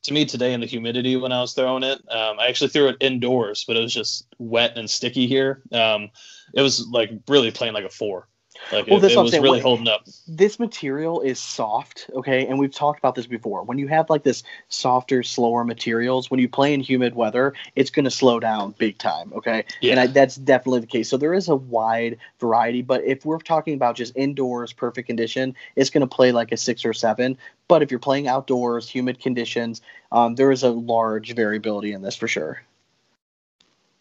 to 0.04 0.12
me 0.12 0.24
today 0.24 0.52
in 0.52 0.60
the 0.60 0.66
humidity 0.66 1.16
when 1.16 1.32
I 1.32 1.40
was 1.40 1.54
throwing 1.54 1.82
it, 1.82 1.98
um, 2.10 2.38
I 2.38 2.48
actually 2.48 2.68
threw 2.68 2.88
it 2.88 2.96
indoors, 3.00 3.64
but 3.66 3.76
it 3.76 3.80
was 3.80 3.92
just 3.92 4.26
wet 4.38 4.76
and 4.76 4.88
sticky 4.88 5.26
here. 5.26 5.62
Um, 5.72 6.10
it 6.54 6.62
was 6.62 6.86
like 6.88 7.10
really 7.28 7.50
playing 7.50 7.74
like 7.74 7.84
a 7.84 7.90
four. 7.90 8.28
Like 8.72 8.86
Well, 8.86 8.98
it, 8.98 9.02
that's 9.02 9.14
it 9.14 9.18
was 9.18 9.30
saying. 9.30 9.42
really 9.42 9.60
holding 9.60 9.88
up. 9.88 10.06
this 10.26 10.58
material 10.58 11.20
is 11.20 11.38
soft, 11.38 12.08
okay, 12.14 12.46
and 12.46 12.58
we've 12.58 12.72
talked 12.72 12.98
about 12.98 13.14
this 13.14 13.26
before. 13.26 13.62
When 13.62 13.78
you 13.78 13.88
have 13.88 14.08
like 14.08 14.22
this 14.22 14.42
softer, 14.68 15.22
slower 15.22 15.64
materials, 15.64 16.30
when 16.30 16.40
you 16.40 16.48
play 16.48 16.72
in 16.72 16.80
humid 16.80 17.14
weather, 17.14 17.54
it's 17.76 17.90
going 17.90 18.04
to 18.04 18.10
slow 18.10 18.40
down 18.40 18.74
big 18.78 18.98
time, 18.98 19.32
okay? 19.34 19.64
Yeah. 19.80 19.92
And 19.92 20.00
I, 20.00 20.06
that's 20.06 20.36
definitely 20.36 20.80
the 20.80 20.86
case. 20.86 21.08
So 21.08 21.16
there 21.16 21.34
is 21.34 21.48
a 21.48 21.56
wide 21.56 22.18
variety, 22.40 22.82
but 22.82 23.04
if 23.04 23.24
we're 23.24 23.38
talking 23.38 23.74
about 23.74 23.96
just 23.96 24.16
indoors, 24.16 24.72
perfect 24.72 25.06
condition, 25.06 25.54
it's 25.76 25.90
going 25.90 26.00
to 26.00 26.06
play 26.06 26.32
like 26.32 26.52
a 26.52 26.56
six 26.56 26.84
or 26.84 26.92
seven. 26.92 27.36
But 27.68 27.82
if 27.82 27.90
you're 27.90 28.00
playing 28.00 28.28
outdoors, 28.28 28.88
humid 28.88 29.20
conditions, 29.20 29.82
um, 30.12 30.34
there 30.34 30.50
is 30.50 30.62
a 30.62 30.70
large 30.70 31.34
variability 31.34 31.92
in 31.92 32.02
this 32.02 32.16
for 32.16 32.28
sure. 32.28 32.62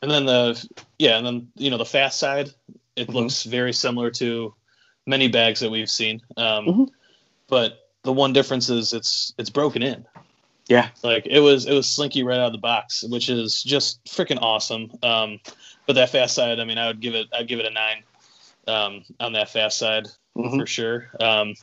And 0.02 0.12
then 0.12 0.26
the 0.26 0.68
yeah, 1.00 1.18
and 1.18 1.26
then 1.26 1.48
you 1.56 1.70
know 1.72 1.78
the 1.78 1.86
fast 1.86 2.20
side, 2.20 2.50
it 2.96 3.08
Mhm. 3.08 3.14
looks 3.14 3.44
very 3.44 3.74
similar 3.74 4.10
to 4.12 4.54
many 5.06 5.28
bags 5.28 5.60
that 5.60 5.70
we've 5.72 5.90
seen. 5.90 6.22
Um, 6.38 6.66
Mhm. 6.66 6.90
But 7.48 7.90
the 8.04 8.14
one 8.14 8.34
difference 8.34 8.70
is 8.70 8.94
it's 8.94 9.34
it's 9.38 9.50
broken 9.50 9.84
in. 9.84 10.06
Yeah. 10.68 10.90
Like 11.04 11.26
it 11.26 11.40
was 11.40 11.66
it 11.66 11.74
was 11.74 11.88
slinky 11.90 12.24
right 12.24 12.40
out 12.40 12.48
of 12.48 12.52
the 12.54 12.58
box, 12.58 13.04
which 13.04 13.30
is 13.30 13.62
just 13.62 14.04
freaking 14.06 14.42
awesome. 14.42 14.92
Um, 15.04 15.40
but 15.86 15.94
that 15.94 16.10
fast 16.10 16.36
side, 16.36 16.60
I 16.60 16.66
mean, 16.66 16.78
I 16.78 16.88
would 16.88 17.00
give 17.02 17.16
it 17.16 17.28
I'd 17.38 17.48
give 17.48 17.60
it 17.60 17.66
a 17.66 17.70
nine 17.70 18.04
um, 18.68 19.04
on 19.20 19.34
that 19.34 19.50
fast 19.50 19.78
side 19.78 20.08
Mhm. 20.38 20.58
for 20.60 20.66
sure. 20.66 21.12
Um, 21.20 21.54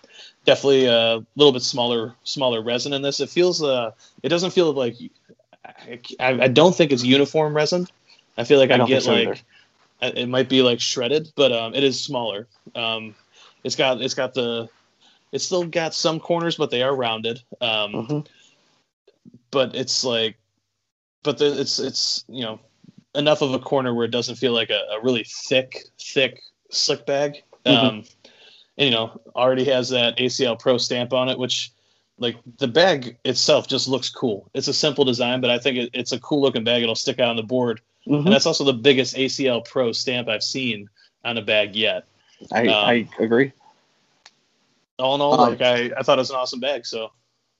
definitely 0.44 0.86
a 0.86 1.24
little 1.36 1.52
bit 1.52 1.62
smaller 1.62 2.14
smaller 2.24 2.62
resin 2.62 2.92
in 2.92 3.02
this. 3.02 3.20
It 3.20 3.30
feels 3.30 3.62
uh 3.62 3.92
it 4.22 4.28
doesn't 4.28 4.50
feel 4.50 4.72
like 4.72 4.96
I, 5.64 6.44
I, 6.44 6.48
don't 6.48 6.74
think 6.74 6.90
it's 6.92 7.04
uniform 7.04 7.54
resin. 7.54 7.86
I 8.36 8.44
feel 8.44 8.58
like 8.58 8.70
I 8.70 8.82
I, 8.82 8.86
get 8.86 9.06
like 9.06 9.44
it 10.02 10.28
might 10.28 10.48
be 10.48 10.62
like 10.62 10.80
shredded, 10.80 11.32
but 11.36 11.52
um, 11.52 11.74
it 11.74 11.82
is 11.84 12.02
smaller. 12.02 12.48
Um, 12.74 13.14
it's 13.64 13.76
got 13.76 14.00
it's 14.00 14.14
got 14.14 14.34
the 14.34 14.68
it's 15.32 15.44
still 15.44 15.64
got 15.64 15.94
some 15.94 16.18
corners, 16.20 16.56
but 16.56 16.70
they 16.70 16.82
are 16.82 16.94
rounded. 16.94 17.42
Um, 17.60 17.92
Mhm. 17.92 18.26
but 19.50 19.74
it's 19.74 20.04
like, 20.04 20.36
but 21.22 21.38
the, 21.38 21.60
it's 21.60 21.78
it's 21.78 22.24
you 22.28 22.42
know 22.42 22.60
enough 23.14 23.42
of 23.42 23.52
a 23.54 23.58
corner 23.58 23.92
where 23.94 24.04
it 24.04 24.10
doesn't 24.10 24.36
feel 24.36 24.52
like 24.52 24.70
a, 24.70 24.82
a 24.92 25.00
really 25.02 25.24
thick 25.24 25.84
thick 26.00 26.40
slick 26.70 27.06
bag. 27.06 27.42
Mhm. 27.66 27.76
Um, 27.76 28.04
and 28.78 28.88
you 28.88 28.90
know 28.90 29.20
already 29.34 29.64
has 29.64 29.90
that 29.90 30.16
ACL 30.18 30.58
Pro 30.58 30.78
stamp 30.78 31.12
on 31.12 31.28
it, 31.28 31.38
which 31.38 31.72
like 32.18 32.36
the 32.58 32.68
bag 32.68 33.16
itself 33.24 33.66
just 33.68 33.88
looks 33.88 34.10
cool. 34.10 34.50
It's 34.54 34.68
a 34.68 34.74
simple 34.74 35.04
design, 35.04 35.40
but 35.40 35.50
I 35.50 35.58
think 35.58 35.76
it, 35.78 35.90
it's 35.94 36.12
a 36.12 36.20
cool 36.20 36.40
looking 36.42 36.64
bag. 36.64 36.82
It'll 36.82 36.94
stick 36.94 37.18
out 37.18 37.28
on 37.30 37.36
the 37.36 37.42
board, 37.42 37.80
Mhm. 38.10 38.24
and 38.24 38.32
that's 38.32 38.46
also 38.46 38.64
the 38.64 38.72
biggest 38.72 39.16
ACL 39.16 39.64
Pro 39.64 39.92
stamp 39.92 40.28
I've 40.28 40.42
seen 40.42 40.90
on 41.24 41.38
a 41.38 41.42
bag 41.42 41.76
yet. 41.76 42.06
I, 42.50 42.66
um, 42.66 42.88
I 42.88 43.08
agree. 43.20 43.52
All 44.98 45.14
in 45.14 45.20
all, 45.20 45.34
Um, 45.34 45.50
like 45.50 45.62
I, 45.62 45.92
I 45.96 46.02
thought 46.02 46.18
it 46.18 46.22
was 46.22 46.30
an 46.30 46.36
awesome 46.36 46.60
bag. 46.60 46.84
So 46.84 47.12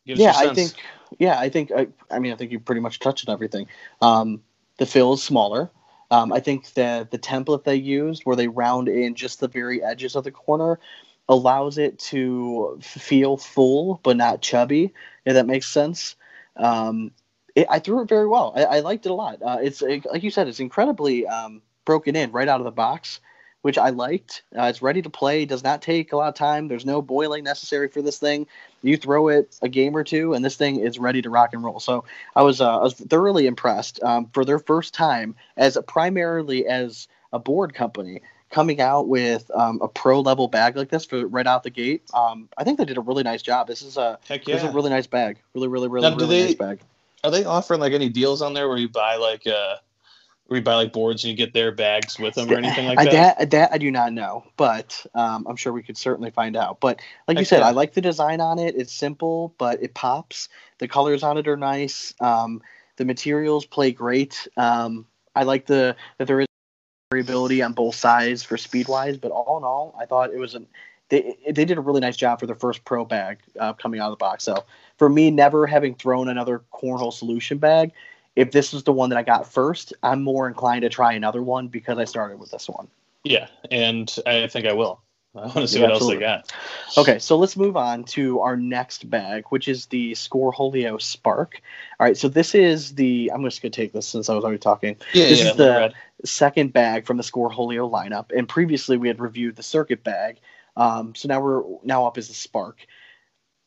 yeah, 0.05 0.35
I 0.37 0.53
think. 0.53 0.73
Yeah, 1.19 1.39
I 1.39 1.49
think. 1.49 1.71
I, 1.71 1.89
I 2.11 2.19
mean, 2.19 2.33
I 2.33 2.37
think 2.37 2.51
you 2.51 2.59
pretty 2.59 2.81
much 2.81 2.99
touched 2.99 3.29
on 3.29 3.33
everything. 3.33 3.69
Um, 4.03 4.43
the 4.79 4.87
fill 4.87 5.13
is 5.13 5.23
smaller. 5.23 5.71
Um, 6.11 6.33
I 6.33 6.41
think 6.41 6.73
that 6.75 7.13
the 7.13 7.19
template 7.19 7.63
they 7.63 7.77
used, 7.77 8.23
where 8.25 8.35
they 8.35 8.49
round 8.49 8.89
in 8.89 9.15
just 9.15 9.39
the 9.39 9.47
very 9.47 9.83
edges 9.83 10.17
of 10.17 10.25
the 10.25 10.33
corner, 10.33 10.81
allows 11.29 11.79
it 11.79 11.99
to 12.01 12.79
feel 12.83 13.37
full 13.37 14.01
but 14.03 14.17
not 14.17 14.43
chubby. 14.43 14.93
If 15.25 15.35
that 15.35 15.47
makes 15.47 15.69
sense. 15.69 16.17
Um, 16.57 17.13
it, 17.61 17.67
I 17.71 17.79
threw 17.79 18.01
it 18.03 18.09
very 18.09 18.27
well. 18.27 18.53
I, 18.57 18.65
I 18.65 18.81
liked 18.81 19.07
it 19.07 19.11
a 19.11 19.15
lot. 19.15 19.43
Uh, 19.43 19.59
it's 19.61 19.83
it, 19.83 20.07
like 20.11 20.23
you 20.23 20.31
said, 20.31 20.49
it's 20.49 20.61
incredibly 20.61 21.27
um, 21.27 21.63
broken 21.85 22.17
in 22.17 22.33
right 22.33 22.49
out 22.49 22.61
of 22.61 22.65
the 22.65 22.71
box, 22.71 23.21
which 23.63 23.79
I 23.79 23.91
liked. 23.91 24.43
Uh, 24.57 24.65
it's 24.65 24.83
ready 24.83 25.03
to 25.03 25.11
play. 25.11 25.45
Does 25.45 25.63
not 25.63 25.83
take 25.83 26.13
a 26.13 26.17
lot 26.17 26.29
of 26.29 26.35
time. 26.35 26.69
There's 26.69 26.87
no 26.87 27.03
boiling 27.03 27.45
necessary 27.45 27.89
for 27.89 28.03
this 28.03 28.19
thing. 28.19 28.47
You 28.83 28.97
throw 28.97 29.29
it 29.29 29.57
a 29.63 29.69
game 29.69 29.97
or 29.97 30.05
two, 30.05 30.33
and 30.35 30.45
this 30.45 30.57
thing 30.57 30.81
is 30.81 30.99
ready 30.99 31.23
to 31.23 31.31
rock 31.31 31.51
and 31.53 31.63
roll. 31.63 31.81
So 31.81 32.05
I 32.35 32.43
was 32.43 32.61
uh, 32.61 32.79
I 32.79 32.83
was 32.83 32.95
thoroughly 32.95 33.47
impressed 33.47 34.03
um, 34.03 34.31
for 34.33 34.45
their 34.45 34.59
first 34.59 34.95
time 34.95 35.35
as 35.57 35.77
a, 35.77 35.83
primarily 35.83 36.67
as 36.67 37.09
a 37.33 37.39
board 37.39 37.75
company 37.75 38.23
coming 38.51 38.81
out 38.81 39.07
with 39.07 39.49
um, 39.55 39.81
a 39.81 39.89
pro 39.89 40.21
level 40.21 40.49
bag 40.49 40.77
like 40.77 40.91
this 40.91 41.05
for 41.05 41.27
right 41.27 41.47
out 41.47 41.63
the 41.63 41.71
gate. 41.71 42.03
Um, 42.13 42.49
I 42.59 42.65
think 42.65 42.79
they 42.79 42.85
did 42.85 42.97
a 42.97 43.01
really 43.01 43.23
nice 43.23 43.43
job. 43.43 43.69
This 43.69 43.83
is 43.83 43.97
a 43.97 44.19
Heck 44.29 44.45
this 44.45 44.63
is 44.63 44.69
a 44.69 44.73
really 44.73 44.91
nice 44.91 45.07
bag. 45.07 45.39
Really, 45.55 45.69
really, 45.69 45.89
really, 45.89 46.11
Now, 46.11 46.17
really 46.17 46.37
they- 46.37 46.47
nice 46.47 46.55
bag. 46.55 46.81
Are 47.25 47.31
they 47.31 47.45
offering 47.45 47.81
like 47.81 47.93
any 47.93 48.09
deals 48.09 48.43
on 48.43 48.55
there 48.55 48.69
where 48.69 48.79
you 48.79 48.89
buy 48.89 49.17
like 49.17 49.47
uh 49.47 49.77
where 50.47 50.59
you 50.59 50.65
buy 50.65 50.75
like 50.75 50.93
boards 50.93 51.23
and 51.23 51.31
you 51.31 51.37
get 51.37 51.53
their 51.53 51.71
bags 51.71 52.19
with 52.19 52.35
them 52.35 52.51
or 52.51 52.55
anything 52.55 52.87
like 52.87 52.99
I, 52.99 53.05
that? 53.05 53.39
that 53.39 53.51
that 53.51 53.73
I 53.73 53.79
do 53.79 53.89
not 53.91 54.13
know, 54.13 54.45
but 54.57 55.07
um, 55.15 55.47
I'm 55.49 55.55
sure 55.55 55.73
we 55.73 55.85
could 55.85 55.97
certainly 55.97 56.33
find 56.33 56.57
out. 56.57 56.81
But 56.81 57.01
like 57.29 57.37
you 57.37 57.43
Heck 57.43 57.49
said, 57.49 57.59
yeah. 57.61 57.69
I 57.69 57.71
like 57.71 57.95
the 57.95 58.01
design 58.01 58.41
on 58.41 58.59
it. 58.59 58.75
It's 58.77 58.93
simple, 58.93 59.55
but 59.59 59.81
it 59.81 59.95
pops. 59.95 60.49
The 60.79 60.89
colors 60.89 61.23
on 61.23 61.39
it 61.39 61.47
are 61.47 61.57
nice. 61.57 62.15
Um, 62.21 62.63
the 62.97 63.05
materials 63.05 63.65
play 63.65 63.93
great. 63.93 64.49
Um, 64.57 65.07
I 65.37 65.45
like 65.45 65.67
the 65.67 65.95
that 66.19 66.27
there 66.27 66.41
is 66.41 66.49
variability 67.13 67.63
on 67.63 67.73
both 67.73 67.95
sides 67.95 68.43
for 68.43 68.57
speed 68.57 68.89
wise, 68.89 69.19
but 69.19 69.31
all 69.31 69.57
in 69.59 69.63
all, 69.63 69.97
I 70.01 70.07
thought 70.07 70.35
it 70.35 70.39
was 70.39 70.57
an 70.57 70.67
they 71.11 71.37
they 71.51 71.65
did 71.65 71.77
a 71.77 71.81
really 71.81 72.01
nice 72.01 72.17
job 72.17 72.41
for 72.41 72.47
their 72.47 72.57
first 72.57 72.85
pro 72.85 73.05
bag 73.05 73.39
uh, 73.59 73.73
coming 73.75 74.01
out 74.01 74.07
of 74.07 74.13
the 74.13 74.23
box. 74.23 74.45
So 74.45 74.65
for 74.97 75.09
me, 75.09 75.31
never 75.31 75.67
having 75.67 75.95
thrown 75.95 76.29
another 76.29 76.63
cornhole 76.73 77.13
solution 77.13 77.59
bag, 77.59 77.93
if 78.37 78.53
this 78.53 78.73
is 78.73 78.85
the 78.85 78.93
one 78.93 79.11
that 79.11 79.19
I 79.19 79.23
got 79.23 79.47
first, 79.53 79.93
I'm 80.03 80.23
more 80.23 80.49
inclined 80.49 80.83
to 80.83 80.89
try 80.89 81.13
another 81.13 81.43
one 81.43 81.69
because 81.69 81.99
I 81.99 82.05
started 82.05 82.39
with 82.41 82.51
this 82.51 82.69
one. 82.69 82.89
Yeah, 83.25 83.49
and 83.71 84.15
I 84.27 84.47
think 84.47 84.67
I 84.67 84.73
will. 84.73 85.01
I 85.37 85.41
want 85.43 85.53
to 85.55 85.69
see 85.69 85.79
Yeah, 85.79 85.87
what 85.87 85.93
absolutely. 85.97 86.25
else 86.25 86.43
they 86.49 86.97
got. 86.97 86.99
Okay, 87.09 87.19
so 87.21 87.37
let's 87.37 87.57
move 87.57 87.77
on 87.77 88.03
to 88.05 88.41
our 88.41 88.57
next 88.57 89.09
bag, 89.09 89.45
which 89.51 89.69
is 89.69 89.87
the 89.87 90.13
Scoreholio 90.13 91.01
Spark. 91.01 91.61
All 92.01 92.07
right, 92.07 92.17
so 92.17 92.29
this 92.29 92.53
is 92.55 92.95
the 92.97 93.31
I'm 93.33 93.45
just 93.45 93.63
gonna 93.63 93.71
take 93.71 93.93
this 93.93 94.07
since 94.09 94.29
I 94.29 94.35
was 94.35 94.43
already 94.43 94.59
talking. 94.59 94.97
Yeah, 95.13 95.29
This 95.29 95.43
yeah. 95.45 95.51
is 95.51 95.57
the- 95.57 95.69
red. 95.71 95.95
Second 96.25 96.73
bag 96.75 97.07
from 97.07 97.17
the 97.17 97.23
Scoreholio 97.23 97.91
lineup, 97.91 98.27
and 98.37 98.47
previously 98.49 98.97
we 98.99 99.09
had 99.09 99.21
reviewed 99.21 99.57
the 99.57 99.63
Circuit 99.63 100.03
bag. 100.05 100.39
Um, 100.81 101.15
so 101.15 101.29
now 101.29 101.43
we're 101.43 101.63
now 101.85 102.07
up 102.07 102.17
is 102.17 102.29
the 102.29 102.35
Spark. 102.35 102.87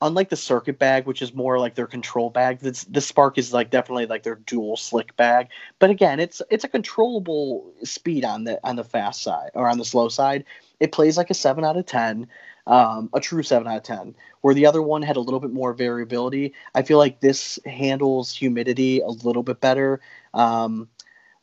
Unlike 0.02 0.30
the 0.30 0.36
Circuit 0.36 0.80
bag, 0.80 1.06
which 1.06 1.22
is 1.22 1.34
more 1.34 1.60
like 1.60 1.76
their 1.76 1.86
control 1.86 2.32
bag, 2.32 2.60
this 2.60 2.84
the 2.86 3.00
Spark 3.02 3.38
is 3.38 3.54
like 3.54 3.70
definitely 3.70 4.08
like 4.08 4.24
their 4.24 4.36
dual 4.36 4.76
slick 4.76 5.16
bag. 5.16 5.50
But 5.78 5.92
again, 5.92 6.20
it's 6.20 6.42
it's 6.50 6.64
a 6.64 6.68
controllable 6.68 7.72
speed 7.84 8.26
on 8.26 8.46
the 8.46 8.60
on 8.68 8.76
the 8.78 8.84
fast 8.84 9.22
side 9.22 9.52
or 9.54 9.70
on 9.70 9.78
the 9.78 9.86
slow 9.86 10.10
side. 10.10 10.44
It 10.80 10.92
plays 10.92 11.16
like 11.16 11.30
a 11.30 11.36
seven 11.36 11.64
out 11.64 11.78
of 11.78 11.86
ten, 11.86 12.28
um, 12.66 13.12
a 13.14 13.20
true 13.20 13.44
seven 13.44 13.68
out 13.68 13.78
of 13.78 13.84
ten. 13.84 14.16
Where 14.42 14.56
the 14.56 14.66
other 14.66 14.82
one 14.82 15.04
had 15.04 15.16
a 15.16 15.22
little 15.22 15.40
bit 15.40 15.54
more 15.54 15.72
variability. 15.74 16.54
I 16.74 16.82
feel 16.82 16.98
like 16.98 17.22
this 17.22 17.60
handles 17.64 18.34
humidity 18.34 19.02
a 19.02 19.08
little 19.08 19.44
bit 19.44 19.62
better. 19.62 20.02
Um, 20.34 20.90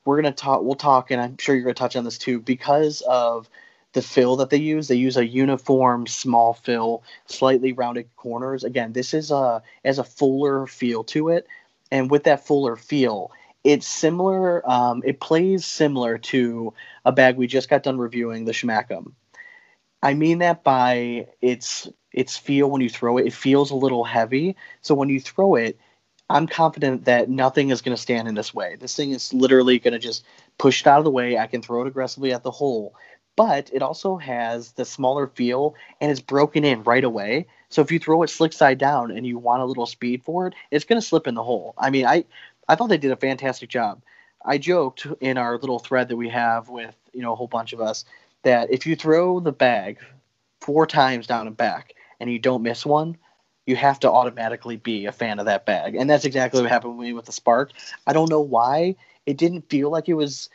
we're 0.05 0.21
gonna 0.21 0.33
talk. 0.35 0.63
We'll 0.65 0.75
talk, 0.75 1.13
and 1.13 1.21
I'm 1.23 1.39
sure 1.39 1.55
you're 1.55 1.65
gonna 1.65 1.75
touch 1.75 1.95
on 1.95 2.05
this 2.05 2.19
too, 2.19 2.41
because 2.41 3.03
of 3.03 3.49
the 3.93 4.03
fill 4.03 4.37
that 4.37 4.51
they 4.51 4.59
use. 4.59 4.89
They 4.89 4.97
use 4.97 5.17
a 5.17 5.27
uniform 5.27 6.07
small 6.07 6.55
fill, 6.55 7.03
slightly 7.27 7.73
rounded 7.73 8.09
corners. 8.17 8.65
Again, 8.65 8.93
this 8.93 9.15
is 9.15 9.31
a 9.31 9.63
as 9.85 9.99
a 9.99 10.05
fuller 10.05 10.67
feel 10.67 11.05
to 11.05 11.31
it, 11.31 11.47
and 11.91 12.11
with 12.11 12.25
that 12.25 12.47
fuller 12.47 12.77
feel, 12.77 13.33
it's 13.65 13.87
similar. 13.87 14.69
Um, 14.69 15.03
it 15.05 15.21
plays 15.21 15.67
similar 15.67 16.19
to 16.19 16.73
a 17.05 17.13
bag 17.13 17.37
we 17.37 17.47
just 17.47 17.69
got 17.69 17.83
done 17.83 17.99
reviewing, 17.99 18.45
the 18.45 18.53
Schmackum. 18.53 19.13
I 20.03 20.15
mean 20.15 20.39
that 20.39 20.65
by 20.65 21.27
its 21.41 21.89
its 22.13 22.37
feel 22.37 22.71
when 22.71 22.81
you 22.81 22.91
throw 22.91 23.19
it. 23.19 23.27
It 23.27 23.33
feels 23.33 23.71
a 23.71 23.77
little 23.77 24.05
heavy, 24.05 24.57
so 24.81 24.95
when 24.95 25.09
you 25.09 25.21
throw 25.21 25.57
it, 25.57 25.79
I'm 26.29 26.47
confident 26.47 27.05
that 27.07 27.29
nothing 27.29 27.71
is 27.71 27.83
going 27.83 27.97
to 27.97 28.01
stand 28.01 28.29
in 28.29 28.35
this 28.35 28.55
way. 28.55 28.77
This 28.79 28.95
thing 28.95 29.11
is 29.11 29.35
literally 29.35 29.79
going 29.79 29.93
to 29.93 29.99
just 29.99 30.25
push 30.59 30.81
it 30.81 30.87
out 30.87 30.99
of 30.99 31.05
the 31.05 31.11
way. 31.11 31.37
I 31.37 31.49
can 31.49 31.61
throw 31.61 31.83
it 31.83 31.89
aggressively 31.89 32.33
at 32.33 32.45
the 32.45 32.51
hole, 32.51 32.95
but 33.41 33.71
it 33.73 33.81
also 33.81 34.19
has 34.19 34.73
the 34.73 34.85
smaller 34.85 35.27
feel 35.27 35.75
and 35.99 36.11
it's 36.11 36.21
broken 36.21 36.63
in 36.63 36.83
right 36.83 37.05
away. 37.05 37.47
So 37.71 37.81
if 37.81 37.91
you 37.91 37.99
throw 37.99 38.23
it 38.23 38.29
slick 38.29 38.53
side 38.53 38.77
down 38.77 39.11
and 39.11 39.27
you 39.27 39.39
want 39.39 39.63
a 39.63 39.65
little 39.65 39.87
speed 39.87 40.23
for 40.23 40.47
it, 40.47 40.53
it's 40.71 40.85
going 40.85 41.01
to 41.01 41.07
slip 41.07 41.27
in 41.27 41.37
the 41.37 41.43
hole. 41.43 41.73
I 41.79 41.89
mean, 41.89 42.05
I 42.05 42.27
I 42.69 42.75
thought 42.75 42.91
they 42.91 42.99
did 42.99 43.13
a 43.13 43.17
fantastic 43.17 43.71
job. 43.71 44.03
I 44.45 44.59
joked 44.59 45.07
in 45.23 45.39
our 45.39 45.57
little 45.57 45.79
thread 45.79 46.09
that 46.09 46.19
we 46.19 46.29
have 46.29 46.69
with 46.69 46.95
you 47.15 47.23
know 47.23 47.33
a 47.33 47.35
whole 47.35 47.47
bunch 47.47 47.73
of 47.73 47.81
us 47.81 48.05
that 48.43 48.71
if 48.71 48.87
you 48.87 48.95
throw 48.95 49.41
the 49.41 49.53
bag 49.53 50.01
four 50.61 50.87
times 50.87 51.27
down 51.27 51.47
and 51.47 51.57
back 51.57 51.95
and 52.21 52.31
you 52.31 52.39
don't 52.39 52.63
miss 52.63 52.85
one, 52.85 53.17
you 53.65 53.75
have 53.75 54.01
to 54.01 54.11
automatically 54.11 54.77
be 54.77 55.07
a 55.07 55.13
fan 55.13 55.39
of 55.39 55.47
that 55.47 55.65
bag. 55.65 55.95
And 55.95 56.11
that's 56.11 56.27
exactly 56.27 56.61
what 56.61 56.71
happened 56.71 56.99
with 56.99 57.07
me 57.07 57.15
with 57.15 57.25
the 57.25 57.33
Spark. 57.33 57.71
I 58.07 58.13
don't 58.13 58.29
know 58.29 58.43
why 58.43 58.97
it 59.25 59.39
didn't 59.39 59.71
feel 59.71 59.89
like 59.89 60.11
it 60.11 60.15
was 60.15 60.51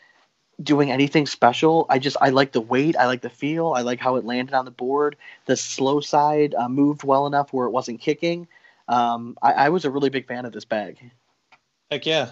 doing 0.62 0.91
anything 0.91 1.26
special. 1.26 1.86
I 1.89 2.00
just 2.00 2.18
I 2.22 2.30
like 2.30 2.52
the 2.52 2.62
weight, 2.62 2.96
I 2.98 3.06
like 3.08 3.22
the 3.22 3.30
feel, 3.30 3.74
I 3.74 3.82
like 3.82 4.00
how 4.00 4.15
it 4.15 4.26
landed 4.26 4.54
on 4.54 4.65
the 4.65 4.72
board. 4.72 5.15
The 5.46 5.58
slow 5.58 6.00
side 6.00 6.56
uh, 6.56 6.70
moved 6.70 7.04
well 7.04 7.28
enough 7.28 7.54
where 7.54 7.68
it 7.68 7.72
wasn't 7.72 8.00
kicking. 8.00 8.48
Um, 8.88 9.38
I, 9.41 9.54
I 9.54 9.70
was 9.70 9.86
a 9.86 9.89
really 9.89 10.10
big 10.10 10.28
fan 10.28 10.46
of 10.46 10.54
this 10.54 10.65
bag. 10.65 11.00
Heck 11.91 12.06
yeah. 12.06 12.32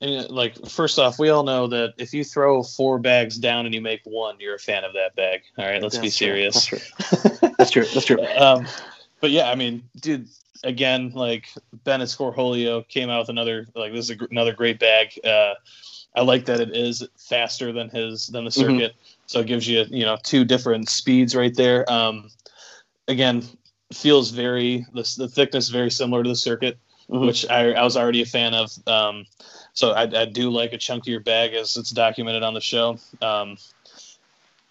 And 0.00 0.26
uh, 0.26 0.28
like 0.32 0.66
first 0.68 0.98
off, 0.98 1.18
we 1.18 1.28
all 1.28 1.42
know 1.42 1.66
that 1.68 1.94
if 1.98 2.14
you 2.14 2.24
throw 2.24 2.62
four 2.62 2.98
bags 2.98 3.36
down 3.36 3.66
and 3.66 3.74
you 3.74 3.80
make 3.80 4.00
one, 4.04 4.36
you're 4.40 4.54
a 4.54 4.58
fan 4.58 4.84
of 4.84 4.94
that 4.94 5.14
bag. 5.14 5.42
All 5.58 5.66
right, 5.66 5.82
let's 5.82 5.98
be 5.98 6.06
That's 6.06 6.16
true. 6.16 6.26
serious. 6.26 6.54
That's 6.54 6.66
true. 6.66 7.50
That's 7.58 7.70
true. 7.70 7.84
That's 7.94 8.06
true. 8.06 8.26
um, 8.38 8.66
but 9.20 9.30
yeah, 9.30 9.50
I 9.50 9.54
mean, 9.54 9.82
dude, 10.00 10.28
again, 10.64 11.12
like 11.14 11.48
Bennett 11.84 12.08
Scoreholio 12.08 12.86
came 12.88 13.10
out 13.10 13.20
with 13.20 13.28
another 13.28 13.66
like 13.74 13.92
this 13.92 14.06
is 14.06 14.10
a, 14.10 14.16
gr- 14.16 14.26
another 14.30 14.52
great 14.52 14.78
bag. 14.78 15.18
Uh, 15.24 15.54
I 16.16 16.22
like 16.22 16.44
that 16.46 16.60
it 16.60 16.74
is 16.76 17.06
faster 17.16 17.72
than 17.72 17.88
his 17.90 18.26
than 18.28 18.44
the 18.44 18.50
Mhm. 18.50 18.54
circuit, 18.54 18.94
so 19.26 19.40
it 19.40 19.46
gives 19.46 19.68
you 19.68 19.84
you 19.88 20.04
know 20.04 20.16
two 20.22 20.44
different 20.44 20.88
speeds 20.88 21.34
right 21.36 21.54
there. 21.54 21.90
Um, 21.90 22.30
again, 23.08 23.44
feels 23.92 24.30
very 24.30 24.86
the, 24.92 25.14
the 25.18 25.28
thickness 25.28 25.68
very 25.68 25.90
similar 25.90 26.22
to 26.22 26.28
the 26.28 26.36
circuit, 26.36 26.78
Mhm. 27.08 27.26
which 27.26 27.48
I, 27.48 27.72
I 27.72 27.84
was 27.84 27.96
already 27.96 28.22
a 28.22 28.26
fan 28.26 28.54
of. 28.54 28.70
Um, 28.88 29.24
so 29.72 29.92
I, 29.92 30.02
I 30.02 30.24
do 30.24 30.50
like 30.50 30.72
a 30.72 30.78
chunkier 30.78 31.24
bag 31.24 31.54
as 31.54 31.76
it's 31.76 31.90
documented 31.90 32.42
on 32.42 32.54
the 32.54 32.60
show. 32.60 32.98
Um, 33.22 33.56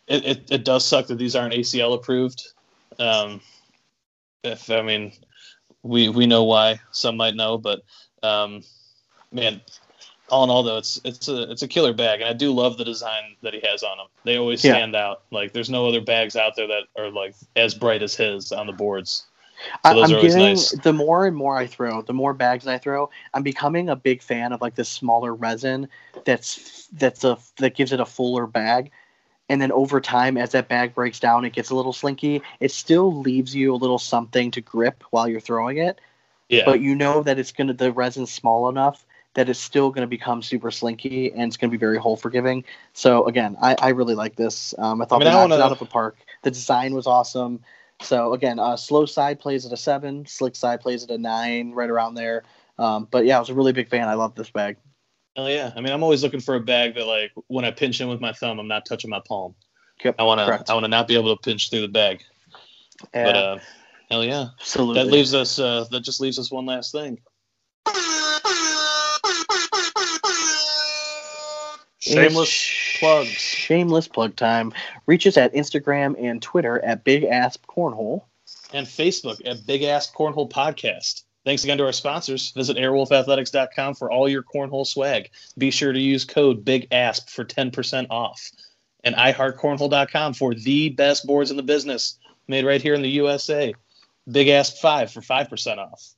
it, 0.07 0.25
it, 0.25 0.51
it 0.51 0.65
does 0.65 0.85
suck 0.85 1.07
that 1.07 1.17
these 1.17 1.35
aren't 1.35 1.53
ACL 1.53 1.93
approved. 1.95 2.49
Um, 2.99 3.39
if 4.43 4.69
I 4.69 4.81
mean, 4.81 5.13
we 5.83 6.09
we 6.09 6.25
know 6.25 6.43
why. 6.43 6.79
Some 6.91 7.17
might 7.17 7.35
know, 7.35 7.57
but 7.57 7.81
um, 8.23 8.63
man, 9.31 9.61
all 10.29 10.43
in 10.43 10.49
all 10.49 10.63
though, 10.63 10.77
it's 10.77 10.99
it's 11.03 11.27
a 11.27 11.49
it's 11.51 11.61
a 11.61 11.67
killer 11.67 11.93
bag, 11.93 12.21
and 12.21 12.29
I 12.29 12.33
do 12.33 12.51
love 12.51 12.77
the 12.77 12.85
design 12.85 13.35
that 13.41 13.53
he 13.53 13.61
has 13.61 13.83
on 13.83 13.97
them. 13.97 14.07
They 14.23 14.37
always 14.37 14.63
Yeah. 14.63 14.73
stand 14.75 14.95
out. 14.95 15.23
Like 15.31 15.53
there's 15.53 15.69
no 15.69 15.87
other 15.87 16.01
bags 16.01 16.35
out 16.35 16.55
there 16.55 16.67
that 16.67 16.83
are 16.97 17.09
like 17.09 17.35
as 17.55 17.73
bright 17.73 18.03
as 18.03 18.15
his 18.15 18.51
on 18.51 18.67
the 18.67 18.73
boards. 18.73 19.25
Those 19.83 20.11
I'm 20.11 20.17
are 20.17 20.21
getting 20.21 20.37
nice. 20.37 20.71
the 20.71 20.93
more 20.93 21.25
and 21.25 21.35
more 21.35 21.57
I 21.57 21.67
throw, 21.67 22.01
the 22.01 22.13
more 22.13 22.33
bags 22.33 22.65
I 22.65 22.77
throw. 22.77 23.09
I'm 23.33 23.43
becoming 23.43 23.89
a 23.89 23.95
big 23.95 24.21
fan 24.21 24.53
of 24.53 24.61
like 24.61 24.75
this 24.75 24.87
smaller 24.87 25.35
resin 25.35 25.89
that's 26.25 26.87
that's 26.93 27.25
a 27.25 27.37
that 27.57 27.75
gives 27.75 27.91
it 27.91 27.99
a 27.99 28.05
fuller 28.05 28.47
bag. 28.47 28.91
And 29.49 29.61
then 29.61 29.71
over 29.71 29.99
time, 29.99 30.37
as 30.37 30.51
that 30.51 30.67
bag 30.67 30.93
breaks 30.93 31.19
down, 31.19 31.43
it 31.43 31.53
gets 31.53 31.71
a 31.71 31.75
little 31.75 31.93
slinky. 31.93 32.41
It 32.59 32.71
still 32.71 33.13
leaves 33.19 33.55
you 33.55 33.73
a 33.73 33.77
little 33.77 33.97
something 33.99 34.51
to 34.51 34.61
grip 34.61 35.03
while 35.09 35.27
you're 35.27 35.39
throwing 35.39 35.77
it, 35.77 35.99
Yeah, 36.49 36.63
but 36.65 36.81
you 36.81 36.95
know 36.95 37.23
that 37.23 37.39
it's 37.39 37.51
gonna 37.51 37.73
the 37.73 37.91
resin's 37.91 38.31
small 38.31 38.69
enough 38.69 39.05
that 39.35 39.49
it's 39.49 39.59
still 39.59 39.91
gonna 39.91 40.07
become 40.07 40.41
super 40.41 40.71
slinky 40.71 41.31
and 41.31 41.43
it's 41.43 41.57
gonna 41.57 41.71
be 41.71 41.77
very 41.77 41.97
hole 41.97 42.15
forgiving. 42.17 42.63
So 42.93 43.25
again, 43.25 43.57
I, 43.61 43.75
I 43.79 43.89
really 43.89 44.15
like 44.15 44.35
this. 44.35 44.73
Um, 44.77 45.01
I 45.01 45.05
thought 45.05 45.17
I 45.17 45.25
mean, 45.25 45.27
I 45.27 45.31
knocked 45.31 45.47
it 45.47 45.51
wanna- 45.51 45.63
out 45.65 45.71
of 45.71 45.79
the 45.79 45.85
park. 45.85 46.17
The 46.43 46.51
design 46.51 46.93
was 46.93 47.07
awesome. 47.07 47.61
So 48.01 48.33
again, 48.33 48.59
uh, 48.59 48.77
slow 48.77 49.05
side 49.05 49.39
plays 49.39 49.65
at 49.65 49.73
a 49.73 49.77
seven, 49.77 50.25
slick 50.25 50.55
side 50.55 50.81
plays 50.81 51.03
at 51.03 51.09
a 51.11 51.17
nine, 51.17 51.71
right 51.71 51.89
around 51.89 52.15
there. 52.15 52.43
Um, 52.77 53.07
but 53.11 53.25
yeah, 53.25 53.37
I 53.37 53.39
was 53.39 53.49
a 53.49 53.53
really 53.53 53.73
big 53.73 53.89
fan. 53.89 54.07
I 54.07 54.13
love 54.13 54.35
this 54.35 54.49
bag. 54.49 54.77
Hell 55.35 55.49
yeah. 55.49 55.71
I 55.75 55.81
mean, 55.81 55.93
I'm 55.93 56.03
always 56.03 56.23
looking 56.23 56.39
for 56.39 56.55
a 56.55 56.59
bag 56.59 56.95
that 56.95 57.05
like 57.05 57.31
when 57.47 57.65
I 57.65 57.71
pinch 57.71 58.01
in 58.01 58.07
with 58.07 58.21
my 58.21 58.33
thumb, 58.33 58.59
I'm 58.59 58.67
not 58.67 58.85
touching 58.85 59.09
my 59.09 59.21
palm. 59.27 59.55
Yep, 60.03 60.15
I 60.19 60.23
want 60.23 60.39
to 60.39 60.71
I 60.71 60.73
want 60.73 60.85
to 60.85 60.89
not 60.89 61.07
be 61.07 61.15
able 61.15 61.35
to 61.35 61.41
pinch 61.41 61.69
through 61.69 61.81
the 61.81 61.87
bag. 61.87 62.23
But 63.13 63.35
uh, 63.35 63.57
hell 64.09 64.23
yeah. 64.23 64.47
absolutely. 64.59 65.03
That 65.03 65.11
leaves 65.11 65.33
us. 65.33 65.59
Uh, 65.59 65.85
that 65.91 66.01
just 66.01 66.21
leaves 66.21 66.39
us 66.39 66.51
one 66.51 66.65
last 66.65 66.91
thing. 66.91 67.19
Shameless 71.99 72.97
plugs. 72.99 73.27
Shameless 73.27 74.07
plug 74.07 74.35
time. 74.35 74.73
Reach 75.05 75.27
us 75.27 75.37
at 75.37 75.53
Instagram 75.53 76.15
and 76.17 76.41
Twitter 76.41 76.83
at 76.83 77.03
Big 77.03 77.23
Ass 77.23 77.57
Cornhole. 77.57 78.23
and 78.73 78.87
Facebook 78.87 79.41
at 79.45 79.65
Big 79.65 79.83
Ass 79.83 80.11
Cornhole 80.11 80.49
Podcast. 80.49 81.23
Thanks 81.49 81.63
again 81.63 81.79
to 81.79 81.85
our 81.85 81.91
sponsors. 81.91 82.51
Visit 82.51 82.77
airwolfathletics.com 82.77 83.95
for 83.95 84.11
all 84.11 84.29
your 84.29 84.43
cornhole 84.43 84.85
swag. 84.85 85.31
Be 85.57 85.71
sure 85.71 85.91
to 85.91 85.99
use 85.99 86.23
code 86.23 86.63
BIGASP 86.63 87.27
for 87.27 87.43
10% 87.43 88.05
off. 88.11 88.51
And 89.03 89.15
iHeartCornhole.com 89.15 90.35
for 90.35 90.53
the 90.53 90.89
best 90.89 91.25
boards 91.25 91.49
in 91.49 91.57
the 91.57 91.63
business, 91.63 92.19
made 92.47 92.65
right 92.65 92.79
here 92.79 92.93
in 92.93 93.01
the 93.01 93.09
USA. 93.09 93.73
Big 94.31 94.47
Ass 94.47 94.79
5 94.79 95.11
for 95.11 95.21
5% 95.21 95.77
off. 95.79 96.13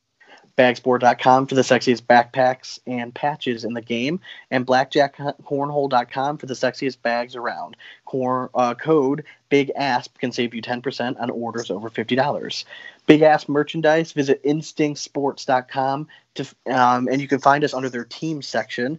Bagsport.com 0.55 1.47
for 1.47 1.55
the 1.55 1.61
sexiest 1.61 2.01
backpacks 2.03 2.79
and 2.85 3.13
patches 3.13 3.63
in 3.63 3.73
the 3.73 3.81
game, 3.81 4.19
and 4.49 4.65
BlackjackCornhole.com 4.65 6.37
for 6.37 6.45
the 6.45 6.53
sexiest 6.53 7.01
bags 7.01 7.35
around. 7.35 7.77
Cor- 8.05 8.51
uh, 8.53 8.73
code 8.75 9.23
Big 9.49 9.71
Asp 9.75 10.17
can 10.17 10.31
save 10.31 10.53
you 10.53 10.61
10% 10.61 11.19
on 11.19 11.29
orders 11.29 11.69
over 11.69 11.89
$50. 11.89 12.63
Big 13.05 13.21
Ass 13.21 13.49
merchandise, 13.49 14.13
visit 14.13 14.43
InstinctSports.com 14.43 16.07
to, 16.35 16.47
um, 16.67 17.07
and 17.07 17.21
you 17.21 17.27
can 17.27 17.39
find 17.39 17.63
us 17.63 17.73
under 17.73 17.89
their 17.89 18.05
team 18.05 18.41
section. 18.41 18.97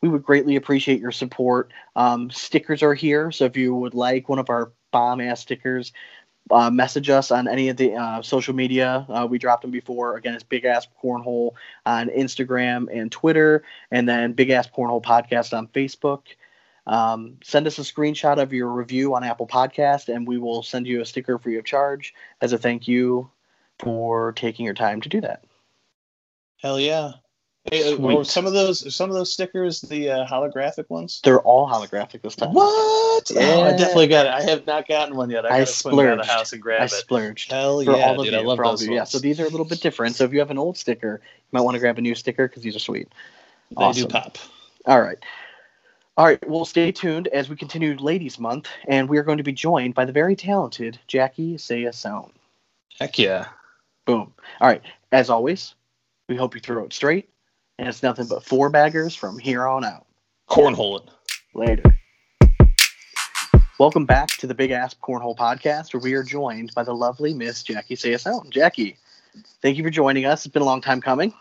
We 0.00 0.08
would 0.08 0.22
greatly 0.22 0.56
appreciate 0.56 1.00
your 1.00 1.10
support. 1.10 1.72
Um, 1.96 2.30
stickers 2.30 2.82
are 2.82 2.94
here, 2.94 3.32
so 3.32 3.44
if 3.44 3.56
you 3.56 3.74
would 3.74 3.94
like 3.94 4.28
one 4.28 4.38
of 4.38 4.48
our 4.48 4.72
bomb 4.92 5.20
ass 5.20 5.40
stickers, 5.40 5.92
uh, 6.50 6.70
message 6.70 7.10
us 7.10 7.30
on 7.30 7.48
any 7.48 7.68
of 7.68 7.76
the 7.76 7.94
uh, 7.94 8.22
social 8.22 8.54
media. 8.54 9.06
Uh, 9.08 9.26
we 9.28 9.38
dropped 9.38 9.62
them 9.62 9.70
before. 9.70 10.16
Again, 10.16 10.34
it's 10.34 10.42
Big 10.42 10.64
Ass 10.64 10.86
Cornhole 11.02 11.52
on 11.86 12.08
Instagram 12.08 12.88
and 12.92 13.10
Twitter, 13.10 13.62
and 13.90 14.08
then 14.08 14.32
Big 14.32 14.50
Ass 14.50 14.68
Cornhole 14.68 15.02
Podcast 15.02 15.56
on 15.56 15.68
Facebook. 15.68 16.22
Um, 16.86 17.36
send 17.42 17.66
us 17.66 17.78
a 17.78 17.82
screenshot 17.82 18.40
of 18.40 18.52
your 18.52 18.68
review 18.68 19.14
on 19.14 19.22
Apple 19.22 19.46
Podcast, 19.46 20.14
and 20.14 20.26
we 20.26 20.38
will 20.38 20.62
send 20.62 20.86
you 20.86 21.00
a 21.00 21.06
sticker 21.06 21.38
free 21.38 21.58
of 21.58 21.64
charge 21.64 22.14
as 22.40 22.52
a 22.52 22.58
thank 22.58 22.88
you 22.88 23.30
for 23.78 24.32
taking 24.32 24.64
your 24.64 24.74
time 24.74 25.00
to 25.02 25.08
do 25.08 25.20
that. 25.20 25.44
Hell 26.58 26.80
yeah. 26.80 27.12
Hey, 27.64 27.94
uh, 27.94 28.24
some 28.24 28.46
of 28.46 28.54
those 28.54 28.94
some 28.94 29.10
of 29.10 29.16
those 29.16 29.30
stickers 29.30 29.82
the 29.82 30.10
uh, 30.10 30.26
holographic 30.26 30.88
ones? 30.88 31.20
They're 31.22 31.40
all 31.40 31.68
holographic 31.68 32.22
this 32.22 32.34
time. 32.34 32.54
What? 32.54 33.30
Oh, 33.36 33.62
I 33.62 33.72
definitely 33.72 34.06
got 34.06 34.24
it. 34.24 34.32
I 34.32 34.42
have 34.42 34.66
not 34.66 34.88
gotten 34.88 35.14
one 35.14 35.28
yet. 35.28 35.44
I 35.44 35.48
I 35.48 35.52
gotta 35.52 35.66
swing 35.66 35.94
by 35.94 36.04
the 36.04 36.22
splurged. 36.22 36.30
house 36.30 36.52
and 36.54 36.62
grab 36.62 36.80
I 36.80 36.84
it. 36.84 36.90
splurged. 36.90 37.52
Hell 37.52 37.84
for 37.84 37.96
yeah, 37.96 38.06
all 38.06 38.18
of 38.18 38.24
dude! 38.24 38.32
you. 38.32 38.40
I 38.40 38.42
love 38.42 38.56
for 38.56 38.64
those. 38.64 38.86
Yeah, 38.86 39.04
so 39.04 39.18
these 39.18 39.38
are 39.40 39.44
a 39.44 39.50
little 39.50 39.66
bit 39.66 39.82
different. 39.82 40.16
So 40.16 40.24
if 40.24 40.32
you 40.32 40.38
have 40.38 40.50
an 40.50 40.56
old 40.56 40.78
sticker, 40.78 41.20
you 41.22 41.48
might 41.52 41.60
want 41.60 41.74
to 41.74 41.80
grab 41.80 41.98
a 41.98 42.00
new 42.00 42.14
sticker 42.14 42.48
because 42.48 42.62
these 42.62 42.74
are 42.76 42.80
sweet. 42.80 43.08
they 43.76 43.84
awesome. 43.84 44.04
do 44.04 44.08
pop. 44.08 44.38
All 44.86 45.02
right. 45.02 45.18
All 46.16 46.24
right. 46.24 46.48
Well, 46.48 46.64
stay 46.64 46.92
tuned 46.92 47.28
as 47.28 47.50
we 47.50 47.56
continue 47.56 47.94
Ladies 47.96 48.38
Month, 48.38 48.68
and 48.88 49.06
we 49.06 49.18
are 49.18 49.22
going 49.22 49.38
to 49.38 49.44
be 49.44 49.52
joined 49.52 49.94
by 49.94 50.06
the 50.06 50.12
very 50.12 50.34
talented 50.34 50.98
Jackie 51.06 51.56
Sayasone. 51.56 52.30
Heck 52.98 53.18
yeah. 53.18 53.48
Boom. 54.06 54.32
All 54.60 54.68
right. 54.68 54.82
As 55.12 55.28
always, 55.28 55.74
we 56.28 56.36
hope 56.36 56.54
you 56.54 56.60
throw 56.60 56.84
it 56.84 56.92
straight, 56.92 57.28
and 57.80 57.88
it's 57.88 58.02
nothing 58.02 58.26
but 58.26 58.44
four 58.44 58.68
baggers 58.68 59.14
from 59.14 59.38
here 59.38 59.66
on 59.66 59.86
out. 59.86 60.04
Cornhole 60.50 61.00
it. 61.02 61.10
Later. 61.54 61.82
Welcome 63.78 64.04
back 64.04 64.28
to 64.36 64.46
the 64.46 64.52
Big 64.52 64.70
Ass 64.70 64.94
Cornhole 65.02 65.34
Podcast, 65.34 65.94
where 65.94 66.02
we 66.02 66.12
are 66.12 66.22
joined 66.22 66.72
by 66.74 66.82
the 66.84 66.92
lovely 66.92 67.32
Miss 67.32 67.62
Jackie 67.62 67.96
Sayasone. 67.96 68.50
Jackie, 68.50 68.98
thank 69.62 69.78
you 69.78 69.82
for 69.82 69.88
joining 69.88 70.26
us. 70.26 70.44
It's 70.44 70.52
been 70.52 70.60
a 70.60 70.66
long 70.66 70.82
time 70.82 71.00
coming. 71.00 71.32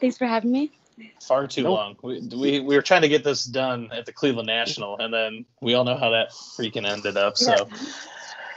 Thanks 0.00 0.16
for 0.16 0.26
having 0.26 0.52
me. 0.52 0.70
Far 1.20 1.48
too 1.48 1.64
Nope. 1.64 1.76
long. 1.76 1.96
We, 2.02 2.20
we 2.36 2.60
we 2.60 2.76
were 2.76 2.82
trying 2.82 3.02
to 3.02 3.08
get 3.08 3.24
this 3.24 3.44
done 3.44 3.90
at 3.92 4.06
the 4.06 4.12
Cleveland 4.12 4.46
National, 4.46 4.98
and 4.98 5.12
then 5.12 5.44
we 5.60 5.74
all 5.74 5.82
know 5.82 5.96
how 5.96 6.10
that 6.10 6.30
freaking 6.30 6.88
ended 6.88 7.16
up. 7.16 7.36
So, 7.36 7.68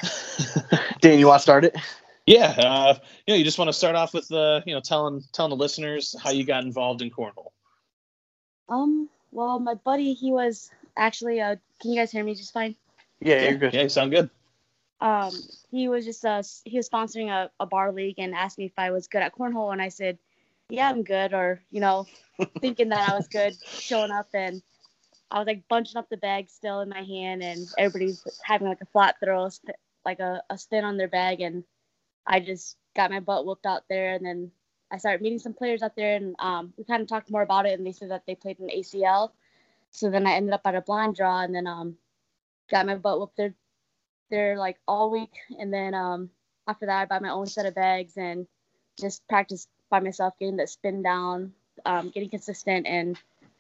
Dan, 1.02 1.18
you 1.18 1.26
want 1.26 1.40
to 1.40 1.44
start 1.44 1.66
it? 1.66 1.76
Yeah, 2.32 2.56
uh, 2.58 2.94
you 3.28 3.34
know, 3.34 3.38
you 3.38 3.44
just 3.44 3.58
want 3.58 3.70
to 3.70 3.74
start 3.74 3.96
off 3.96 4.14
with 4.14 4.32
uh, 4.32 4.62
you 4.66 4.74
know 4.74 4.82
telling 4.82 5.24
telling 5.34 5.50
the 5.50 5.56
listeners 5.56 6.16
how 6.22 6.32
you 6.32 6.46
got 6.46 6.64
involved 6.64 7.02
in 7.02 7.10
cornhole. 7.10 7.52
Um, 8.70 9.10
well, 9.32 9.60
my 9.60 9.74
buddy, 9.74 10.14
he 10.14 10.32
was 10.32 10.70
actually, 10.96 11.42
uh, 11.42 11.58
can 11.82 11.92
you 11.92 12.00
guys 12.00 12.12
hear 12.12 12.24
me 12.24 12.36
just 12.36 12.54
fine? 12.54 12.76
Yeah, 13.20 13.50
you're 13.50 13.58
good. 13.58 13.74
Yeah, 13.74 13.84
you 13.84 13.90
sound 13.90 14.12
good. 14.12 14.30
Um, 15.02 15.32
he 15.72 15.90
was 15.90 16.06
just, 16.06 16.24
uh, 16.24 16.42
he 16.64 16.78
was 16.78 16.90
sponsoring 16.90 17.30
a, 17.30 17.52
a 17.60 17.66
bar 17.66 17.92
league 17.92 18.16
and 18.18 18.34
asked 18.34 18.58
me 18.58 18.66
if 18.66 18.78
I 18.78 18.92
was 18.92 19.08
good 19.08 19.22
at 19.22 19.36
cornhole. 19.36 19.74
And 19.74 19.82
I 19.82 19.90
said, 19.90 20.18
yeah, 20.70 20.90
I'm 20.90 21.04
good. 21.04 21.34
Or, 21.34 21.62
you 21.72 21.82
know, 21.82 22.08
thinking 22.62 22.90
that 22.90 23.10
I 23.10 23.16
was 23.16 23.28
good 23.28 23.56
showing 23.66 24.12
up. 24.12 24.28
And 24.34 24.62
I 25.30 25.40
was 25.40 25.48
like 25.48 25.68
bunching 25.68 25.98
up 25.98 26.10
the 26.10 26.18
bag 26.18 26.50
still 26.50 26.82
in 26.82 26.90
my 26.90 27.04
hand 27.04 27.42
and 27.44 27.68
everybody's 27.78 28.26
having 28.44 28.68
like 28.68 28.82
a 28.82 28.86
flat 28.86 29.16
throw, 29.24 29.50
like 30.06 30.20
a, 30.20 30.44
a 30.50 30.58
spin 30.58 30.86
on 30.86 30.98
their 30.98 31.08
bag. 31.08 31.42
And 31.42 31.64
I 32.26 32.40
just 32.40 32.78
got 32.96 33.12
my 33.12 33.20
butt 33.20 33.46
whooped 33.46 33.66
out 33.66 33.84
there. 33.90 34.14
And 34.14 34.26
then 34.26 34.52
I 34.92 34.98
started 34.98 35.22
meeting 35.22 35.40
some 35.40 35.54
players 35.54 35.82
out 35.82 35.96
there 35.96 36.16
and 36.16 36.36
um, 36.40 36.74
we 36.78 36.84
kind 36.84 37.02
of 37.02 37.08
talked 37.08 37.32
more 37.32 37.42
about 37.42 37.66
it. 37.66 37.78
And 37.78 37.86
they 37.86 37.92
said 37.92 38.12
that 38.12 38.24
they 38.26 38.36
played 38.36 38.60
an 38.60 38.70
ACL. 38.70 39.32
So 39.92 40.10
then 40.10 40.26
I 40.26 40.34
ended 40.34 40.54
up 40.54 40.62
at 40.66 40.76
a 40.76 40.82
blind 40.82 41.16
draw 41.16 41.42
and 41.42 41.54
then 41.54 41.68
um, 41.68 41.98
got 42.70 42.86
my 42.86 42.96
butt 42.96 43.20
whooped 43.20 43.38
there, 43.38 43.54
there 44.30 44.58
like 44.58 44.78
all 44.88 45.12
week. 45.12 45.34
And 45.60 45.74
then 45.74 45.94
um, 45.94 46.30
after 46.68 46.86
that, 46.86 47.02
I 47.02 47.06
bought 47.06 47.22
my 47.22 47.30
own 47.30 47.48
set 47.48 47.66
of 47.66 47.76
bags 47.76 48.14
and 48.18 48.48
just 49.00 49.28
practiced 49.28 49.68
by 49.90 50.00
myself, 50.00 50.34
getting 50.40 50.58
that 50.58 50.70
spin 50.70 51.04
down, 51.04 51.54
um, 51.86 52.10
getting 52.10 52.30
consistent, 52.30 52.88
and 52.88 53.18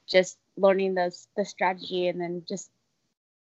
just 0.07 0.37
learning 0.57 0.95
the 0.95 1.15
the 1.35 1.45
strategy, 1.45 2.07
and 2.07 2.19
then 2.19 2.43
just 2.47 2.71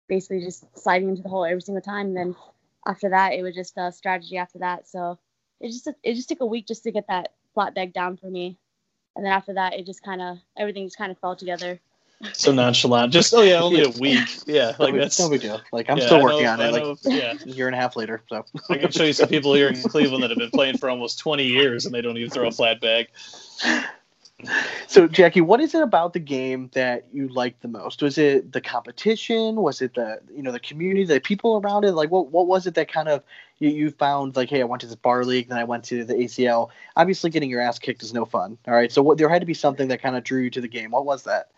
basically 0.09 0.43
just 0.43 0.65
sliding 0.77 1.09
into 1.09 1.23
the 1.23 1.29
hole 1.29 1.45
every 1.45 1.63
single 1.63 1.83
time. 1.83 2.09
And 2.09 2.17
then 2.17 2.37
after 2.87 3.11
that, 3.11 3.33
it 3.33 3.43
was 3.43 3.55
just 3.55 3.77
a 3.77 3.93
strategy 3.93 4.37
after 4.37 4.59
that. 4.59 4.89
So 4.89 5.19
it 5.61 5.69
just 5.69 5.87
it 6.03 6.15
just 6.15 6.29
took 6.29 6.41
a 6.41 6.47
week 6.47 6.67
just 6.67 6.83
to 6.85 6.93
get 6.93 7.07
that 7.09 7.33
flat 7.55 7.75
bag 7.75 7.93
down 7.93 8.17
for 8.17 8.31
me. 8.31 8.59
And 9.17 9.25
then 9.25 9.33
after 9.33 9.55
that, 9.55 9.75
it 9.75 9.87
just 9.87 10.03
kind 10.03 10.23
of 10.23 10.39
everything 10.57 10.87
just 10.87 10.97
kind 10.99 11.11
of 11.11 11.19
fell 11.19 11.37
together. 11.37 11.81
So 12.35 12.53
nonchalant. 12.53 13.13
Just 13.13 13.33
oh 13.33 13.41
yeah, 13.41 13.61
only 13.63 13.83
a 13.83 13.89
week. 13.89 14.29
Yeah, 14.47 14.75
like 14.79 14.93
no, 14.95 15.01
that's 15.01 15.19
no 15.19 15.31
big 15.31 15.41
deal. 15.41 15.61
Like 15.73 15.89
I'm 15.89 15.97
yeah, 15.99 16.07
still 16.07 16.23
working 16.23 16.45
know- 16.45 16.53
on 16.53 16.61
I 16.61 16.69
it. 16.69 16.73
Like 16.73 16.99
yeah, 17.05 17.35
a 17.45 17.49
year 17.49 17.67
and 17.67 17.75
a 17.75 17.79
half 17.79 17.97
later. 17.97 18.23
So 18.29 18.45
I 18.69 18.77
can 18.77 18.91
show 18.91 19.05
you 19.05 19.15
some 19.15 19.29
people 19.29 19.55
here 19.55 19.69
in 19.69 19.83
Cleveland 19.83 20.23
that 20.23 20.31
have 20.31 20.39
been 20.39 20.51
playing 20.51 20.77
for 20.77 20.91
almost 20.91 21.19
20 21.19 21.45
years 21.45 21.87
and 21.87 21.95
they 21.95 22.03
don't 22.03 22.17
even 22.19 22.31
throw 22.31 22.49
a 22.49 22.53
flat 22.53 22.81
bag. 22.81 23.09
So 24.87 25.07
Jackie, 25.07 25.41
what 25.41 25.61
is 25.61 25.75
it 25.75 25.83
about 25.83 26.13
the 26.13 26.21
game 26.21 26.71
that 26.73 27.07
you 27.13 27.29
liked 27.29 27.63
the 27.63 27.69
most? 27.69 28.03
Was 28.03 28.19
it 28.19 28.53
the 28.53 28.61
competition? 28.61 29.57
Was 29.57 29.83
it 29.83 29.95
the 29.95 30.21
you 30.35 30.43
know 30.43 30.53
the 30.53 30.61
community, 30.61 31.05
the 31.05 31.21
people 31.21 31.61
around 31.65 31.85
it? 31.85 31.93
Like 31.93 32.11
what 32.11 32.31
what 32.31 32.47
was 32.47 32.67
it 32.67 32.75
that 32.75 32.91
kind 32.91 33.09
of 33.09 33.23
you, 33.59 33.71
you 33.71 33.91
found 33.91 34.37
like, 34.37 34.51
hey, 34.51 34.61
I 34.61 34.65
went 34.65 34.81
to 34.81 34.87
this 34.87 34.97
bar 34.97 35.25
league, 35.25 35.49
then 35.49 35.59
I 35.59 35.65
went 35.65 35.85
to 35.85 36.05
the 36.05 36.15
ACL. 36.15 36.71
Obviously, 36.97 37.31
getting 37.31 37.51
your 37.51 37.61
ass 37.61 37.79
kicked 37.79 38.03
is 38.03 38.13
no 38.13 38.25
fun. 38.25 38.59
All 38.67 38.75
right, 38.75 38.91
so 38.91 39.03
what 39.03 39.19
there 39.19 39.29
had 39.29 39.43
to 39.43 39.47
be 39.47 39.55
something 39.55 39.89
that 39.89 40.03
kind 40.03 40.17
of 40.17 40.25
drew 40.25 40.43
you 40.43 40.51
to 40.51 40.61
the 40.61 40.69
game. 40.69 40.91
What 40.91 41.05
was 41.05 41.25
that? 41.25 41.51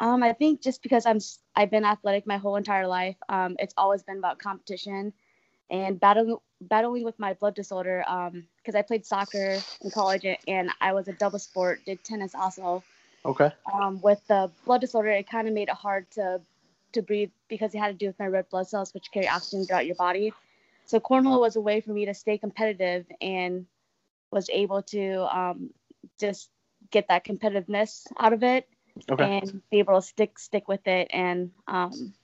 Um, 0.00 0.22
I 0.22 0.32
think 0.32 0.60
just 0.60 0.82
because 0.82 1.06
I'm 1.06 1.20
I've 1.54 1.70
been 1.70 1.84
athletic 1.84 2.26
my 2.26 2.38
whole 2.38 2.56
entire 2.56 2.86
life. 2.86 3.16
Um, 3.28 3.56
it's 3.58 3.74
always 3.76 4.02
been 4.02 4.18
about 4.18 4.38
competition, 4.38 5.12
and 5.70 5.98
battling 6.00 6.38
battling 6.60 7.04
with 7.04 7.18
my 7.18 7.34
blood 7.34 7.54
disorder 7.54 8.04
because 8.56 8.74
I 8.74 8.82
played 8.82 9.04
soccer 9.06 9.64
in 9.82 9.90
college 9.90 10.24
and 10.46 10.70
I 10.80 10.92
was 10.92 11.08
a 11.08 11.12
double 11.12 11.38
sport, 11.38 11.80
did 11.84 12.02
tennis 12.04 12.34
also. 12.34 12.82
Okay. 13.24 13.52
Um, 13.72 14.00
with 14.00 14.20
the 14.28 14.50
blood 14.64 14.80
disorder, 14.80 15.10
it 15.10 15.28
kind 15.28 15.48
of 15.48 15.54
made 15.54 15.68
it 15.68 15.74
hard 15.74 16.10
to 16.12 16.40
to 16.92 17.02
breathe 17.02 17.30
because 17.48 17.74
it 17.74 17.78
had 17.78 17.88
to 17.88 17.94
do 17.94 18.06
with 18.06 18.18
my 18.18 18.26
red 18.26 18.48
blood 18.50 18.68
cells, 18.68 18.94
which 18.94 19.10
carry 19.12 19.28
oxygen 19.28 19.64
throughout 19.66 19.86
your 19.86 19.96
body. 19.96 20.32
So 20.86 21.00
cornhole 21.00 21.40
was 21.40 21.56
a 21.56 21.60
way 21.60 21.80
for 21.80 21.92
me 21.92 22.06
to 22.06 22.14
stay 22.14 22.38
competitive 22.38 23.06
and 23.20 23.66
was 24.30 24.48
able 24.50 24.82
to 24.82 25.36
um, 25.36 25.70
just 26.18 26.50
get 26.90 27.08
that 27.08 27.24
competitiveness 27.24 28.06
out 28.18 28.32
of 28.32 28.42
it 28.42 28.68
Okay. 29.10 29.30
and 29.32 29.62
be 29.70 29.78
able 29.78 30.00
to 30.00 30.06
stick 30.06 30.38
stick 30.38 30.68
with 30.68 30.86
it. 30.86 31.08
And 31.12 31.52
um, 31.66 32.14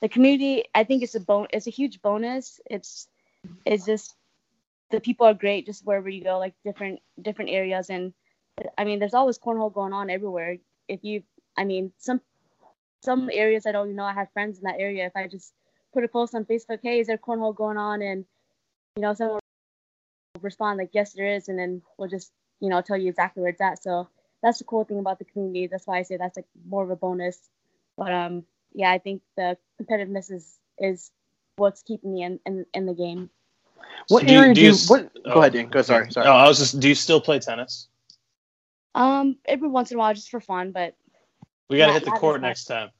the 0.00 0.08
community, 0.08 0.64
I 0.74 0.84
think, 0.84 1.02
it's 1.02 1.14
a 1.14 1.20
bon- 1.20 1.48
it's 1.52 1.66
a 1.66 1.70
huge 1.70 2.00
bonus. 2.02 2.60
It's 2.66 3.08
it's 3.64 3.84
just 3.84 4.14
the 4.90 5.00
people 5.00 5.26
are 5.26 5.34
great 5.34 5.66
just 5.66 5.84
wherever 5.84 6.08
you 6.08 6.22
go, 6.22 6.38
like 6.38 6.54
different 6.64 7.00
different 7.20 7.50
areas. 7.50 7.90
And 7.90 8.12
I 8.76 8.84
mean, 8.84 8.98
there's 8.98 9.14
always 9.14 9.38
cornhole 9.38 9.72
going 9.72 9.92
on 9.92 10.10
everywhere. 10.10 10.58
If 10.88 11.04
you, 11.04 11.22
I 11.56 11.64
mean, 11.64 11.92
some 11.98 12.20
some 13.02 13.30
areas 13.32 13.66
I 13.66 13.72
don't 13.72 13.86
even 13.86 13.96
know 13.96 14.04
I 14.04 14.12
have 14.12 14.32
friends 14.32 14.58
in 14.58 14.64
that 14.64 14.78
area. 14.78 15.06
If 15.06 15.16
I 15.16 15.26
just 15.26 15.52
put 15.92 16.04
a 16.04 16.08
post 16.08 16.34
on 16.34 16.44
Facebook, 16.44 16.80
hey, 16.82 17.00
is 17.00 17.06
there 17.08 17.18
cornhole 17.18 17.54
going 17.54 17.76
on? 17.76 18.02
And 18.02 18.24
you 18.96 19.02
know, 19.02 19.14
someone 19.14 19.40
will 20.34 20.42
respond 20.42 20.78
like, 20.78 20.90
yes, 20.92 21.12
there 21.12 21.34
is, 21.34 21.48
and 21.48 21.58
then 21.58 21.82
we'll 21.96 22.08
just 22.08 22.32
you 22.60 22.68
know 22.68 22.80
tell 22.82 22.96
you 22.96 23.08
exactly 23.08 23.42
where 23.42 23.50
it's 23.50 23.60
at. 23.60 23.82
So 23.82 24.08
that's 24.42 24.58
the 24.58 24.64
cool 24.64 24.84
thing 24.84 25.00
about 25.00 25.18
the 25.18 25.24
community. 25.24 25.66
That's 25.66 25.86
why 25.86 25.98
I 25.98 26.02
say 26.02 26.16
that's 26.16 26.36
like 26.36 26.46
more 26.66 26.84
of 26.84 26.90
a 26.90 26.96
bonus. 26.96 27.38
But 27.96 28.12
um, 28.12 28.44
yeah, 28.72 28.90
I 28.90 28.98
think 28.98 29.22
the 29.36 29.56
competitiveness 29.80 30.30
is 30.30 30.58
is 30.78 31.10
what's 31.56 31.82
keeping 31.82 32.12
me 32.14 32.22
in 32.22 32.40
in, 32.46 32.66
in 32.74 32.86
the 32.86 32.94
game. 32.94 33.30
What 34.08 34.22
So 34.22 34.26
do 34.26 34.32
you- 34.32 34.38
area 34.40 34.54
do 34.54 34.60
do 34.60 34.66
you? 34.66 34.72
you 34.72 34.78
what? 34.86 35.10
oh. 35.24 35.34
Go 35.34 35.40
ahead, 35.40 35.52
Dan. 35.52 35.68
Go. 35.68 35.82
Sorry. 35.82 36.10
Sorry. 36.10 36.26
No, 36.26 36.32
I 36.32 36.46
was 36.48 36.58
just. 36.58 36.78
Do 36.80 36.88
you 36.88 36.94
still 36.94 37.20
play 37.20 37.38
tennis? 37.38 37.88
Um, 38.94 39.36
every 39.44 39.68
once 39.68 39.90
in 39.90 39.96
a 39.96 39.98
while, 40.00 40.14
just 40.14 40.30
for 40.30 40.40
fun, 40.40 40.72
but 40.72 40.94
We 41.70 41.76
got 41.78 41.86
to 41.86 41.92
Not- 41.92 42.02
hit 42.02 42.04
the 42.12 42.18
court 42.18 42.40
next 42.40 42.64
time. 42.64 42.90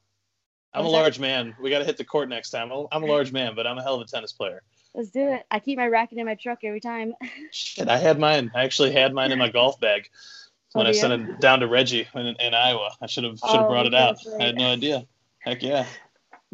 I'm 0.74 0.84
a 0.84 0.88
large 0.88 1.18
man. 1.18 1.56
We 1.60 1.70
got 1.70 1.78
to 1.78 1.84
hit 1.86 1.96
the 1.96 2.04
court 2.04 2.28
next 2.28 2.50
time. 2.50 2.70
I'm 2.70 2.86
I'm 2.92 3.02
a 3.02 3.06
large 3.06 3.32
man, 3.32 3.54
but 3.56 3.66
I'm 3.66 3.78
a 3.78 3.82
hell 3.82 3.94
of 3.94 4.02
a 4.02 4.04
tennis 4.04 4.32
player. 4.32 4.62
let's 4.94 5.10
do 5.10 5.20
it. 5.32 5.44
I 5.50 5.58
keep 5.60 5.78
my 5.78 5.86
racket 5.86 6.18
in 6.18 6.26
my 6.26 6.34
truck 6.34 6.58
every 6.62 6.80
time. 6.80 7.14
Shit, 7.50 7.88
I 7.88 7.96
had 7.96 8.18
mine. 8.18 8.50
I 8.54 8.64
actually 8.64 8.92
had 8.92 9.12
mine 9.14 9.32
in 9.32 9.38
my 9.38 9.48
golf 9.48 9.80
bag 9.80 10.08
when 10.74 10.86
Oh, 10.86 10.90
I 10.90 10.92
do 10.92 10.98
sent 10.98 11.12
it 11.30 11.40
down 11.40 11.60
to 11.60 11.66
Reggie 11.66 12.06
in, 12.14 12.26
in 12.26 12.54
Iowa. 12.54 12.90
I 13.00 13.06
should 13.06 13.24
have 13.24 13.38
should 13.38 13.48
have 13.50 13.64
Oh, 13.64 13.68
brought 13.68 13.86
it 13.86 13.94
out. 13.94 14.16
that's 14.22 14.36
I 14.38 14.44
had 14.44 14.56
no 14.56 14.66
idea. 14.70 15.06
Heck 15.40 15.62
yeah. 15.62 15.86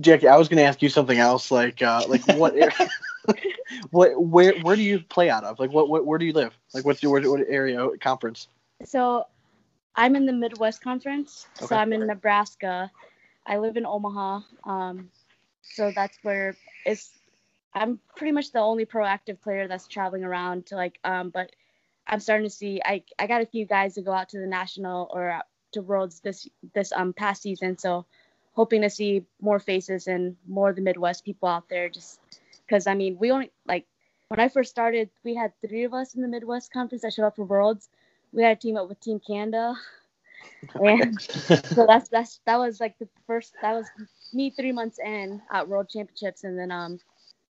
Jackie, 0.01 0.29
I 0.29 0.37
was 0.37 0.49
going 0.49 0.59
to 0.59 0.64
ask 0.64 0.83
you 0.83 0.88
something 0.88 1.18
else. 1.18 1.51
Like, 1.51 1.81
uh, 1.81 2.03
like 2.09 2.27
what? 2.37 2.55
what? 3.90 4.20
Where? 4.20 4.55
Where 4.61 4.77
do 4.77 4.83
you 4.83 5.01
play 5.01 5.31
out 5.31 5.44
of? 5.44 5.59
Like, 5.59 5.73
what? 5.73 5.88
what 5.88 6.05
where 6.05 6.18
do 6.18 6.27
you 6.27 6.33
live? 6.33 6.53
Like, 6.73 6.85
what's 6.85 7.03
your 7.03 7.12
what, 7.12 7.27
what 7.27 7.40
area 7.49 7.88
conference? 8.01 8.49
So 8.85 9.27
I'm 9.97 10.16
in 10.16 10.27
the 10.27 10.33
Midwest 10.33 10.83
Conference. 10.83 11.47
Okay. 11.59 11.66
So 11.66 11.77
I'm 11.77 11.92
in 11.92 12.07
Nebraska. 12.07 12.90
I 13.47 13.59
live 13.59 13.77
in 13.77 13.87
Omaha. 13.87 14.40
Um, 14.64 15.11
so 15.62 15.92
that's 15.94 16.18
where 16.23 16.57
it's. 16.85 17.11
I'm 17.77 17.99
pretty 18.16 18.33
much 18.33 18.53
the 18.53 18.61
only 18.61 18.87
proactive 18.87 19.40
player 19.40 19.66
that's 19.66 19.87
traveling 19.87 20.25
around 20.25 20.66
to 20.66 20.77
like. 20.77 20.99
Um, 21.05 21.31
but 21.31 21.53
I'm 22.07 22.20
starting 22.20 22.47
to 22.47 22.55
see. 22.55 22.81
I 22.85 23.05
I 23.18 23.27
got 23.27 23.42
a 23.42 23.47
few 23.47 23.64
guys 23.64 23.94
to 23.94 24.03
go 24.03 24.12
out 24.12 24.29
to 24.31 24.40
the 24.40 24.47
national 24.47 25.09
or 25.12 25.31
uh, 25.31 25.42
to 25.73 25.83
worlds 25.83 26.20
this 26.20 26.49
this 26.75 26.92
um 26.92 27.12
past 27.12 27.42
season. 27.42 27.79
So 27.79 28.07
hoping 28.55 28.83
to 28.83 28.90
see 28.90 29.25
more 29.40 29.59
faces 29.59 30.07
and 30.07 30.37
more 30.49 30.71
of 30.71 30.77
the 30.77 30.83
Midwest 30.83 31.25
people 31.25 31.49
out 31.49 31.69
there. 31.69 31.88
Just 31.88 32.21
because 32.67 32.87
I 32.87 32.95
mean 32.95 33.17
we 33.21 33.31
only 33.31 33.51
like 33.67 33.87
when 34.29 34.40
I 34.40 34.49
first 34.49 34.71
started, 34.71 35.11
we 35.23 35.35
had 35.35 35.53
three 35.61 35.85
of 35.85 35.95
us 35.95 36.14
in 36.14 36.23
the 36.23 36.29
Midwest 36.29 36.73
Conference 36.73 37.03
that 37.03 37.12
showed 37.12 37.27
up 37.27 37.37
for 37.37 37.45
worlds 37.45 37.88
we 38.35 38.43
had 38.43 38.57
a 38.57 38.61
team 38.61 38.77
up 38.77 38.88
with 38.88 39.01
Team 39.01 39.21
Canada. 39.27 39.75
And 40.75 41.21
so 41.21 41.87
that's 41.87 42.11
that's 42.11 42.40
that 42.45 42.59
was 42.59 42.79
like 42.79 42.99
the 42.99 43.09
first 43.27 43.55
that 43.62 43.73
was 43.73 43.87
me 44.35 44.51
three 44.51 44.73
months 44.73 44.99
in 44.99 45.40
at 45.51 45.67
World 45.67 45.88
Championships, 45.88 46.45
and 46.45 46.59
then 46.59 46.71
um 46.71 46.99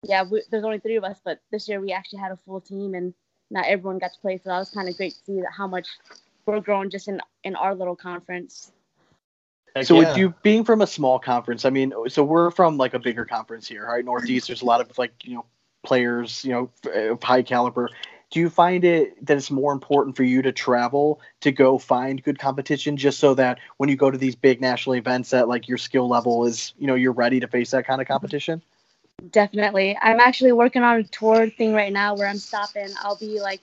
yeah 0.03 0.23
we, 0.23 0.41
there's 0.49 0.63
only 0.63 0.79
three 0.79 0.95
of 0.95 1.03
us, 1.03 1.19
but 1.23 1.39
this 1.51 1.67
year 1.67 1.81
we 1.81 1.91
actually 1.91 2.19
had 2.19 2.31
a 2.31 2.39
full 2.45 2.61
team, 2.61 2.95
and 2.95 3.13
not 3.49 3.65
everyone 3.65 3.97
got 3.97 4.13
to 4.13 4.19
play, 4.21 4.37
so 4.37 4.49
that 4.49 4.59
was 4.59 4.69
kind 4.69 4.87
of 4.87 4.95
great 4.95 5.13
to 5.13 5.19
see 5.25 5.41
that 5.41 5.51
how 5.51 5.67
much 5.67 5.87
we're 6.45 6.61
growing 6.61 6.89
just 6.89 7.09
in 7.09 7.19
in 7.43 7.55
our 7.57 7.75
little 7.75 7.95
conference. 7.95 8.71
Heck 9.77 9.85
So 9.85 9.99
yeah. 9.99 10.09
with 10.09 10.17
you 10.17 10.33
being 10.41 10.63
from 10.63 10.81
a 10.81 10.87
small 10.87 11.19
conference, 11.19 11.65
I 11.65 11.69
mean, 11.69 11.93
so 12.07 12.23
we're 12.23 12.49
from 12.51 12.77
like 12.77 12.93
a 12.93 12.99
bigger 12.99 13.25
conference 13.25 13.67
here, 13.67 13.85
right? 13.85 14.03
Northeast. 14.03 14.47
There's 14.47 14.63
a 14.63 14.65
lot 14.65 14.81
of 14.81 14.97
like 14.97 15.13
you 15.23 15.35
know 15.35 15.45
players, 15.83 16.43
you 16.43 16.51
know, 16.51 16.69
eh, 16.91 17.11
of 17.11 17.21
high 17.21 17.43
caliber. 17.43 17.89
Do 18.31 18.39
you 18.39 18.49
find 18.49 18.83
it 18.83 19.25
that 19.25 19.37
it's 19.37 19.51
more 19.51 19.71
important 19.71 20.17
for 20.17 20.23
you 20.23 20.41
to 20.41 20.51
travel 20.51 21.21
to 21.41 21.51
go 21.51 21.77
find 21.77 22.21
good 22.21 22.39
competition, 22.39 22.97
just 22.97 23.19
so 23.19 23.35
that 23.35 23.59
when 23.77 23.87
you 23.87 23.95
go 23.95 24.09
to 24.09 24.17
these 24.17 24.35
big 24.35 24.59
national 24.59 24.95
events, 24.95 25.29
that 25.29 25.47
like 25.47 25.67
your 25.67 25.77
skill 25.77 26.09
level 26.09 26.45
is, 26.45 26.73
you 26.77 26.87
know, 26.87 26.95
you're 26.95 27.13
ready 27.13 27.39
to 27.39 27.47
face 27.47 27.71
that 27.71 27.85
kind 27.85 28.01
of 28.01 28.07
competition? 28.07 28.61
Definitely, 29.31 29.97
I'm 30.01 30.19
actually 30.19 30.53
working 30.53 30.81
on 30.81 30.99
a 30.99 31.03
tour 31.03 31.49
thing 31.49 31.73
right 31.73 31.93
now 31.93 32.15
where 32.15 32.27
I'm 32.27 32.37
stopping. 32.37 32.89
I'll 33.01 33.17
be 33.17 33.39
like 33.39 33.61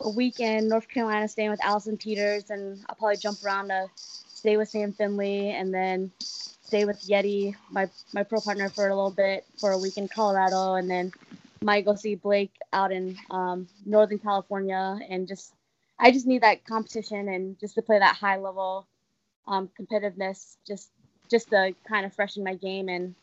a 0.00 0.08
week 0.08 0.40
in 0.40 0.68
North 0.68 0.88
Carolina, 0.88 1.28
staying 1.28 1.50
with 1.50 1.62
Allison 1.62 1.98
Peters, 1.98 2.50
and 2.50 2.82
I'll 2.88 2.96
probably 2.96 3.18
jump 3.18 3.44
around 3.44 3.68
to 3.68 3.86
stay 4.40 4.58
with 4.58 4.70
Sam 4.70 4.92
Finley, 4.94 5.50
and 5.50 5.74
then 5.74 6.12
stay 6.20 6.86
with 6.86 7.00
Yeti, 7.08 7.54
my 7.70 7.88
my 8.14 8.24
pro 8.24 8.40
partner, 8.40 8.70
for 8.70 8.88
a 8.88 8.96
little 8.96 9.12
bit 9.12 9.46
for 9.60 9.72
a 9.72 9.78
week 9.78 9.98
in 9.98 10.08
Colorado, 10.08 10.74
and 10.76 10.90
then 10.90 11.12
might 11.62 11.86
go 11.86 11.94
see 11.96 12.16
Blake 12.16 12.54
out 12.72 12.92
in 12.92 13.18
um, 13.30 13.68
Northern 13.86 14.20
California, 14.20 14.98
and 15.10 15.28
just 15.28 15.54
I 16.00 16.12
just 16.12 16.26
need 16.26 16.42
that 16.42 16.64
competition 16.66 17.28
and 17.28 17.60
just 17.60 17.76
to 17.76 17.82
play 17.82 18.00
that 18.00 18.16
high 18.16 18.38
level 18.38 18.88
um, 19.48 19.70
competitiveness, 19.80 20.56
just 20.66 20.90
just 21.30 21.50
to 21.50 21.74
kind 21.88 22.06
of 22.06 22.14
freshen 22.14 22.44
my 22.44 22.54
game 22.54 22.88
and 22.88 23.14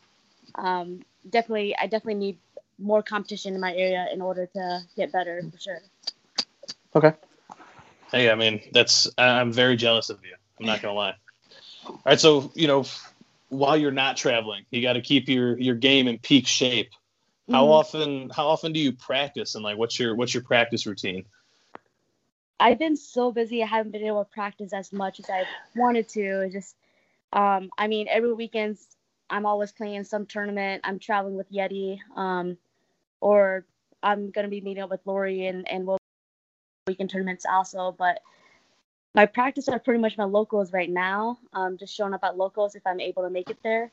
um, 0.56 1.02
definitely 1.30 1.76
I 1.76 1.84
definitely 1.86 2.16
need 2.16 2.38
more 2.78 3.02
competition 3.02 3.54
in 3.54 3.60
my 3.60 3.74
area 3.74 4.08
in 4.12 4.22
order 4.22 4.46
to 4.54 4.80
get 4.96 5.12
better 5.12 5.46
for 5.52 5.58
sure. 5.58 5.80
Okay. 6.96 7.14
Hey, 8.12 8.30
I 8.30 8.36
mean, 8.36 8.62
that's 8.72 9.10
I- 9.18 9.40
I'm 9.40 9.52
very 9.52 9.76
jealous 9.76 10.10
of 10.10 10.20
you. 10.24 10.36
I'm 10.60 10.66
not 10.66 10.82
gonna 10.82 10.94
lie. 10.94 11.14
All 11.86 12.00
right, 12.06 12.20
so 12.20 12.52
you 12.54 12.66
know, 12.66 12.84
while 13.48 13.76
you're 13.76 13.90
not 13.90 14.16
traveling, 14.16 14.64
you 14.70 14.82
got 14.82 14.94
to 14.94 15.00
keep 15.00 15.28
your 15.28 15.58
your 15.58 15.74
game 15.74 16.08
in 16.08 16.18
peak 16.18 16.46
shape. 16.46 16.90
How 17.50 17.66
Mhm. 17.66 17.70
often 17.70 18.30
how 18.30 18.48
often 18.48 18.72
do 18.72 18.80
you 18.80 18.92
practice 18.92 19.54
and 19.54 19.64
like 19.64 19.78
what's 19.78 19.98
your 19.98 20.14
what's 20.16 20.34
your 20.34 20.42
practice 20.42 20.86
routine? 20.86 21.24
I've 22.60 22.78
been 22.78 22.96
so 22.96 23.32
busy 23.32 23.62
I 23.62 23.66
haven't 23.66 23.92
been 23.92 24.04
able 24.04 24.24
to 24.24 24.30
practice 24.30 24.72
as 24.72 24.92
much 24.92 25.20
as 25.20 25.30
I 25.30 25.44
wanted 25.76 26.08
to. 26.10 26.50
Just 26.50 26.76
um, 27.32 27.70
I 27.78 27.88
mean 27.88 28.06
every 28.08 28.32
weekends 28.32 28.86
I'm 29.30 29.46
always 29.46 29.72
playing 29.72 30.04
some 30.04 30.26
tournament. 30.26 30.82
I'm 30.84 30.98
traveling 30.98 31.36
with 31.36 31.50
Yeti, 31.52 31.98
um, 32.16 32.58
or 33.20 33.64
I'm 34.02 34.30
gonna 34.30 34.48
be 34.48 34.60
meeting 34.60 34.82
up 34.82 34.90
with 34.90 35.06
Lori 35.06 35.46
and 35.46 35.70
and 35.70 35.86
we'll 35.86 35.98
be 36.86 36.92
weekend 36.92 37.10
tournaments 37.10 37.46
also. 37.46 37.92
But 37.96 38.20
my 39.18 39.26
practice 39.26 39.68
are 39.68 39.80
pretty 39.80 40.00
much 40.00 40.16
my 40.16 40.22
locals 40.22 40.72
right 40.72 40.88
now. 40.88 41.38
Um, 41.52 41.76
just 41.76 41.92
showing 41.92 42.14
up 42.14 42.22
at 42.22 42.36
locals 42.36 42.76
if 42.76 42.86
I'm 42.86 43.00
able 43.00 43.24
to 43.24 43.30
make 43.30 43.50
it 43.50 43.58
there. 43.64 43.90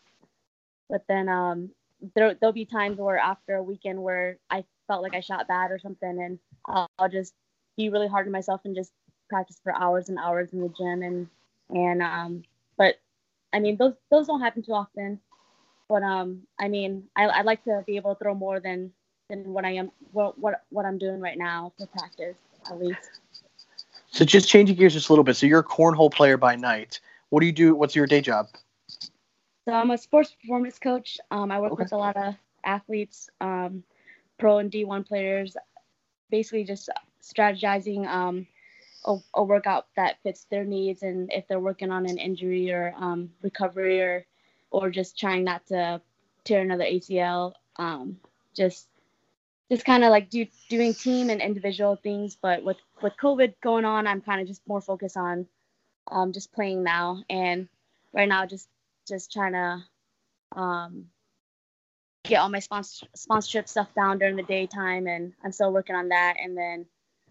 But 0.88 1.04
then 1.10 1.28
um, 1.28 1.72
there 2.14 2.36
there'll 2.36 2.54
be 2.54 2.66
times 2.66 3.00
where 3.00 3.18
after 3.18 3.56
a 3.56 3.64
weekend 3.64 4.04
where 4.04 4.38
I 4.52 4.64
felt 4.88 5.02
like 5.02 5.16
I 5.16 5.22
shot 5.22 5.48
bad 5.48 5.72
or 5.72 5.80
something, 5.80 6.22
and 6.22 6.38
I'll, 6.68 6.88
I'll 7.00 7.10
just 7.10 7.34
be 7.76 7.90
really 7.90 8.08
hard 8.08 8.28
on 8.28 8.32
myself 8.32 8.62
and 8.66 8.76
just 8.76 8.92
practice 9.28 9.60
for 9.64 9.74
hours 9.74 10.10
and 10.10 10.20
hours 10.20 10.54
in 10.54 10.62
the 10.62 10.70
gym 10.70 11.02
and 11.02 11.28
and 11.72 12.04
um 12.04 12.44
but 12.78 12.98
I 13.52 13.60
mean 13.60 13.78
those 13.78 13.96
those 14.12 14.28
don't 14.28 14.40
happen 14.40 14.62
too 14.62 14.74
often 14.74 15.20
but 15.90 16.04
um 16.04 16.44
I 16.60 16.68
mean 16.68 17.06
I 17.16 17.24
I 17.24 17.42
like 17.42 17.64
to 17.64 17.84
be 17.88 17.96
able 17.96 18.14
to 18.14 18.24
throw 18.24 18.36
more 18.36 18.60
than 18.60 18.92
than 19.30 19.52
what 19.52 19.66
I 19.66 19.72
am 19.72 19.92
what 20.12 20.38
what 20.38 20.62
what 20.70 20.86
I'm 20.86 21.00
doing 21.00 21.20
right 21.20 21.40
now 21.40 21.74
for 21.80 21.88
practice 21.88 22.38
at 22.70 22.80
least 22.80 23.20
So 24.16 24.24
just 24.24 24.48
changing 24.48 24.78
gears 24.78 24.94
just 24.94 25.10
a 25.10 25.12
little 25.12 25.26
bit. 25.26 25.36
So 25.36 25.46
you're 25.46 25.60
a 25.60 25.64
cornhole 25.64 26.10
player 26.10 26.38
by 26.38 26.56
night. 26.56 27.02
What 27.30 27.42
do 27.42 27.48
you 27.48 27.52
do? 27.52 27.76
What's 27.76 27.98
your 27.98 28.08
day 28.08 28.22
job? 28.22 28.48
so 29.66 29.74
I'm 29.74 29.92
a 29.92 29.98
sports 29.98 30.32
performance 30.42 30.80
coach 30.80 31.20
um 31.32 31.52
I 31.52 31.60
work 31.60 31.74
Okay. 31.74 31.84
with 31.84 31.92
a 31.92 31.98
lot 31.98 32.16
of 32.16 32.36
athletes 32.64 33.30
um 33.42 33.84
pro 34.38 34.60
and 34.60 34.72
D1 34.72 35.06
players 35.06 35.58
basically 36.30 36.64
just 36.64 36.90
strategizing 37.22 38.08
um 38.08 38.48
a, 39.06 39.18
a 39.34 39.44
workout 39.44 39.88
that 39.98 40.22
fits 40.24 40.46
their 40.46 40.64
needs 40.64 41.04
and 41.04 41.30
if 41.34 41.46
they're 41.48 41.60
working 41.60 41.92
on 41.92 42.06
an 42.06 42.18
injury 42.18 42.72
or 42.72 42.94
um, 42.98 43.30
recovery 43.42 44.02
or 44.02 44.26
or 44.72 44.90
just 44.90 45.20
trying 45.20 45.44
not 45.44 45.66
to 45.68 46.00
tear 46.46 46.62
another 46.62 46.86
ACL 46.86 47.54
um, 47.76 48.18
just 48.56 48.88
just 49.72 49.86
kind 49.86 50.04
of 50.04 50.12
like 50.12 50.30
do, 50.30 50.46
doing 50.70 50.94
team 50.94 51.30
and 51.30 51.42
individual 51.42 51.96
things 51.96 52.38
but 52.42 52.64
with 52.64 52.78
with 53.02 53.14
COVID 53.22 53.54
going 53.62 53.86
on 53.86 54.08
I'm 54.08 54.22
kind 54.22 54.42
of 54.42 54.48
just 54.48 54.62
more 54.68 54.82
focused 54.82 55.18
on 55.18 55.48
um, 56.12 56.34
just 56.34 56.54
playing 56.54 56.84
now 56.84 57.24
and 57.30 57.68
right 58.14 58.30
now 58.30 58.46
just 58.46 58.68
just 59.08 59.32
trying 59.32 59.54
to 59.54 59.84
um, 60.56 61.06
get 62.24 62.38
all 62.38 62.50
my 62.50 62.60
sponsor 62.60 63.08
sponsorship 63.16 63.68
stuff 63.68 63.94
down 63.96 64.20
during 64.20 64.36
the 64.36 64.44
daytime, 64.44 65.08
and 65.08 65.34
I'm 65.44 65.52
still 65.52 65.72
working 65.72 65.96
on 65.96 66.10
that. 66.10 66.36
And 66.42 66.58
then 66.58 66.86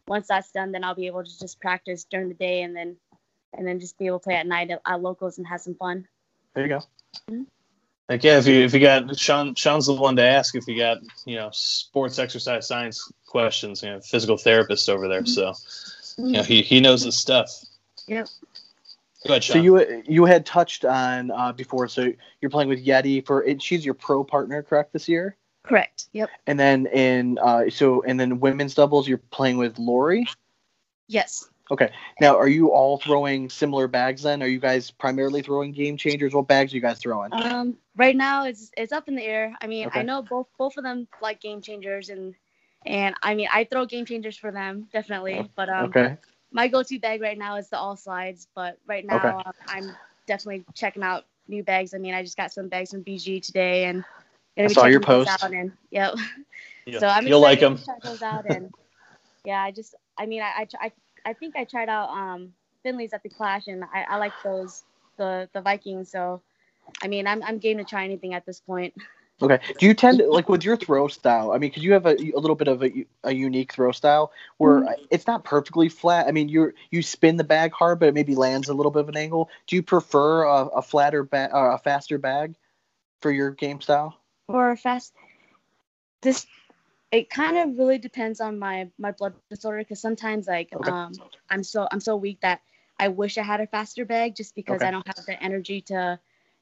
once 0.06 0.28
that's 0.28 0.50
done, 0.52 0.72
then 0.72 0.84
I'll 0.84 0.94
be 0.94 1.06
able 1.06 1.24
to 1.24 1.38
just 1.38 1.60
practice 1.60 2.04
during 2.04 2.28
the 2.28 2.34
day, 2.34 2.62
and 2.62 2.74
then 2.74 2.96
and 3.52 3.66
then 3.66 3.80
just 3.80 3.98
be 3.98 4.06
able 4.06 4.18
to 4.20 4.24
play 4.24 4.34
at 4.34 4.46
night 4.46 4.70
at, 4.70 4.80
at 4.86 5.02
locals 5.02 5.38
and 5.38 5.46
have 5.46 5.60
some 5.60 5.74
fun. 5.74 6.06
There 6.54 6.66
you 6.66 6.80
go. 7.28 7.46
Like 8.08 8.22
yeah, 8.22 8.38
if 8.38 8.46
you 8.46 8.62
if 8.62 8.74
you 8.74 8.80
got 8.80 9.16
Sean 9.16 9.54
Sean's 9.54 9.86
the 9.86 9.94
one 9.94 10.16
to 10.16 10.22
ask 10.22 10.54
if 10.54 10.66
you 10.66 10.76
got 10.76 10.98
you 11.24 11.36
know 11.36 11.48
sports 11.52 12.18
exercise 12.18 12.68
science 12.68 13.10
questions, 13.26 13.82
you 13.82 13.90
know, 13.90 14.00
physical 14.00 14.36
therapist 14.36 14.88
over 14.90 15.08
there. 15.08 15.24
So 15.24 15.54
you 16.18 16.32
know 16.32 16.42
he 16.42 16.62
he 16.62 16.80
knows 16.80 17.02
his 17.02 17.18
stuff. 17.18 17.50
Yep. 18.06 18.28
Go 19.26 19.32
ahead, 19.32 19.44
Sean. 19.44 19.54
So 19.54 19.62
you 19.62 20.02
you 20.06 20.24
had 20.26 20.44
touched 20.44 20.84
on 20.84 21.30
uh, 21.30 21.52
before. 21.52 21.88
So 21.88 22.12
you're 22.40 22.50
playing 22.50 22.68
with 22.68 22.84
Yeti 22.84 23.24
for 23.24 23.42
it, 23.42 23.62
she's 23.62 23.84
your 23.84 23.94
pro 23.94 24.22
partner, 24.22 24.62
correct? 24.62 24.92
This 24.92 25.08
year, 25.08 25.36
Correct. 25.62 26.08
Yep. 26.12 26.28
and 26.46 26.60
then 26.60 26.86
in 26.86 27.38
uh, 27.38 27.70
so 27.70 28.02
and 28.02 28.20
then 28.20 28.38
women's 28.38 28.74
doubles, 28.74 29.08
you're 29.08 29.18
playing 29.30 29.56
with 29.56 29.78
Lori. 29.78 30.26
Yes. 31.08 31.48
Okay. 31.70 31.90
Now, 32.20 32.36
are 32.36 32.48
you 32.48 32.68
all 32.70 32.98
throwing 32.98 33.48
similar 33.48 33.88
bags? 33.88 34.22
Then 34.22 34.42
are 34.42 34.46
you 34.48 34.58
guys 34.60 34.90
primarily 34.90 35.42
throwing 35.42 35.72
game 35.72 35.96
changers? 35.96 36.34
What 36.34 36.46
bags 36.46 36.72
are 36.72 36.76
you 36.76 36.82
guys 36.82 36.98
throwing? 36.98 37.32
Um, 37.32 37.76
right 37.96 38.16
now 38.16 38.44
it's 38.44 38.70
it's 38.76 38.92
up 38.92 39.08
in 39.08 39.16
the 39.16 39.22
air. 39.24 39.54
I 39.60 39.66
mean, 39.66 39.88
Okay. 39.88 40.00
I 40.00 40.02
know 40.02 40.22
both 40.22 40.48
both 40.58 40.76
of 40.76 40.84
them 40.84 41.08
like 41.20 41.40
game 41.40 41.60
changers, 41.60 42.08
and 42.10 42.34
and 42.84 43.14
I 43.22 43.34
mean 43.34 43.48
I 43.52 43.64
throw 43.64 43.86
game 43.86 44.04
changers 44.06 44.36
for 44.36 44.50
them 44.52 44.88
definitely. 44.92 45.50
But 45.56 45.68
um, 45.68 45.96
okay. 45.96 46.16
my 46.52 46.68
go-to 46.68 46.98
bag 46.98 47.20
right 47.20 47.38
now 47.38 47.56
is 47.56 47.68
the 47.68 47.78
all 47.78 47.96
slides. 47.96 48.46
But 48.54 48.78
right 48.86 49.04
now 49.04 49.16
Okay. 49.16 49.28
um, 49.46 49.52
I'm 49.68 49.96
definitely 50.26 50.64
checking 50.74 51.02
out 51.02 51.24
new 51.48 51.62
bags. 51.62 51.94
I 51.94 51.98
mean, 51.98 52.14
I 52.14 52.22
just 52.22 52.36
got 52.36 52.52
some 52.52 52.68
bags 52.68 52.90
from 52.90 53.02
BG 53.02 53.40
today, 53.40 53.84
and 53.86 54.04
gonna 54.56 54.68
I 54.68 54.72
saw 54.72 54.86
your 54.86 55.00
checking 55.00 55.06
post. 55.06 55.30
out 55.42 55.52
and 55.52 55.72
yep. 55.90 56.14
Yeah, 56.86 56.98
So 57.00 57.08
I'm 57.08 57.26
you'll 57.26 57.40
like 57.40 57.60
them. 57.60 57.72
him. 57.72 57.78
to 57.78 57.84
check 57.84 58.02
those 58.02 58.22
out, 58.22 58.46
and 58.46 58.72
yeah, 59.44 59.62
I 59.62 59.70
just 59.70 59.94
I 60.18 60.26
mean 60.26 60.42
I 60.42 60.62
I, 60.62 60.66
I, 60.86 60.92
I 61.24 61.32
think 61.34 61.56
I 61.56 61.64
tried 61.64 61.88
out 61.88 62.10
um 62.10 62.52
Finley's 62.82 63.12
at 63.12 63.22
the 63.22 63.28
Clash, 63.30 63.66
and 63.68 63.84
I, 63.84 64.04
I 64.10 64.16
like 64.16 64.32
those 64.42 64.84
the 65.16 65.48
the 65.52 65.60
Vikings. 65.60 66.10
So 66.10 66.42
I 67.02 67.08
mean 67.08 67.26
I'm 67.26 67.42
I'm 67.42 67.58
game 67.58 67.78
to 67.78 67.84
try 67.84 68.04
anything 68.04 68.34
at 68.34 68.46
this 68.46 68.60
point. 68.60 68.94
Okay. 69.42 69.58
Do 69.78 69.86
you 69.86 69.94
tend 69.94 70.18
to, 70.20 70.30
like 70.30 70.48
with 70.48 70.64
your 70.64 70.76
throw 70.76 71.08
style? 71.08 71.50
I 71.50 71.54
mean, 71.58 71.70
because 71.70 71.82
you 71.82 71.92
have 71.92 72.06
a, 72.06 72.16
a 72.16 72.38
little 72.38 72.54
bit 72.56 72.68
of 72.68 72.82
a, 72.82 73.06
a 73.24 73.32
unique 73.32 73.72
throw 73.72 73.92
style 73.92 74.32
where 74.58 74.84
Mm-hmm. 74.84 75.04
it's 75.10 75.26
not 75.26 75.44
perfectly 75.44 75.88
flat. 75.88 76.26
I 76.28 76.32
mean, 76.32 76.48
you 76.48 76.72
you 76.90 77.02
spin 77.02 77.36
the 77.36 77.44
bag 77.44 77.72
hard, 77.72 77.98
but 78.00 78.08
it 78.08 78.14
maybe 78.14 78.34
lands 78.34 78.68
a 78.68 78.74
little 78.74 78.92
bit 78.92 79.00
of 79.00 79.08
an 79.08 79.16
angle. 79.16 79.50
Do 79.66 79.76
you 79.76 79.82
prefer 79.82 80.44
a, 80.44 80.66
a 80.66 80.82
flatter 80.82 81.24
bag, 81.24 81.50
uh, 81.52 81.74
a 81.74 81.78
faster 81.78 82.18
bag 82.18 82.54
for 83.20 83.30
your 83.30 83.50
game 83.50 83.80
style? 83.80 84.16
For 84.46 84.76
fast, 84.76 85.14
this 86.22 86.46
it 87.14 87.30
kind 87.30 87.56
of 87.56 87.78
really 87.78 87.98
depends 87.98 88.40
on 88.40 88.58
my 88.58 88.90
my 88.98 89.12
blood 89.12 89.34
disorder 89.48 89.78
because 89.78 90.00
sometimes 90.00 90.48
like 90.48 90.70
Okay. 90.74 90.90
um 90.90 91.12
I'm 91.48 91.62
so 91.62 91.86
I'm 91.90 92.00
so 92.00 92.16
weak 92.16 92.40
that 92.40 92.60
I 92.98 93.08
wish 93.08 93.38
I 93.38 93.42
had 93.42 93.60
a 93.60 93.66
faster 93.68 94.04
bag 94.04 94.34
just 94.34 94.54
because 94.54 94.76
Okay. 94.76 94.88
I 94.88 94.90
don't 94.90 95.06
have 95.06 95.24
the 95.26 95.40
energy 95.40 95.80
to 95.82 96.18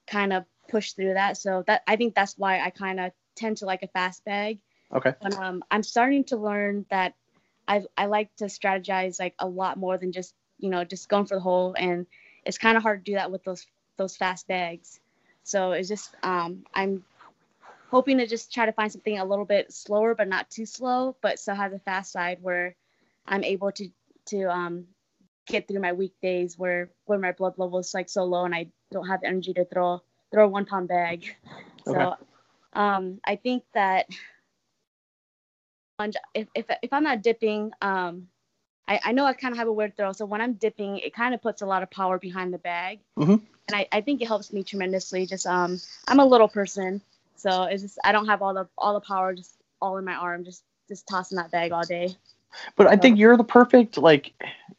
kind 0.06 0.32
of 0.32 0.44
push 0.68 0.92
through 0.92 1.14
that. 1.14 1.36
So 1.38 1.64
that 1.66 1.82
I 1.86 1.96
think 1.96 2.14
that's 2.14 2.36
why 2.36 2.60
I 2.60 2.70
kind 2.70 3.00
of 3.00 3.12
tend 3.34 3.58
to 3.58 3.66
like 3.66 3.82
a 3.82 3.88
fast 3.88 4.24
bag. 4.24 4.58
Okay. 4.94 5.14
But 5.22 5.34
um, 5.38 5.64
I'm 5.70 5.82
starting 5.82 6.24
to 6.24 6.36
learn 6.36 6.84
that 6.90 7.14
I 7.66 7.84
I 7.96 8.06
like 8.06 8.34
to 8.36 8.44
strategize 8.44 9.18
like 9.18 9.34
a 9.38 9.48
lot 9.48 9.78
more 9.78 9.96
than 9.96 10.12
just 10.12 10.34
you 10.58 10.68
know 10.68 10.84
just 10.84 11.08
going 11.08 11.26
for 11.26 11.36
the 11.36 11.40
hole, 11.40 11.74
and 11.78 12.06
it's 12.44 12.58
kind 12.58 12.76
of 12.76 12.82
hard 12.82 13.04
to 13.04 13.10
do 13.12 13.16
that 13.16 13.30
with 13.30 13.42
those 13.44 13.66
those 13.96 14.16
fast 14.16 14.46
bags. 14.48 15.00
So 15.44 15.72
it's 15.72 15.88
just 15.88 16.14
um, 16.22 16.64
I'm 16.74 17.04
hoping 17.92 18.18
to 18.18 18.26
just 18.26 18.52
try 18.52 18.66
to 18.66 18.72
find 18.72 18.90
something 18.90 19.18
a 19.18 19.24
little 19.24 19.44
bit 19.44 19.72
slower, 19.72 20.14
but 20.14 20.26
not 20.26 20.50
too 20.50 20.66
slow, 20.66 21.14
but 21.20 21.38
still 21.38 21.54
has 21.54 21.72
a 21.72 21.78
fast 21.78 22.10
side 22.10 22.38
where 22.40 22.74
I'm 23.26 23.44
able 23.44 23.70
to 23.72 23.88
to 24.26 24.44
um, 24.50 24.86
get 25.46 25.68
through 25.68 25.80
my 25.80 25.92
weekdays 25.92 26.58
where 26.58 26.90
where 27.04 27.18
my 27.18 27.32
blood 27.32 27.54
level 27.58 27.78
is 27.78 27.92
like 27.94 28.08
so 28.08 28.24
low 28.24 28.44
and 28.46 28.54
I 28.54 28.68
don't 28.90 29.06
have 29.08 29.20
the 29.20 29.28
energy 29.28 29.52
to 29.54 29.66
throw 29.66 30.02
throw 30.32 30.46
a 30.46 30.48
one 30.48 30.66
pound 30.66 30.88
bag. 30.88 31.36
So 31.84 31.98
Okay. 31.98 32.22
um, 32.74 33.20
I 33.26 33.34
think 33.34 33.64
that 33.74 34.06
if, 36.34 36.46
if, 36.54 36.66
if 36.82 36.92
I'm 36.92 37.02
not 37.02 37.22
dipping, 37.22 37.72
um, 37.82 38.28
I, 38.86 39.00
I 39.06 39.12
know 39.12 39.24
I 39.24 39.32
kind 39.32 39.52
of 39.52 39.58
have 39.58 39.68
a 39.68 39.72
weird 39.72 39.96
throw. 39.96 40.12
So 40.12 40.26
when 40.26 40.40
I'm 40.40 40.54
dipping, 40.54 40.98
it 40.98 41.12
kind 41.12 41.34
of 41.34 41.42
puts 41.42 41.62
a 41.62 41.66
lot 41.66 41.82
of 41.82 41.90
power 41.90 42.18
behind 42.18 42.54
the 42.54 42.58
bag. 42.58 43.00
Mhm. 43.18 43.40
And 43.66 43.76
I, 43.76 43.88
I 43.90 44.00
think 44.00 44.22
it 44.22 44.28
helps 44.28 44.52
me 44.52 44.62
tremendously. 44.62 45.26
Just 45.26 45.46
um, 45.46 45.80
I'm 46.06 46.20
a 46.20 46.24
little 46.26 46.48
person, 46.48 47.02
so 47.42 47.64
it's 47.64 47.82
just 47.82 47.98
I 48.04 48.12
don't 48.12 48.26
have 48.26 48.40
all 48.40 48.54
the 48.54 48.68
all 48.78 48.94
the 48.94 49.00
power 49.00 49.34
just 49.34 49.56
all 49.80 49.98
in 49.98 50.04
my 50.04 50.14
arm, 50.14 50.44
just 50.44 50.62
just 50.88 51.08
tossing 51.08 51.36
that 51.36 51.50
bag 51.50 51.72
all 51.72 51.82
day. 51.82 52.14
But 52.76 52.86
I 52.86 52.96
think 52.96 53.18
you're 53.18 53.36
the 53.36 53.44
perfect 53.44 53.98
like 53.98 54.32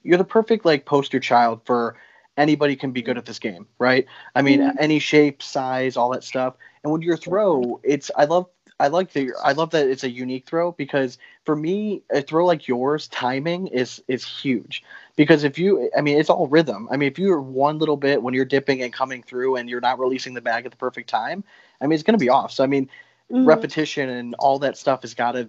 you're 0.03 0.18
the 0.18 0.24
perfect 0.24 0.64
like 0.64 0.86
poster 0.86 1.20
child 1.20 1.61
for 1.66 1.97
anybody 2.38 2.76
can 2.76 2.91
be 2.91 3.01
good 3.01 3.18
at 3.18 3.26
this 3.26 3.38
game, 3.39 3.68
right? 3.80 4.05
I 4.36 4.41
mean, 4.41 4.61
Mhm. 4.61 4.76
any 4.80 4.99
shape, 4.99 5.43
size, 5.43 5.97
all 5.97 6.09
that 6.11 6.24
stuff. 6.24 6.55
And 6.84 6.91
when 6.91 7.01
your 7.01 7.18
throw, 7.18 7.80
it's 7.84 8.09
I 8.16 8.26
love 8.26 8.47
I 8.80 8.88
like 8.88 9.14
the 9.14 9.32
I 9.44 9.54
love 9.54 9.72
that 9.72 9.88
it's 9.88 10.04
a 10.04 10.10
unique 10.10 10.46
throw 10.48 10.72
because 10.72 11.18
for 11.46 11.56
me, 11.56 12.04
a 12.12 12.22
throw 12.22 12.46
like 12.46 12.68
yours, 12.68 13.08
timing 13.08 13.68
is 13.68 14.02
is 14.08 14.26
huge. 14.26 14.84
Because 15.16 15.44
if 15.44 15.58
you, 15.60 15.90
I 15.98 16.02
mean, 16.02 16.20
it's 16.20 16.30
all 16.30 16.48
rhythm. 16.48 16.88
I 16.92 16.98
mean, 16.98 17.08
if 17.12 17.18
you're 17.20 17.42
one 17.42 17.78
little 17.80 17.98
bit 17.98 18.22
when 18.22 18.34
you're 18.34 18.46
dipping 18.46 18.82
and 18.82 18.92
coming 18.94 19.22
through 19.24 19.56
and 19.58 19.70
you're 19.70 19.82
not 19.82 20.00
releasing 20.00 20.34
the 20.34 20.42
bag 20.42 20.66
at 20.66 20.72
the 20.72 20.78
perfect 20.78 21.10
time, 21.10 21.44
I 21.82 21.86
mean, 21.88 21.94
it's 21.94 22.04
going 22.04 22.18
to 22.18 22.24
be 22.24 22.30
off. 22.30 22.52
So 22.52 22.64
I 22.64 22.68
mean, 22.68 22.90
Mhm. 23.32 23.46
repetition 23.46 24.10
and 24.10 24.36
all 24.40 24.60
that 24.60 24.78
stuff 24.78 25.02
has 25.02 25.14
got 25.14 25.34
to 25.34 25.48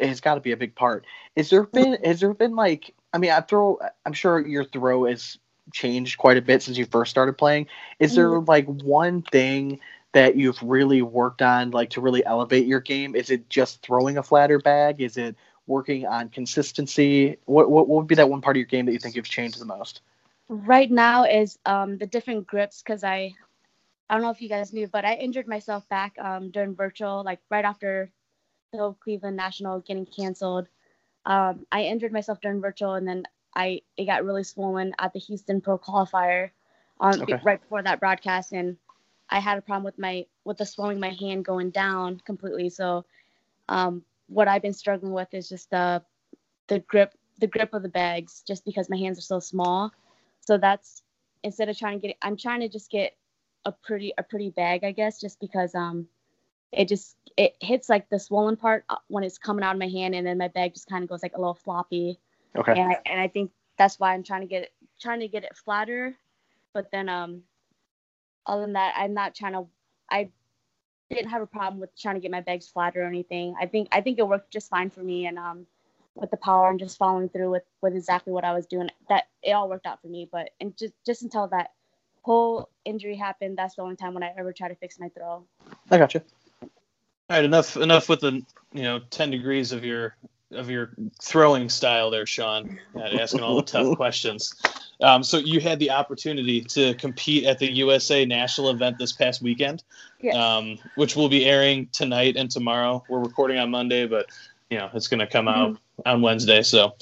has 0.00 0.20
got 0.20 0.34
to 0.34 0.40
be 0.40 0.52
a 0.52 0.56
big 0.56 0.74
part. 0.74 1.04
Is 1.36 1.50
there 1.50 1.64
been 1.64 1.98
has 2.04 2.20
there 2.20 2.34
been 2.34 2.54
like 2.56 2.94
I 3.12 3.18
mean 3.18 3.30
I 3.30 3.40
throw 3.40 3.78
I'm 4.04 4.12
sure 4.12 4.46
your 4.46 4.64
throw 4.64 5.04
has 5.04 5.38
changed 5.72 6.18
quite 6.18 6.36
a 6.36 6.42
bit 6.42 6.62
since 6.62 6.78
you 6.78 6.86
first 6.86 7.10
started 7.10 7.36
playing. 7.38 7.66
Is 7.98 8.14
there 8.14 8.38
like 8.40 8.66
one 8.66 9.22
thing 9.22 9.80
that 10.16 10.36
you've 10.36 10.62
really 10.62 11.02
worked 11.02 11.42
on 11.42 11.72
like 11.72 11.92
to 11.92 12.02
really 12.02 12.26
elevate 12.26 12.66
your 12.66 12.80
game? 12.80 13.16
Is 13.16 13.30
it 13.30 13.50
just 13.50 13.82
throwing 13.82 14.18
a 14.18 14.24
flatter 14.24 14.58
bag? 14.60 15.02
Is 15.02 15.18
it 15.18 15.36
working 15.66 16.06
on 16.06 16.30
consistency? 16.30 17.38
What 17.46 17.70
what, 17.70 17.88
what 17.88 17.98
would 17.98 18.08
be 18.08 18.16
that 18.16 18.30
one 18.30 18.42
part 18.42 18.56
of 18.56 18.60
your 18.60 18.66
game 18.66 18.86
that 18.86 18.92
you 18.94 19.00
think 19.00 19.16
you've 19.16 19.28
changed 19.28 19.60
the 19.60 19.66
most? 19.66 20.02
right 20.48 20.90
now 20.90 21.24
is 21.24 21.58
um, 21.66 21.98
the 21.98 22.06
different 22.06 22.46
grips 22.46 22.82
because 22.82 23.04
I 23.04 23.36
I 24.08 24.14
don't 24.14 24.22
know 24.22 24.30
if 24.30 24.42
you 24.42 24.48
guys 24.48 24.72
knew, 24.72 24.88
but 24.88 25.04
I 25.04 25.14
injured 25.14 25.48
myself 25.48 25.88
back 25.88 26.16
um, 26.18 26.50
during 26.50 26.74
virtual, 26.74 27.22
like 27.24 27.40
right 27.50 27.64
after 27.64 28.12
the 28.72 28.94
Cleveland 29.02 29.36
National 29.36 29.80
getting 29.80 30.06
canceled. 30.06 30.68
Um, 31.26 31.66
I 31.72 31.84
injured 31.84 32.12
myself 32.12 32.40
during 32.40 32.60
virtual, 32.60 32.94
and 32.94 33.06
then 33.08 33.24
I 33.54 33.82
it 33.96 34.06
got 34.06 34.24
really 34.24 34.44
swollen 34.44 34.94
at 34.98 35.12
the 35.14 35.20
Houston 35.20 35.60
Pro 35.60 35.78
Qualifier, 35.78 36.50
on 37.00 37.22
Okay. 37.22 37.40
right 37.42 37.60
before 37.60 37.82
that 37.82 38.00
broadcast, 38.00 38.52
and 38.52 38.76
I 39.30 39.40
had 39.40 39.58
a 39.58 39.62
problem 39.62 39.84
with 39.84 39.98
my 39.98 40.26
with 40.44 40.58
the 40.58 40.66
swelling 40.66 41.00
my 41.00 41.10
hand 41.10 41.44
going 41.44 41.70
down 41.70 42.20
completely. 42.24 42.68
So, 42.70 43.04
um, 43.68 44.04
what 44.28 44.48
I've 44.48 44.62
been 44.62 44.72
struggling 44.72 45.12
with 45.12 45.32
is 45.34 45.48
just 45.48 45.70
the 45.70 46.02
the 46.68 46.80
grip 46.80 47.14
the 47.38 47.46
grip 47.46 47.74
of 47.74 47.82
the 47.82 47.88
bags, 47.88 48.42
just 48.46 48.64
because 48.64 48.88
my 48.90 48.96
hands 48.96 49.18
are 49.18 49.22
so 49.22 49.38
small. 49.40 49.92
So 50.40 50.58
that's 50.58 51.02
instead 51.42 51.68
of 51.68 51.78
trying 51.78 52.00
to 52.00 52.06
get 52.08 52.16
I'm 52.22 52.36
trying 52.36 52.60
to 52.60 52.68
just 52.68 52.90
get 52.90 53.16
a 53.64 53.72
pretty 53.72 54.12
a 54.18 54.22
pretty 54.22 54.50
bag, 54.50 54.84
I 54.84 54.92
guess, 54.92 55.20
just 55.20 55.40
because 55.40 55.74
um 55.74 56.08
it 56.72 56.88
just 56.88 57.16
it 57.36 57.56
hits 57.60 57.88
like 57.88 58.08
the 58.08 58.18
swollen 58.18 58.56
part 58.56 58.84
uh, 58.88 58.96
when 59.08 59.24
it's 59.24 59.38
coming 59.38 59.64
out 59.64 59.74
of 59.74 59.78
my 59.80 59.88
hand, 59.88 60.14
and 60.14 60.26
then 60.26 60.38
my 60.38 60.48
bag 60.48 60.74
just 60.74 60.88
kind 60.88 61.02
of 61.02 61.08
goes 61.08 61.22
like 61.22 61.34
a 61.34 61.38
little 61.38 61.54
floppy, 61.54 62.18
Okay. 62.56 62.74
and 62.74 62.92
I 62.92 62.98
and 63.06 63.20
I 63.20 63.28
think 63.28 63.50
that's 63.78 63.98
why 64.00 64.14
I'm 64.14 64.22
trying 64.22 64.42
to 64.42 64.46
get 64.46 64.62
it 64.64 64.72
trying 65.00 65.20
to 65.20 65.28
get 65.28 65.44
it 65.44 65.56
flatter, 65.56 66.16
but 66.72 66.90
then 66.90 67.08
um 67.08 67.42
other 68.46 68.62
than 68.62 68.74
that, 68.74 68.94
I'm 68.96 69.14
not 69.14 69.34
trying 69.34 69.52
to 69.52 69.66
I 70.10 70.30
didn't 71.10 71.30
have 71.30 71.42
a 71.42 71.46
problem 71.46 71.80
with 71.80 71.96
trying 72.00 72.16
to 72.16 72.20
get 72.20 72.30
my 72.30 72.40
bags 72.40 72.68
flatter 72.68 73.02
or 73.02 73.06
anything. 73.06 73.54
I 73.60 73.66
think 73.66 73.88
I 73.92 74.00
think 74.00 74.18
it 74.18 74.26
worked 74.26 74.52
just 74.52 74.70
fine 74.70 74.90
for 74.90 75.00
me, 75.00 75.26
and 75.26 75.38
um 75.38 75.66
with 76.14 76.30
the 76.30 76.36
power 76.36 76.70
and 76.70 76.78
just 76.78 76.96
following 76.96 77.28
through 77.28 77.50
with 77.50 77.62
with 77.82 77.94
exactly 77.94 78.32
what 78.32 78.44
I 78.44 78.54
was 78.54 78.66
doing. 78.66 78.88
That 79.08 79.24
it 79.42 79.52
all 79.52 79.68
worked 79.68 79.86
out 79.86 80.00
for 80.00 80.08
me. 80.08 80.28
But 80.30 80.50
and 80.60 80.76
just 80.76 80.94
just 81.04 81.22
until 81.22 81.48
that 81.48 81.72
whole 82.22 82.70
injury 82.84 83.16
happened, 83.16 83.56
that's 83.58 83.76
the 83.76 83.82
only 83.82 83.96
time 83.96 84.14
when 84.14 84.22
I 84.22 84.32
ever 84.36 84.52
try 84.52 84.68
to 84.68 84.74
fix 84.74 84.98
my 84.98 85.08
throw. 85.10 85.44
I 85.90 85.98
got 85.98 86.14
you. 86.14 86.22
All 87.28 87.36
right, 87.36 87.44
enough 87.44 87.76
enough 87.76 88.08
with 88.08 88.20
the 88.20 88.42
you 88.72 88.82
know 88.82 89.00
ten 89.10 89.30
degrees 89.30 89.72
of 89.72 89.84
your 89.84 90.16
of 90.52 90.70
your 90.70 90.92
throwing 91.22 91.68
style 91.68 92.10
there, 92.10 92.26
Sean. 92.26 92.78
Asking 92.96 93.42
all 93.42 93.56
the 93.56 93.62
tough 93.62 93.96
questions. 93.96 94.54
Um, 95.02 95.22
so 95.22 95.38
you 95.38 95.60
had 95.60 95.78
the 95.78 95.90
opportunity 95.90 96.62
to 96.62 96.94
compete 96.94 97.44
at 97.44 97.58
the 97.58 97.70
USA 97.72 98.24
National 98.24 98.70
event 98.70 98.98
this 98.98 99.12
past 99.12 99.42
weekend, 99.42 99.84
Yes. 100.20 100.34
um, 100.34 100.78
which 100.94 101.16
will 101.16 101.28
be 101.28 101.44
airing 101.44 101.88
tonight 101.92 102.36
and 102.36 102.50
tomorrow. 102.50 103.04
We're 103.08 103.20
recording 103.20 103.58
on 103.58 103.70
Monday, 103.70 104.06
but 104.06 104.26
you 104.70 104.78
know 104.78 104.90
it's 104.94 105.08
going 105.08 105.20
to 105.20 105.26
come 105.26 105.48
out 105.48 105.78
on 106.04 106.22
Wednesday. 106.22 106.62
So 106.62 106.96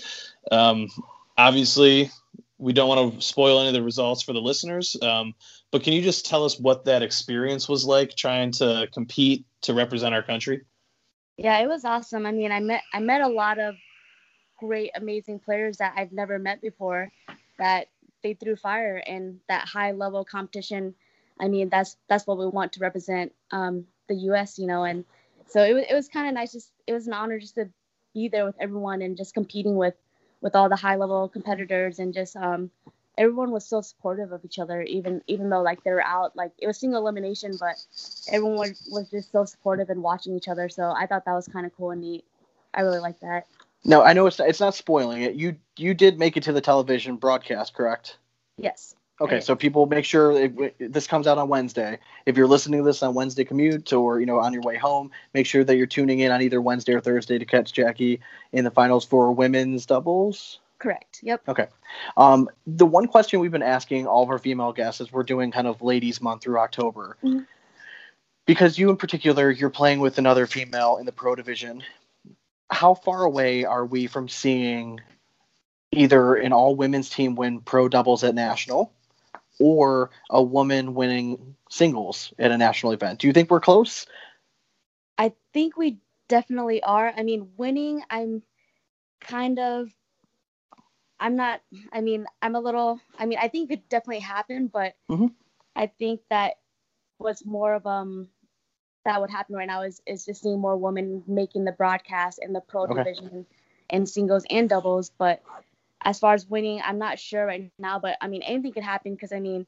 um, 0.51 0.89
obviously 1.39 2.11
we 2.59 2.73
don't 2.73 2.89
want 2.89 3.15
to 3.15 3.21
spoil 3.21 3.59
any 3.59 3.69
of 3.69 3.75
the 3.75 3.83
results 3.83 4.23
for 4.23 4.33
the 4.33 4.41
listeners. 4.41 4.97
Um, 5.03 5.35
but 5.71 5.83
can 5.83 5.93
you 5.93 6.03
just 6.03 6.27
tell 6.27 6.45
us 6.45 6.59
what 6.59 6.85
that 6.85 7.03
experience 7.03 7.69
was 7.69 7.85
like 7.85 8.17
trying 8.17 8.53
to 8.53 8.89
compete 8.93 9.45
to 9.63 9.75
represent 9.75 10.15
our 10.15 10.23
country? 10.23 10.63
Yeah, 11.37 11.59
it 11.59 11.69
was 11.69 11.85
awesome. 11.85 12.27
I 12.27 12.33
mean, 12.33 12.53
I 12.53 12.61
met 12.61 12.83
I 12.93 13.01
met 13.01 13.21
a 13.21 13.29
lot 13.29 13.59
of 13.59 13.75
great, 14.59 14.91
amazing 14.95 15.41
players 15.41 15.79
that 15.79 15.95
I've 15.97 16.13
never 16.13 16.39
met 16.39 16.61
before. 16.61 17.11
That 17.59 17.89
they 18.23 18.35
threw 18.35 18.57
fire 18.57 19.03
and 19.07 19.41
that 19.49 19.69
high 19.69 19.93
level 19.93 20.25
competition. 20.25 20.95
I 21.39 21.49
mean, 21.49 21.69
that's 21.69 21.97
that's 22.09 22.27
what 22.27 22.39
we 22.39 22.47
want 22.47 22.73
to 22.75 22.81
represent 22.81 23.33
um, 23.51 23.87
the 24.09 24.15
U.S. 24.15 24.59
You 24.59 24.67
know, 24.67 24.85
and 24.85 25.05
so 25.47 25.63
it 25.63 25.75
was 25.75 25.85
it 25.89 25.95
was 25.95 26.09
kind 26.09 26.29
of 26.29 26.35
nice. 26.35 26.53
Just 26.53 26.73
it 26.87 26.93
was 26.93 27.07
an 27.07 27.13
honor 27.13 27.39
just 27.39 27.55
to 27.57 27.69
be 28.15 28.29
there 28.29 28.45
with 28.45 28.57
everyone 28.61 29.03
and 29.03 29.17
just 29.17 29.35
competing 29.35 29.77
with 29.77 29.95
with 30.41 30.55
all 30.55 30.69
the 30.69 30.77
high 30.77 30.97
level 30.97 31.29
competitors 31.29 31.99
and 31.99 32.13
just 32.13 32.37
um, 32.37 32.71
everyone 33.17 33.51
was 33.51 33.67
so 33.67 33.81
supportive 33.81 34.33
of 34.33 34.45
each 34.45 34.59
other 34.59 34.83
even 34.83 35.23
even 35.27 35.49
though 35.49 35.63
like 35.63 35.83
they 35.85 35.91
were 35.91 36.05
out 36.05 36.35
like 36.37 36.53
it 36.59 36.67
was 36.67 36.79
single 36.79 37.01
elimination 37.01 37.57
but 37.59 37.77
everyone 38.29 38.59
was, 38.59 38.89
was 38.91 39.11
just 39.11 39.33
so 39.33 39.45
supportive 39.45 39.91
and 39.91 40.03
watching 40.03 40.37
each 40.37 40.49
other 40.49 40.69
so 40.69 40.93
i 40.97 41.07
thought 41.07 41.25
that 41.25 41.33
was 41.33 41.49
kind 41.49 41.67
of 41.67 41.75
cool 41.77 41.91
and 41.91 42.01
neat 42.01 42.25
i 42.75 42.81
really 42.81 42.99
like 42.99 43.19
that 43.21 43.47
No, 43.85 44.03
I 44.03 44.13
know 44.13 44.27
it's 44.27 44.41
it's 44.41 44.61
not 44.61 44.75
spoiling 44.75 45.23
it. 45.23 45.35
You 45.35 45.57
you 45.77 45.95
did 45.95 46.19
make 46.19 46.37
it 46.37 46.43
to 46.45 46.53
the 46.53 46.61
television 46.61 47.17
broadcast, 47.17 47.75
correct? 47.75 48.19
yes 48.57 48.95
Okay, 49.21 49.41
so 49.41 49.55
people 49.55 49.87
make 49.87 50.05
sure 50.05 50.33
it, 50.33 50.93
this 50.93 51.07
comes 51.07 51.29
out 51.29 51.39
on 51.39 51.49
Wednesday. 51.49 52.01
If 52.27 52.37
you're 52.37 52.49
listening 52.49 52.81
to 52.81 52.85
this 52.85 53.01
on 53.01 53.15
Wednesday 53.15 53.45
commute 53.45 53.93
or 53.93 54.19
you 54.19 54.27
know 54.27 54.41
on 54.41 54.53
your 54.53 54.63
way 54.63 54.77
home, 54.77 55.13
make 55.35 55.47
sure 55.47 55.63
that 55.63 55.77
you're 55.77 55.87
tuning 55.87 56.19
in 56.19 56.33
on 56.33 56.43
either 56.43 56.61
Wednesday 56.61 56.95
or 56.95 57.01
Thursday 57.01 57.39
to 57.39 57.45
catch 57.45 57.73
Jackie 57.73 58.21
in 58.53 58.65
the 58.65 58.73
finals 58.73 59.05
for 59.05 59.31
women's 59.33 59.87
doubles. 59.87 60.59
correct 60.81 61.21
yep 61.23 61.43
Okay. 61.49 61.69
Um, 62.17 62.49
the 62.67 62.87
one 62.87 63.07
question 63.07 63.39
we've 63.39 63.53
been 63.53 63.63
asking 63.63 64.09
all 64.09 64.25
of 64.25 64.31
our 64.31 64.39
female 64.39 64.73
guests 64.73 65.01
is 65.01 65.13
we're 65.13 65.23
doing 65.23 65.53
kind 65.53 65.69
of 65.69 65.81
ladies 65.81 66.21
month 66.21 66.43
through 66.43 66.59
October. 66.59 67.17
Mhm. 67.23 67.47
Because 68.47 68.79
you 68.79 68.91
in 68.91 68.97
particular, 68.97 69.49
you're 69.51 69.71
playing 69.71 70.01
with 70.01 70.19
another 70.19 70.47
female 70.47 70.97
in 70.99 71.07
the 71.07 71.13
pro 71.13 71.35
division. 71.37 71.83
How 72.71 72.95
far 72.95 73.23
away 73.23 73.65
are 73.65 73.85
we 73.85 74.07
from 74.07 74.29
seeing 74.29 75.01
either 75.93 76.35
an 76.35 76.53
all 76.53 76.75
women's 76.75 77.09
team 77.11 77.35
win 77.37 77.61
pro 77.61 77.89
doubles 77.89 78.25
at 78.25 78.35
national 78.35 78.93
or 79.61 80.11
a 80.31 80.43
woman 80.43 80.95
winning 80.95 81.57
singles 81.71 82.33
at 82.39 82.51
a 82.51 82.59
national 82.59 82.93
event? 82.93 83.21
Do 83.21 83.27
you 83.27 83.33
think 83.33 83.51
we're 83.51 83.61
close? 83.61 84.07
I 85.19 85.33
think 85.53 85.77
we 85.77 85.99
definitely 86.29 86.83
are. 86.83 87.13
I 87.17 87.23
mean, 87.23 87.53
winning, 87.57 88.03
I'm 88.11 88.43
kind 89.21 89.59
of, 89.59 89.95
I'm 91.21 91.37
not, 91.37 91.61
I 91.93 92.01
mean, 92.01 92.27
I'm 92.43 92.57
a 92.57 92.61
little, 92.61 93.01
I 93.19 93.27
mean, 93.27 93.39
I 93.41 93.49
think 93.49 93.71
it 93.71 93.89
definitely 93.89 94.21
happened, 94.21 94.73
but 94.73 94.97
Mhm. 95.09 95.33
I 95.77 95.87
think 95.87 96.21
that 96.31 96.55
was 97.19 97.45
more 97.47 97.75
of, 97.75 97.87
um, 97.87 98.29
that 99.05 99.21
would 99.21 99.31
happen 99.31 99.55
right 99.55 99.67
now 99.67 99.83
is, 99.83 100.03
is 100.07 100.25
just 100.25 100.43
seeing 100.43 100.61
more 100.61 100.77
women 100.77 101.23
making 101.27 101.65
the 101.65 101.73
broadcast 101.73 102.39
in 102.43 102.53
the 102.53 102.61
pro 102.61 102.85
Okay. 102.85 103.05
division 103.05 103.47
and 103.91 104.09
singles 104.09 104.45
and 104.51 104.69
doubles. 104.69 105.11
But 105.19 105.43
as 106.03 106.19
far 106.19 106.35
as 106.35 106.47
winning, 106.49 106.81
I'm 106.85 106.99
not 106.99 107.19
sure 107.19 107.47
right 107.47 107.71
now, 107.79 107.99
but 107.99 108.17
I 108.21 108.29
mean, 108.29 108.43
anything 108.43 108.73
could 108.73 108.83
happen 108.83 109.15
because 109.15 109.33
I 109.33 109.41
mean, 109.41 109.67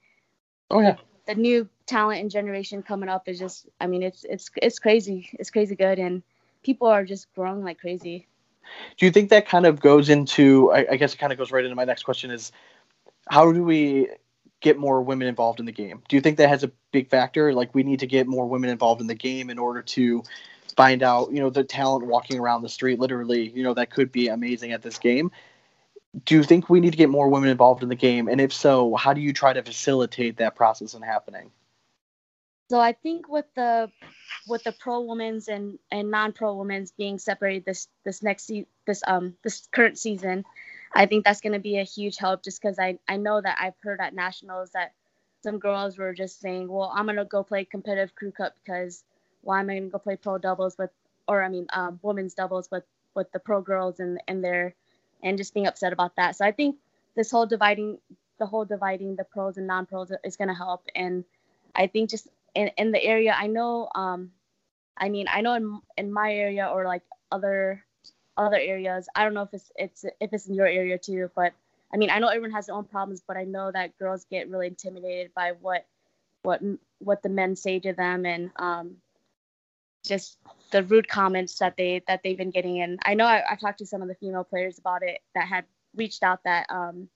Oh 0.70 0.80
yeah. 0.80 0.96
the 1.26 1.34
new 1.34 1.68
talent 1.86 2.20
and 2.20 2.30
generation 2.30 2.82
coming 2.82 3.08
up 3.08 3.28
is 3.28 3.38
just 3.38 3.66
I 3.80 3.86
mean 3.86 4.02
it's 4.02 4.24
it's 4.24 4.50
it's 4.56 4.78
crazy. 4.78 5.28
It's 5.34 5.50
crazy 5.50 5.74
good 5.76 5.98
and 5.98 6.22
people 6.62 6.88
are 6.88 7.04
just 7.04 7.32
growing 7.34 7.62
like 7.64 7.78
crazy. 7.78 8.26
Do 8.96 9.06
you 9.06 9.12
think 9.12 9.30
that 9.30 9.46
kind 9.48 9.66
of 9.66 9.80
goes 9.80 10.08
into? 10.08 10.72
I, 10.72 10.86
I 10.92 10.96
guess 10.96 11.14
it 11.14 11.18
kind 11.18 11.32
of 11.32 11.38
goes 11.38 11.52
right 11.52 11.64
into 11.64 11.76
my 11.76 11.84
next 11.84 12.02
question: 12.02 12.30
is 12.30 12.52
how 13.28 13.52
do 13.52 13.62
we 13.62 14.08
get 14.66 14.78
more 14.78 15.00
women 15.00 15.28
involved 15.28 15.60
in 15.60 15.66
the 15.66 15.72
game? 15.72 16.02
Do 16.08 16.16
you 16.16 16.20
think 16.20 16.38
that 16.38 16.48
has 16.48 16.64
a 16.64 16.72
big 16.90 17.08
factor? 17.08 17.52
Like 17.54 17.72
we 17.72 17.84
need 17.84 18.00
to 18.00 18.06
get 18.06 18.26
more 18.26 18.48
women 18.48 18.68
involved 18.68 19.00
in 19.00 19.06
the 19.06 19.14
game 19.14 19.48
in 19.48 19.58
order 19.58 19.80
to 19.82 20.24
find 20.76 21.04
out, 21.04 21.30
you 21.30 21.38
know, 21.38 21.50
the 21.50 21.62
talent 21.62 22.06
walking 22.06 22.40
around 22.40 22.62
the 22.62 22.68
street, 22.68 22.98
literally, 22.98 23.48
you 23.48 23.62
know, 23.62 23.74
that 23.74 23.90
could 23.90 24.10
be 24.10 24.26
amazing 24.26 24.72
at 24.72 24.82
this 24.82 24.98
game. 24.98 25.30
Do 26.24 26.34
you 26.34 26.42
think 26.42 26.68
we 26.68 26.80
need 26.80 26.90
to 26.90 26.96
get 26.96 27.10
more 27.10 27.28
women 27.28 27.48
involved 27.48 27.84
in 27.84 27.88
the 27.88 27.94
game? 27.94 28.26
And 28.26 28.40
if 28.40 28.52
so, 28.52 28.96
how 28.96 29.12
do 29.12 29.20
you 29.20 29.32
try 29.32 29.52
to 29.52 29.62
facilitate 29.62 30.38
that 30.38 30.56
process 30.56 30.94
in 30.94 31.02
happening? 31.02 31.52
So 32.68 32.80
I 32.80 32.92
think 32.92 33.28
with 33.28 33.46
the 33.54 33.88
with 34.48 34.64
the 34.64 34.72
pro 34.72 35.02
women's 35.02 35.46
and 35.46 35.78
and 35.92 36.10
non 36.10 36.32
pro 36.32 36.56
women's 36.56 36.90
being 36.90 37.18
separated 37.18 37.64
this 37.64 37.86
this 38.04 38.22
next 38.22 38.48
se- 38.48 38.66
this 38.86 39.02
um 39.06 39.36
this 39.44 39.68
current 39.70 39.96
season, 39.98 40.44
I 40.96 41.06
think 41.06 41.24
that's 41.24 41.40
going 41.42 41.52
to 41.52 41.60
be 41.60 41.78
a 41.78 41.84
huge 41.84 42.18
help 42.18 42.42
just 42.44 42.60
because 42.62 42.78
I 42.78 42.98
I 43.08 43.16
know 43.18 43.40
that 43.40 43.58
I've 43.60 43.78
heard 43.82 44.00
at 44.00 44.14
nationals 44.14 44.70
that 44.72 44.92
some 45.42 45.58
girls 45.58 45.98
were 45.98 46.14
just 46.14 46.40
saying, 46.40 46.68
well, 46.68 46.92
I'm 46.94 47.06
gonna 47.06 47.24
go 47.24 47.44
play 47.44 47.64
competitive 47.64 48.14
crew 48.14 48.32
cup 48.32 48.54
because 48.64 49.04
why 49.42 49.60
am 49.60 49.70
I 49.70 49.78
gonna 49.78 49.90
go 49.90 49.98
play 49.98 50.16
pro 50.16 50.38
doubles 50.38 50.76
with 50.78 50.90
or 51.28 51.42
I 51.42 51.48
mean 51.48 51.66
um, 51.72 52.00
women's 52.02 52.34
doubles 52.34 52.70
with 52.70 52.84
with 53.14 53.30
the 53.32 53.40
pro 53.40 53.60
girls 53.62 54.00
and 54.00 54.20
and 54.28 54.42
their 54.44 54.74
and 55.22 55.38
just 55.38 55.54
being 55.54 55.66
upset 55.66 55.92
about 55.92 56.16
that. 56.16 56.36
So 56.36 56.44
I 56.44 56.52
think 56.52 56.76
this 57.14 57.30
whole 57.30 57.46
dividing 57.46 57.98
the 58.38 58.46
whole 58.46 58.64
dividing 58.64 59.16
the 59.16 59.24
pros 59.24 59.58
and 59.58 59.66
non 59.66 59.86
pros 59.86 60.12
is 60.24 60.36
going 60.36 60.48
to 60.48 60.54
help 60.54 60.84
and 60.94 61.24
I 61.74 61.88
think 61.88 62.10
just 62.10 62.28
in, 62.56 62.70
in 62.78 62.92
the 62.92 63.04
area 63.04 63.36
i 63.38 63.46
know 63.46 63.88
um 63.94 64.32
i 64.98 65.08
mean 65.10 65.28
i 65.30 65.42
know 65.42 65.54
in, 65.54 65.80
in 65.98 66.12
my 66.12 66.34
area 66.34 66.66
or 66.66 66.86
like 66.86 67.02
other 67.30 67.84
other 68.36 68.58
areas 68.58 69.08
i 69.14 69.24
don't 69.24 69.34
know 69.34 69.42
if 69.42 69.52
it's 69.52 69.70
it's 69.76 70.04
if 70.20 70.32
it's 70.32 70.46
in 70.46 70.54
your 70.54 70.66
area 70.66 70.98
too 70.98 71.30
but 71.34 71.52
i 71.92 71.96
mean 71.96 72.10
i 72.10 72.18
know 72.18 72.28
everyone 72.28 72.50
has 72.50 72.66
their 72.66 72.74
own 72.74 72.84
problems 72.84 73.22
but 73.26 73.36
i 73.36 73.44
know 73.44 73.70
that 73.72 73.96
girls 73.98 74.26
get 74.30 74.50
really 74.50 74.66
intimidated 74.66 75.32
by 75.34 75.52
what 75.60 75.86
what 76.42 76.60
what 76.98 77.22
the 77.22 77.28
men 77.28 77.56
say 77.56 77.78
to 77.78 77.92
them 77.92 78.26
and 78.26 78.50
um 78.56 78.96
just 80.04 80.38
the 80.70 80.82
rude 80.84 81.08
comments 81.08 81.58
that 81.58 81.76
they 81.76 82.02
that 82.06 82.20
they've 82.22 82.38
been 82.38 82.50
getting 82.50 82.80
and 82.80 82.98
i 83.04 83.14
know 83.14 83.24
I, 83.24 83.42
i've 83.50 83.60
talked 83.60 83.78
to 83.78 83.86
some 83.86 84.02
of 84.02 84.08
the 84.08 84.14
female 84.14 84.44
players 84.44 84.78
about 84.78 85.02
it 85.02 85.20
that 85.34 85.48
had 85.48 85.64
reached 85.94 86.22
out 86.22 86.40
that 86.44 86.66
um 86.68 87.08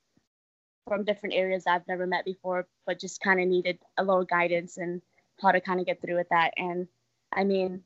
from 0.91 1.05
different 1.05 1.37
areas 1.37 1.65
I've 1.69 1.87
never 1.87 2.05
met 2.05 2.25
before, 2.25 2.67
but 2.85 2.99
just 2.99 3.21
kind 3.21 3.41
of 3.41 3.47
needed 3.47 3.79
a 3.97 4.03
little 4.03 4.25
guidance 4.25 4.77
and 4.77 5.01
how 5.41 5.53
to 5.53 5.61
kind 5.61 5.79
of 5.79 5.87
get 5.87 6.03
through 6.03 6.17
with 6.17 6.29
that. 6.31 6.53
And 6.57 6.89
I 7.33 7.45
mean, 7.45 7.85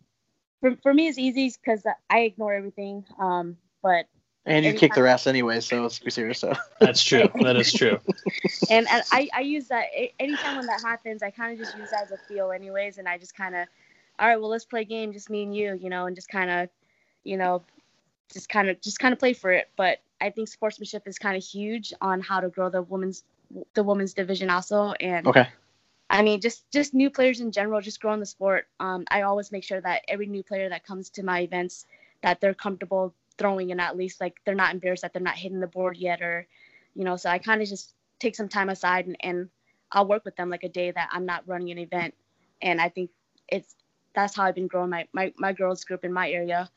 for, 0.60 0.76
for 0.82 0.94
me, 0.94 1.08
it's 1.08 1.18
easy 1.18 1.52
because 1.62 1.82
I 2.10 2.20
ignore 2.20 2.54
everything. 2.54 3.04
Um, 3.18 3.56
but 3.82 4.06
And 4.46 4.64
you 4.64 4.70
Anytime- 4.70 4.78
kick 4.78 4.94
their 4.94 5.06
ass 5.06 5.26
anyway, 5.26 5.60
so 5.60 5.82
let's 5.82 5.98
be 5.98 6.10
serious. 6.10 6.38
So 6.40 6.54
That's 6.80 7.02
true. 7.02 7.28
That 7.42 7.56
is 7.56 7.72
true. 7.72 7.98
and, 8.70 8.86
and 8.90 9.02
I, 9.12 9.28
I 9.34 9.40
use 9.40 9.68
that 9.68 9.86
anytime 10.18 10.56
when 10.56 10.66
that 10.66 10.80
happens, 10.82 11.22
I 11.22 11.30
kind 11.30 11.52
of 11.52 11.58
just 11.58 11.76
use 11.76 11.90
that 11.90 12.04
as 12.04 12.12
a 12.12 12.18
feel, 12.28 12.50
anyways. 12.52 12.98
And 12.98 13.08
I 13.08 13.18
just 13.18 13.36
kind 13.36 13.54
of, 13.54 13.66
all 14.18 14.28
right, 14.28 14.40
well, 14.40 14.50
let's 14.50 14.64
play 14.64 14.82
a 14.82 14.84
game, 14.84 15.12
just 15.12 15.28
me 15.30 15.42
and 15.42 15.54
you, 15.54 15.74
you 15.80 15.90
know, 15.90 16.06
and 16.06 16.14
just 16.14 16.28
kind 16.28 16.50
of, 16.50 16.68
you 17.24 17.36
know, 17.36 17.62
just 18.32 18.48
kind 18.48 18.68
of 18.68 18.80
just 18.80 18.98
kind 18.98 19.12
of 19.12 19.18
play 19.18 19.32
for 19.32 19.50
it. 19.50 19.68
But 19.76 20.00
I 20.20 20.30
think 20.30 20.48
sportsmanship 20.48 21.06
is 21.06 21.18
kind 21.18 21.36
of 21.36 21.42
huge 21.44 21.92
on 22.00 22.20
how 22.20 22.40
to 22.40 22.48
grow 22.48 22.68
the 22.70 22.82
women's 22.82 23.24
the 23.74 23.82
women's 23.82 24.14
division 24.14 24.50
also. 24.50 24.92
And 25.00 25.26
okay. 25.26 25.48
I 26.10 26.22
mean, 26.22 26.40
just 26.40 26.70
just 26.70 26.94
new 26.94 27.10
players 27.10 27.40
in 27.40 27.50
general, 27.52 27.80
just 27.80 28.00
growing 28.00 28.20
the 28.20 28.26
sport. 28.26 28.66
Um, 28.80 29.04
I 29.10 29.22
always 29.22 29.50
make 29.52 29.64
sure 29.64 29.80
that 29.80 30.02
every 30.08 30.26
new 30.26 30.42
player 30.42 30.68
that 30.68 30.84
comes 30.86 31.10
to 31.10 31.22
my 31.24 31.40
events, 31.40 31.86
that 32.22 32.40
they're 32.40 32.54
comfortable 32.54 33.14
throwing 33.38 33.72
and 33.72 33.80
at 33.80 33.96
least 33.96 34.20
like 34.20 34.36
they're 34.44 34.54
not 34.54 34.72
embarrassed 34.72 35.02
that 35.02 35.12
they're 35.12 35.22
not 35.22 35.36
hitting 35.36 35.60
the 35.60 35.66
board 35.66 35.96
yet, 35.96 36.22
or, 36.22 36.46
you 36.94 37.04
know. 37.04 37.16
So 37.16 37.30
I 37.30 37.38
kind 37.38 37.62
of 37.62 37.68
just 37.68 37.94
take 38.20 38.36
some 38.36 38.48
time 38.48 38.68
aside 38.68 39.06
and, 39.06 39.16
and 39.20 39.48
I'll 39.92 40.06
work 40.06 40.24
with 40.24 40.36
them 40.36 40.50
like 40.50 40.64
a 40.64 40.68
day 40.68 40.90
that 40.90 41.08
I'm 41.12 41.26
not 41.26 41.46
running 41.48 41.70
an 41.70 41.78
event, 41.78 42.14
and 42.62 42.80
I 42.80 42.88
think 42.88 43.10
it's 43.48 43.74
that's 44.14 44.34
how 44.36 44.44
I've 44.44 44.54
been 44.54 44.68
growing 44.68 44.90
my 44.90 45.08
my, 45.12 45.32
my 45.38 45.52
girls 45.52 45.84
group 45.84 46.04
in 46.04 46.12
my 46.12 46.30
area. 46.30 46.70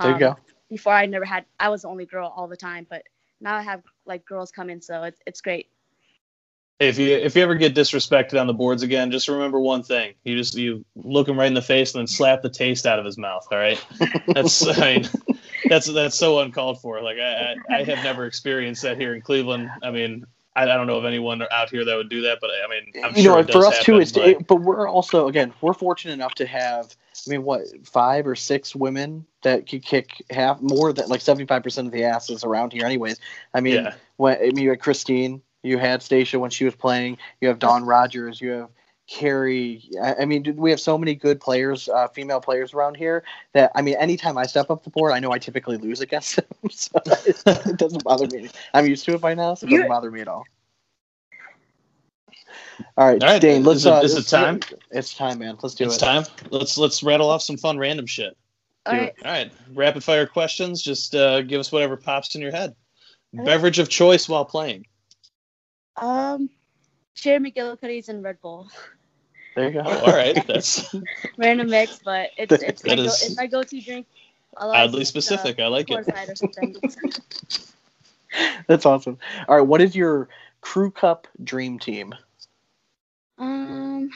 There 0.00 0.12
you 0.12 0.18
Um, 0.18 0.18
go. 0.18 0.36
Before 0.70 0.92
I 0.92 1.06
never 1.06 1.24
had, 1.24 1.44
I 1.60 1.68
was 1.68 1.82
the 1.82 1.88
only 1.88 2.06
girl 2.06 2.32
all 2.34 2.48
the 2.48 2.56
time, 2.56 2.86
but 2.88 3.02
now 3.40 3.56
I 3.56 3.62
have 3.62 3.82
like 4.06 4.24
girls 4.26 4.50
come 4.52 4.70
in, 4.70 4.80
so 4.80 5.02
it's 5.04 5.20
it's 5.26 5.40
great. 5.40 5.68
If 6.88 6.98
you 6.98 7.16
if 7.16 7.36
you 7.36 7.42
ever 7.42 7.54
get 7.54 7.74
disrespected 7.74 8.40
on 8.40 8.46
the 8.46 8.54
boards 8.54 8.82
again, 8.82 9.10
just 9.10 9.28
remember 9.28 9.60
one 9.60 9.82
thing: 9.82 10.14
you 10.24 10.36
just 10.36 10.54
you 10.56 10.84
look 10.94 11.28
him 11.28 11.38
right 11.38 11.46
in 11.46 11.54
the 11.54 11.62
face 11.62 11.94
and 11.94 12.00
then 12.00 12.06
slap 12.06 12.42
the 12.42 12.50
taste 12.50 12.86
out 12.86 12.98
of 12.98 13.04
his 13.04 13.18
mouth. 13.18 13.46
All 13.50 13.58
right, 13.58 13.84
that's 14.28 14.66
I 14.66 14.98
mean, 14.98 15.08
that's 15.68 15.86
that's 15.86 16.16
so 16.16 16.40
uncalled 16.40 16.80
for. 16.80 17.00
Like 17.02 17.18
I 17.18 17.56
I, 17.70 17.76
I 17.76 17.82
have 17.84 18.04
never 18.04 18.26
experienced 18.26 18.82
that 18.82 18.98
here 18.98 19.14
in 19.14 19.20
Cleveland. 19.20 19.70
I 19.82 19.90
mean, 19.90 20.26
I, 20.56 20.66
don't 20.66 20.86
know 20.86 20.96
of 20.96 21.04
anyone 21.04 21.42
out 21.50 21.70
here 21.70 21.84
that 21.84 21.96
would 21.96 22.08
do 22.08 22.22
that, 22.22 22.38
but 22.40 22.50
I 22.50 22.68
mean, 22.68 23.04
I'm 23.04 23.16
you 23.16 23.22
sure 23.22 23.42
know, 23.42 23.52
for 23.52 23.66
us 23.66 23.82
too, 23.82 23.98
it's 23.98 24.12
but- 24.12 24.28
it, 24.28 24.46
but 24.46 24.56
we're 24.56 24.88
also 24.88 25.26
again 25.26 25.52
we're 25.60 25.74
fortunate 25.74 26.12
enough 26.12 26.34
to 26.34 26.46
have. 26.46 26.94
I 27.26 27.30
mean, 27.30 27.44
what 27.44 27.62
five 27.84 28.26
or 28.26 28.34
six 28.34 28.74
women 28.74 29.24
that 29.42 29.68
could 29.68 29.84
kick 29.84 30.22
half 30.30 30.60
more 30.60 30.92
than 30.92 31.08
like 31.08 31.20
seventy 31.20 31.46
five 31.46 31.62
percent 31.62 31.86
of 31.86 31.92
the 31.92 32.04
asses 32.04 32.44
around 32.44 32.72
here, 32.72 32.84
anyways. 32.84 33.18
I 33.52 33.60
mean, 33.60 33.84
yeah, 33.84 33.94
when 34.16 34.36
I 34.36 34.46
mean, 34.46 34.58
you 34.58 34.70
had 34.70 34.80
Christine, 34.80 35.40
you 35.64 35.78
had 35.78 36.02
Stacia 36.02 36.38
when 36.38 36.50
she 36.50 36.64
was 36.64 36.74
playing, 36.74 37.18
you 37.40 37.48
have 37.48 37.58
Dawn 37.58 37.84
Rogers, 37.84 38.40
you 38.40 38.50
have 38.50 38.68
Carrie. 39.08 39.82
I, 40.02 40.14
I 40.20 40.24
mean, 40.24 40.42
dude, 40.42 40.56
we 40.58 40.70
have 40.70 40.80
so 40.80 40.96
many 40.96 41.14
good 41.14 41.40
players, 41.40 41.88
uh, 41.88 42.08
female 42.08 42.40
players 42.40 42.72
around 42.74 42.96
here 42.96 43.24
that 43.52 43.72
I 43.74 43.82
mean, 43.82 43.96
anytime 43.96 44.38
I 44.38 44.46
step 44.46 44.70
up 44.70 44.84
the 44.84 44.90
board, 44.90 45.12
I 45.12 45.20
know 45.20 45.32
I 45.32 45.38
typically 45.38 45.76
lose 45.76 46.00
against 46.00 46.36
them, 46.36 46.46
so 46.70 46.90
it, 47.26 47.42
it 47.46 47.76
doesn't 47.76 48.04
bother 48.04 48.26
me. 48.28 48.48
I'm 48.72 48.86
used 48.86 49.04
to 49.06 49.14
it 49.14 49.20
by 49.20 49.34
now, 49.34 49.54
so 49.54 49.66
it 49.66 49.70
doesn't 49.70 49.88
bother 49.88 50.10
me 50.10 50.20
at 50.20 50.28
all. 50.28 50.44
All 52.96 53.06
right, 53.06 53.22
All 53.22 53.28
right, 53.28 53.40
Dane. 53.40 53.62
Let's. 53.64 53.80
is 53.80 53.86
it- 53.86 53.92
uh, 53.92 54.00
is 54.02 54.16
it 54.16 54.28
time? 54.28 54.60
It's 54.90 55.14
time, 55.14 55.38
man. 55.38 55.56
Let's 55.62 55.74
do 55.74 55.84
it's 55.84 55.94
it. 55.94 55.96
It's 55.96 56.02
time. 56.02 56.24
Let's 56.50 56.78
let's 56.78 57.02
rattle 57.02 57.28
off 57.30 57.42
some 57.42 57.56
fun 57.56 57.78
random 57.78 58.06
shit. 58.06 58.36
All 58.86 58.92
Do 58.94 58.98
right. 59.00 59.08
it. 59.08 59.24
All 59.24 59.30
right, 59.30 59.52
rapid 59.74 60.04
fire 60.04 60.26
questions. 60.26 60.82
Just 60.82 61.14
uh, 61.14 61.42
give 61.42 61.58
us 61.60 61.72
whatever 61.72 61.96
pops 61.96 62.34
in 62.34 62.40
your 62.40 62.52
head. 62.52 62.74
Okay. 63.34 63.44
Beverage 63.44 63.78
of 63.78 63.88
choice 63.88 64.28
while 64.28 64.44
playing. 64.44 64.86
Um, 65.96 66.50
Cherry 67.14 67.38
McGillicuddy's 67.38 68.08
and 68.08 68.22
Red 68.22 68.40
Bull. 68.40 68.68
There 69.54 69.68
you 69.68 69.72
go. 69.72 69.82
Oh, 69.84 70.04
all 70.06 70.12
right, 70.12 70.44
that's 70.46 70.94
Random 71.36 71.70
mix, 71.70 72.00
but 72.04 72.30
it's 72.36 72.52
it's 72.52 72.84
my, 72.84 72.96
That 72.96 73.02
go, 73.02 73.12
it's 73.12 73.36
my 73.36 73.46
go-to 73.46 73.80
drink. 73.80 74.06
Otherwise, 74.56 74.88
oddly 74.88 75.00
it's, 75.02 75.10
uh, 75.10 75.20
specific. 75.20 75.60
I 75.60 75.66
like 75.68 75.90
it. 75.90 75.94
Coors 75.94 76.12
Light 76.12 76.28
or 76.28 76.34
something. 76.34 76.76
That's 78.66 78.86
awesome. 78.86 79.18
All 79.48 79.56
right, 79.56 79.66
what 79.66 79.80
is 79.80 79.94
your 79.94 80.28
crew 80.60 80.90
cup 80.90 81.26
dream 81.42 81.78
team? 81.78 82.14
um, 83.38 84.10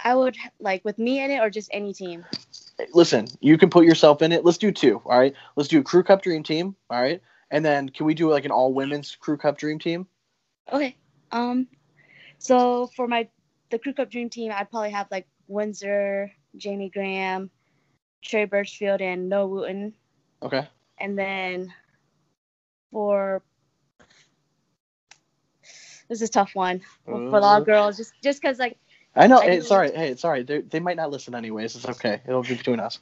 I 0.00 0.14
would 0.14 0.36
like 0.60 0.84
with 0.84 0.98
me 0.98 1.22
in 1.22 1.30
it 1.30 1.38
or 1.38 1.50
just 1.50 1.70
any 1.72 1.92
team. 1.92 2.24
Listen, 2.92 3.26
you 3.40 3.56
can 3.56 3.70
put 3.70 3.84
yourself 3.84 4.20
in 4.20 4.32
it. 4.32 4.44
Let's 4.44 4.58
do 4.58 4.70
two. 4.72 5.00
All 5.06 5.18
right, 5.18 5.34
let's 5.56 5.68
do 5.68 5.80
a 5.80 5.82
crew 5.82 6.02
cup 6.02 6.22
dream 6.22 6.42
team. 6.42 6.76
All 6.90 7.00
right, 7.00 7.22
and 7.50 7.64
then 7.64 7.88
can 7.88 8.06
we 8.06 8.14
do 8.14 8.30
like 8.30 8.44
an 8.44 8.50
all 8.50 8.74
women's 8.74 9.14
crew 9.16 9.36
cup 9.36 9.58
dream 9.58 9.78
team? 9.78 10.06
Okay. 10.72 10.96
Um, 11.32 11.68
so 12.38 12.88
for 12.96 13.08
my 13.08 13.28
the 13.70 13.78
Crew 13.78 13.94
Cup 13.94 14.10
Dream 14.10 14.30
Team, 14.30 14.52
I'd 14.54 14.70
probably 14.70 14.90
have 14.90 15.08
like 15.10 15.26
Windsor, 15.48 16.30
Jamie 16.56 16.90
Graham, 16.90 17.50
Trey 18.24 18.44
Birchfield, 18.44 19.00
and 19.00 19.28
Noah 19.28 19.46
Wooten. 19.46 19.94
Okay. 20.42 20.68
And 20.98 21.18
then 21.18 21.72
for 22.92 23.42
this 26.08 26.22
is 26.22 26.28
a 26.28 26.32
tough 26.32 26.54
one 26.54 26.80
for 27.28 27.40
the 27.40 27.46
all 27.46 27.60
girls, 27.60 27.96
just 27.96 28.14
just 28.22 28.40
because 28.40 28.58
like 28.58 28.78
I 29.16 29.26
know. 29.26 29.40
I 29.40 29.48
Hey, 29.48 29.56
do- 29.56 29.58
it's 29.58 29.70
all 29.70 29.78
right. 29.78 29.94
Hey, 29.94 30.08
it's 30.10 30.24
all 30.24 30.30
right. 30.30 30.46
They 30.46 30.60
they 30.62 30.80
might 30.80 30.96
not 30.96 31.10
listen 31.10 31.34
anyways. 31.34 31.76
It's 31.76 31.86
okay. 31.88 32.20
It'll 32.26 32.42
be 32.42 32.54
between 32.54 32.80
us. 32.80 33.00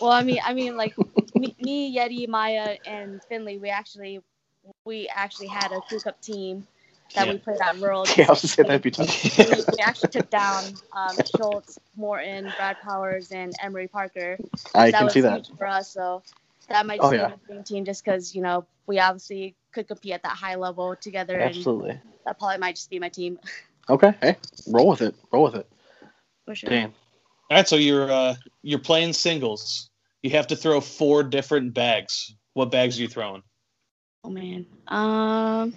well 0.00 0.12
I 0.12 0.22
mean 0.22 0.40
I 0.44 0.54
mean 0.54 0.76
like 0.76 0.94
me, 1.34 1.56
me 1.60 1.96
Yeti 1.96 2.28
Maya 2.28 2.76
and 2.86 3.22
Finley 3.24 3.58
we 3.58 3.70
actually 3.70 4.20
we 4.84 5.08
actually 5.14 5.48
had 5.48 5.72
a 5.72 5.80
Crew 5.82 6.00
Cup 6.00 6.20
team 6.20 6.66
that 7.14 7.28
we 7.28 7.34
Yeah. 7.34 7.38
played 7.38 7.60
at 7.60 7.78
Worlds. 7.78 8.12
Yeah, 8.18 8.26
I 8.28 8.30
was 8.30 8.42
gonna 8.42 8.48
say 8.48 8.62
that'd 8.62 8.82
be 8.82 8.90
tough. 8.90 9.38
we, 9.38 9.54
we 9.72 9.78
actually 9.80 10.08
took 10.10 10.30
down 10.30 10.74
um, 10.92 11.16
Schultz, 11.24 11.78
Morton, 11.96 12.50
Brad 12.56 12.80
Powers, 12.80 13.30
and 13.32 13.54
Emery 13.62 13.88
Parker. 13.88 14.38
I 14.74 14.90
that 14.90 14.98
can 14.98 15.04
was 15.06 15.12
see 15.12 15.20
that. 15.20 15.46
for 15.58 15.66
us. 15.66 15.90
So 15.92 16.22
that 16.68 16.86
might 16.86 17.00
Oh, 17.00 17.10
be 17.10 17.16
yeah. 17.16 17.32
a 17.32 17.36
dream 17.46 17.62
team 17.64 17.84
just 17.84 18.04
because 18.04 18.34
you 18.34 18.42
know 18.42 18.66
we 18.86 18.98
obviously 18.98 19.54
could 19.72 19.88
compete 19.88 20.12
at 20.12 20.22
that 20.22 20.36
high 20.36 20.56
level 20.56 20.96
together, 20.96 21.38
and 21.38 21.56
Absolutely. 21.56 22.00
that 22.24 22.38
probably 22.38 22.58
might 22.58 22.76
just 22.76 22.90
be 22.90 22.98
my 22.98 23.08
team 23.08 23.38
Okay. 23.88 24.14
Hey, 24.20 24.36
roll 24.66 24.88
with 24.88 25.00
it. 25.02 25.14
Roll 25.32 25.44
with 25.44 25.54
it. 25.54 25.68
for 26.44 26.54
sure. 26.54 26.70
Dane. 26.70 26.92
All 27.50 27.56
right, 27.56 27.68
so 27.68 27.76
you're 27.76 28.10
uh, 28.10 28.34
you're 28.62 28.80
playing 28.80 29.12
singles. 29.12 29.90
You 30.22 30.30
have 30.30 30.48
to 30.48 30.56
throw 30.56 30.80
four 30.80 31.22
different 31.22 31.72
bags. 31.74 32.34
What 32.54 32.72
bags 32.72 32.98
are 32.98 33.02
you 33.02 33.08
throwing? 33.08 33.42
Oh 34.24 34.30
man, 34.30 34.66
um, 34.88 35.74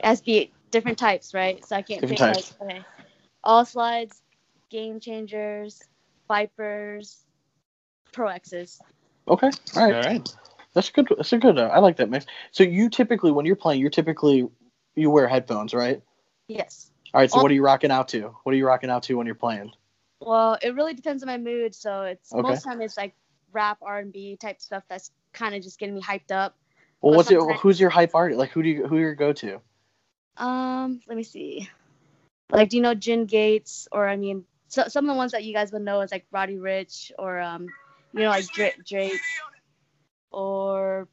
as 0.00 0.20
be 0.20 0.52
different 0.70 0.98
types, 0.98 1.34
right? 1.34 1.64
So 1.64 1.76
I 1.76 1.82
can't 1.82 2.00
Different 2.00 2.20
think 2.20 2.34
types. 2.34 2.54
like 2.60 2.70
okay, 2.70 2.84
all 3.44 3.64
slides, 3.64 4.22
game 4.70 5.00
changers, 5.00 5.82
vipers, 6.28 7.24
pro 8.12 8.28
X's. 8.28 8.80
Okay. 9.28 9.50
All 9.76 9.82
All 9.82 9.90
right. 9.90 10.04
right. 10.06 10.34
That's 10.74 10.90
good. 10.90 11.08
That's 11.16 11.32
a 11.32 11.38
good. 11.38 11.58
Uh, 11.58 11.68
I 11.72 11.78
like 11.78 11.96
that 11.96 12.10
mix. 12.10 12.26
So 12.50 12.62
you 12.62 12.90
typically, 12.90 13.32
when 13.32 13.46
you're 13.46 13.56
playing, 13.56 13.80
you're 13.80 13.90
typically 13.90 14.48
you 14.94 15.10
wear 15.10 15.26
headphones, 15.26 15.72
right? 15.74 16.02
Yes. 16.48 16.90
All 17.14 17.20
right. 17.20 17.30
So 17.30 17.40
what 17.42 17.50
are 17.50 17.54
you 17.54 17.62
rocking 17.64 17.90
out 17.90 18.08
to? 18.08 18.34
What 18.42 18.52
are 18.52 18.58
you 18.58 18.66
rocking 18.66 18.90
out 18.90 19.02
to 19.04 19.14
when 19.14 19.26
you're 19.26 19.34
playing? 19.34 19.72
Well, 20.20 20.58
it 20.62 20.74
really 20.74 20.94
depends 20.94 21.22
on 21.22 21.28
my 21.28 21.38
mood. 21.38 21.74
So 21.74 22.02
it's 22.02 22.32
Okay. 22.32 22.42
most 22.42 22.62
time 22.64 22.80
it's 22.82 22.96
like 22.96 23.14
rap, 23.52 23.78
R 23.82 23.98
and 23.98 24.12
B 24.12 24.36
type 24.36 24.60
stuff 24.60 24.82
that's 24.88 25.10
kind 25.32 25.54
of 25.54 25.62
just 25.62 25.78
getting 25.78 25.94
me 25.94 26.02
hyped 26.02 26.30
up. 26.30 26.56
Well, 27.00 27.12
But 27.12 27.16
what's 27.16 27.30
your 27.30 27.40
sometimes- 27.40 27.60
who's 27.62 27.80
your 27.80 27.90
hype 27.90 28.14
artist? 28.14 28.38
Like 28.38 28.50
who 28.50 28.62
do 28.62 28.68
you 28.68 28.86
who 28.86 28.98
your 28.98 29.14
go 29.14 29.32
to? 29.32 29.60
Um, 30.36 31.00
let 31.08 31.16
me 31.16 31.22
see. 31.22 31.68
Like, 32.50 32.68
do 32.70 32.76
you 32.76 32.82
know 32.82 32.94
Jen 32.94 33.24
Gates? 33.26 33.88
Or 33.92 34.08
I 34.08 34.16
mean, 34.16 34.44
so, 34.68 34.84
some 34.88 35.04
of 35.08 35.14
the 35.14 35.16
ones 35.16 35.32
that 35.32 35.44
you 35.44 35.54
guys 35.54 35.72
would 35.72 35.82
know 35.82 36.00
is 36.00 36.12
like 36.12 36.26
Roddy 36.30 36.56
Ricch, 36.56 37.12
or 37.18 37.38
um, 37.40 37.68
you 38.12 38.20
know, 38.20 38.28
like 38.30 38.46
Drake, 38.52 38.84
Drake, 38.84 39.20
or 40.30 41.08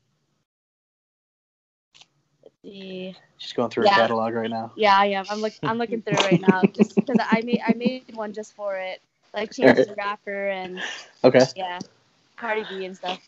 let's 2.43 2.55
see. 2.61 3.15
She's 3.37 3.53
going 3.53 3.69
through 3.69 3.85
Yeah. 3.85 3.91
a 3.91 3.95
catalog 3.95 4.33
right 4.33 4.49
now. 4.49 4.71
Yeah, 4.75 4.97
I 4.97 5.07
am. 5.07 5.25
I'm 5.29 5.41
look, 5.41 5.53
I'm 5.63 5.77
looking 5.77 6.01
through 6.01 6.13
it 6.15 6.23
right 6.23 6.41
now 6.41 6.65
just 6.73 6.95
because 6.95 7.17
I 7.19 7.41
made 7.41 7.61
I 7.65 7.73
made 7.73 8.03
one 8.15 8.33
just 8.33 8.53
for 8.55 8.75
it, 8.77 9.01
like 9.33 9.51
Chance 9.51 9.85
the 9.85 9.95
Rapper 9.95 10.49
and 10.49 10.81
Okay. 11.23 11.45
yeah, 11.55 11.79
Cardi 12.37 12.63
B 12.63 12.85
and 12.85 12.95
stuff. 12.95 13.19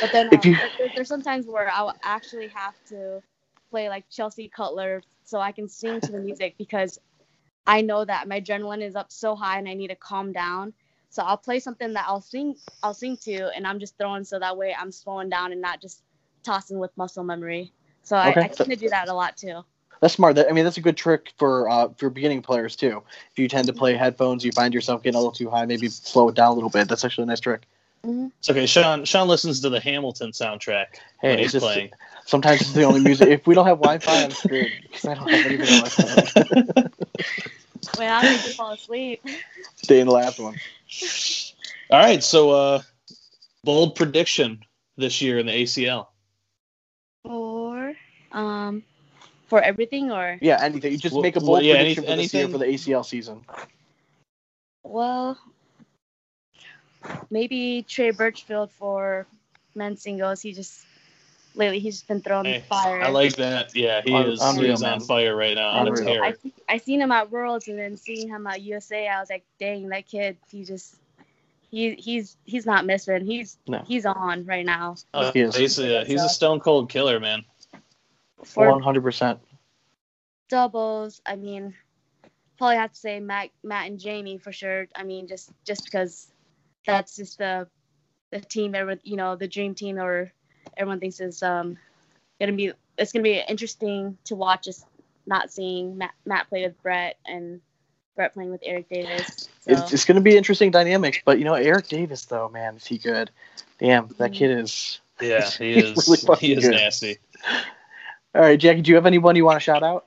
But 0.00 0.12
then 0.12 0.30
um, 0.32 0.40
you- 0.44 0.58
there's 0.94 1.08
sometimes 1.08 1.46
where 1.46 1.70
I'll 1.70 1.94
actually 2.02 2.48
have 2.48 2.74
to 2.88 3.22
play 3.70 3.88
like 3.88 4.04
Chelsea 4.10 4.48
Cutler 4.48 5.02
so 5.24 5.38
I 5.38 5.52
can 5.52 5.68
sing 5.68 6.00
to 6.00 6.12
the 6.12 6.18
music 6.18 6.56
because 6.58 6.98
I 7.66 7.82
know 7.82 8.04
that 8.04 8.28
my 8.28 8.40
adrenaline 8.40 8.82
is 8.82 8.96
up 8.96 9.10
so 9.10 9.36
high 9.36 9.58
and 9.58 9.68
I 9.68 9.74
need 9.74 9.88
to 9.88 9.96
calm 9.96 10.32
down. 10.32 10.72
So 11.10 11.22
I'll 11.22 11.36
play 11.36 11.60
something 11.60 11.92
that 11.94 12.04
I'll 12.06 12.20
sing 12.20 12.56
I'll 12.82 12.94
sing 12.94 13.16
to 13.18 13.50
and 13.54 13.66
I'm 13.66 13.80
just 13.80 13.96
throwing 13.98 14.24
so 14.24 14.38
that 14.38 14.56
way 14.56 14.74
I'm 14.78 14.92
slowing 14.92 15.28
down 15.28 15.52
and 15.52 15.60
not 15.60 15.80
just 15.80 16.02
tossing 16.42 16.78
with 16.78 16.90
muscle 16.96 17.24
memory. 17.24 17.72
So 18.02 18.16
Okay. 18.16 18.40
I, 18.40 18.44
I 18.44 18.48
tend 18.48 18.70
to 18.70 18.76
do 18.76 18.88
that 18.90 19.08
a 19.08 19.14
lot 19.14 19.36
too. 19.36 19.62
That's 20.00 20.14
smart. 20.14 20.36
That, 20.36 20.48
I 20.48 20.52
mean, 20.52 20.64
that's 20.64 20.78
a 20.78 20.80
good 20.80 20.96
trick 20.96 21.32
for 21.36 21.68
uh, 21.68 21.88
for 21.96 22.08
beginning 22.10 22.42
players 22.42 22.74
too. 22.74 23.02
If 23.32 23.38
you 23.38 23.48
tend 23.48 23.66
to 23.66 23.72
play 23.72 23.94
headphones, 23.94 24.44
you 24.44 24.52
find 24.52 24.72
yourself 24.72 25.02
getting 25.02 25.16
a 25.16 25.18
little 25.18 25.32
too 25.32 25.50
high, 25.50 25.66
maybe 25.66 25.88
slow 25.88 26.28
it 26.28 26.34
down 26.34 26.52
a 26.52 26.54
little 26.54 26.70
bit. 26.70 26.88
That's 26.88 27.04
actually 27.04 27.24
a 27.24 27.26
nice 27.26 27.40
trick. 27.40 27.66
It's 28.02 28.48
okay. 28.48 28.66
Sean 28.66 29.04
Sean 29.04 29.28
listens 29.28 29.60
to 29.60 29.68
the 29.68 29.80
Hamilton 29.80 30.30
soundtrack 30.30 30.86
Hey, 31.20 31.30
when 31.30 31.38
it's 31.38 31.40
he's 31.40 31.52
just 31.52 31.64
playing. 31.64 31.90
sometimes 32.26 32.60
it's 32.62 32.72
the 32.72 32.84
only 32.84 33.00
music. 33.00 33.28
If 33.28 33.46
we 33.46 33.54
don't 33.54 33.66
have 33.66 33.78
Wi-Fi, 33.78 34.24
I'm 34.24 34.30
screwed 34.30 34.72
because 34.82 35.04
I 35.04 35.14
don't 35.14 35.28
have 35.30 35.44
anything 35.46 35.74
on 35.74 35.80
my 35.82 35.88
phone. 35.88 36.84
Wait, 37.98 38.08
I'm 38.08 38.24
going 38.24 38.38
to 38.38 38.48
fall 38.54 38.72
asleep. 38.72 39.22
Stay 39.76 40.00
in 40.00 40.06
the 40.06 40.12
last 40.14 40.38
one. 40.38 40.56
All 41.90 41.98
right, 41.98 42.22
so 42.22 42.50
uh, 42.50 42.82
bold 43.64 43.96
prediction 43.96 44.60
this 44.96 45.20
year 45.20 45.38
in 45.38 45.46
the 45.46 45.52
ACL. 45.52 46.06
Or 47.24 47.92
um 48.32 48.82
for 49.48 49.60
everything 49.60 50.10
or 50.10 50.38
Yeah, 50.40 50.58
anything. 50.62 50.92
You 50.92 50.98
just 50.98 51.12
Well, 51.14 51.22
make 51.22 51.36
a 51.36 51.40
well, 51.40 51.46
bold 51.48 51.64
yeah, 51.64 51.74
prediction 51.74 52.04
any- 52.04 52.12
for 52.12 52.22
this 52.22 52.32
year 52.34 52.42
anything- 52.44 52.58
for 52.60 52.64
the 52.64 52.72
ACL 52.72 53.04
season. 53.04 53.44
well 54.84 55.36
maybe 57.30 57.84
Trey 57.88 58.10
Birchfield 58.10 58.70
for 58.72 59.26
men's 59.74 60.02
singles. 60.02 60.40
He 60.40 60.52
just 60.52 60.84
lately 61.54 61.78
he's 61.80 61.96
just 61.96 62.08
been 62.08 62.20
throwing 62.20 62.44
Hey, 62.46 62.64
fire. 62.68 63.00
I 63.02 63.08
like 63.08 63.36
that. 63.36 63.74
Yeah, 63.74 64.02
he 64.04 64.12
Un- 64.14 64.28
is, 64.30 64.40
he 64.42 64.48
unreal, 64.48 64.72
is 64.74 64.82
on 64.82 65.00
fire 65.00 65.34
right 65.34 65.54
now. 65.54 65.68
on 65.70 65.88
a 65.88 65.90
Unreal. 65.90 66.04
tear. 66.06 66.24
I 66.24 66.34
I 66.68 66.76
seen 66.78 67.00
him 67.00 67.10
at 67.12 67.30
Worlds 67.30 67.68
and 67.68 67.78
then 67.78 67.96
seeing 67.96 68.28
him 68.28 68.46
at 68.46 68.60
USA. 68.62 69.08
I 69.08 69.20
was 69.20 69.30
like, 69.30 69.44
dang, 69.58 69.88
that 69.88 70.06
kid. 70.06 70.36
He 70.50 70.64
just 70.64 70.96
he 71.70 71.94
he's 71.94 72.36
he's 72.44 72.66
not 72.66 72.84
missing. 72.86 73.24
He's 73.24 73.56
No. 73.68 73.82
he's 73.86 74.06
on 74.06 74.44
right 74.46 74.66
now. 74.66 74.96
Uh, 75.14 75.30
He 75.32 75.40
is. 75.40 75.56
he's, 75.56 75.78
a, 75.78 76.04
he's 76.04 76.22
a 76.22 76.28
stone 76.28 76.60
cold 76.60 76.88
killer, 76.90 77.18
man. 77.20 77.44
One 78.54 78.82
hundred 78.82 79.02
percent. 79.02 79.38
doubles, 80.48 81.20
I 81.26 81.36
mean, 81.36 81.74
probably 82.58 82.76
have 82.76 82.90
to 82.92 82.96
say 82.98 83.20
Matt, 83.20 83.50
Matt 83.62 83.86
and 83.86 83.98
Jamie 84.00 84.38
for 84.38 84.52
sure. 84.52 84.88
I 84.96 85.02
mean, 85.04 85.28
just 85.28 85.50
just 85.64 85.84
because 85.84 86.28
that's 86.86 87.16
just 87.16 87.38
the 87.38 87.68
the 88.30 88.40
team, 88.40 88.74
everyone, 88.74 89.00
you 89.02 89.16
know, 89.16 89.36
the 89.36 89.48
dream 89.48 89.74
team, 89.74 89.98
or 89.98 90.32
everyone 90.76 91.00
thinks 91.00 91.20
is 91.20 91.42
um 91.42 91.76
gonna 92.40 92.52
be. 92.52 92.72
It's 92.98 93.12
gonna 93.12 93.22
be 93.22 93.42
interesting 93.48 94.18
to 94.24 94.34
watch. 94.36 94.64
Just 94.64 94.86
not 95.26 95.52
seeing 95.52 95.96
Matt, 95.96 96.12
Matt 96.26 96.48
play 96.48 96.64
with 96.64 96.80
Brett 96.82 97.16
and 97.26 97.60
Brett 98.16 98.34
playing 98.34 98.50
with 98.50 98.60
Eric 98.64 98.88
Davis. 98.88 99.48
So 99.60 99.72
It's, 99.72 99.92
it's 99.92 100.04
going 100.04 100.16
to 100.16 100.20
be 100.20 100.36
interesting 100.36 100.70
dynamics, 100.70 101.18
but 101.24 101.38
you 101.38 101.44
know, 101.44 101.54
Eric 101.54 101.88
Davis 101.88 102.24
though, 102.26 102.48
man, 102.48 102.76
is 102.76 102.86
he 102.86 102.98
good? 102.98 103.30
Damn, 103.78 104.08
that 104.18 104.32
kid 104.32 104.50
is. 104.58 105.00
Yeah, 105.20 105.48
he 105.50 105.72
He's 105.74 105.84
is. 105.84 106.08
really 106.08 106.18
fucking 106.18 106.48
he 106.50 106.54
is 106.56 106.64
good. 106.64 106.72
nasty. 106.74 107.18
All 108.34 108.42
right, 108.42 108.58
Jackie, 108.58 108.82
do 108.82 108.90
you 108.90 108.96
have 108.96 109.06
anyone 109.06 109.36
you 109.36 109.44
want 109.44 109.56
to 109.56 109.60
shout 109.60 109.82
out? 109.82 110.06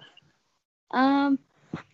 um, 0.92 1.40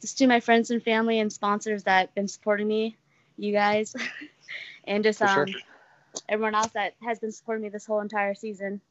just 0.01 0.17
to 0.17 0.27
my 0.27 0.39
friends 0.39 0.71
and 0.71 0.84
family 0.84 1.19
and 1.19 1.32
sponsors 1.32 1.84
that 1.84 1.99
have 2.07 2.15
been 2.15 2.27
supporting 2.27 2.67
me, 2.67 2.97
you 3.38 3.53
guys, 3.53 3.95
and 4.90 5.04
just 5.04 5.20
For 5.20 5.28
sure. 5.28 5.44
um 5.44 5.56
everyone 6.28 6.56
else 6.56 6.72
that 6.74 6.96
has 7.02 7.20
been 7.20 7.32
supporting 7.32 7.64
me 7.64 7.70
this 7.70 7.86
whole 7.86 8.02
entire 8.02 8.36
season. 8.36 8.82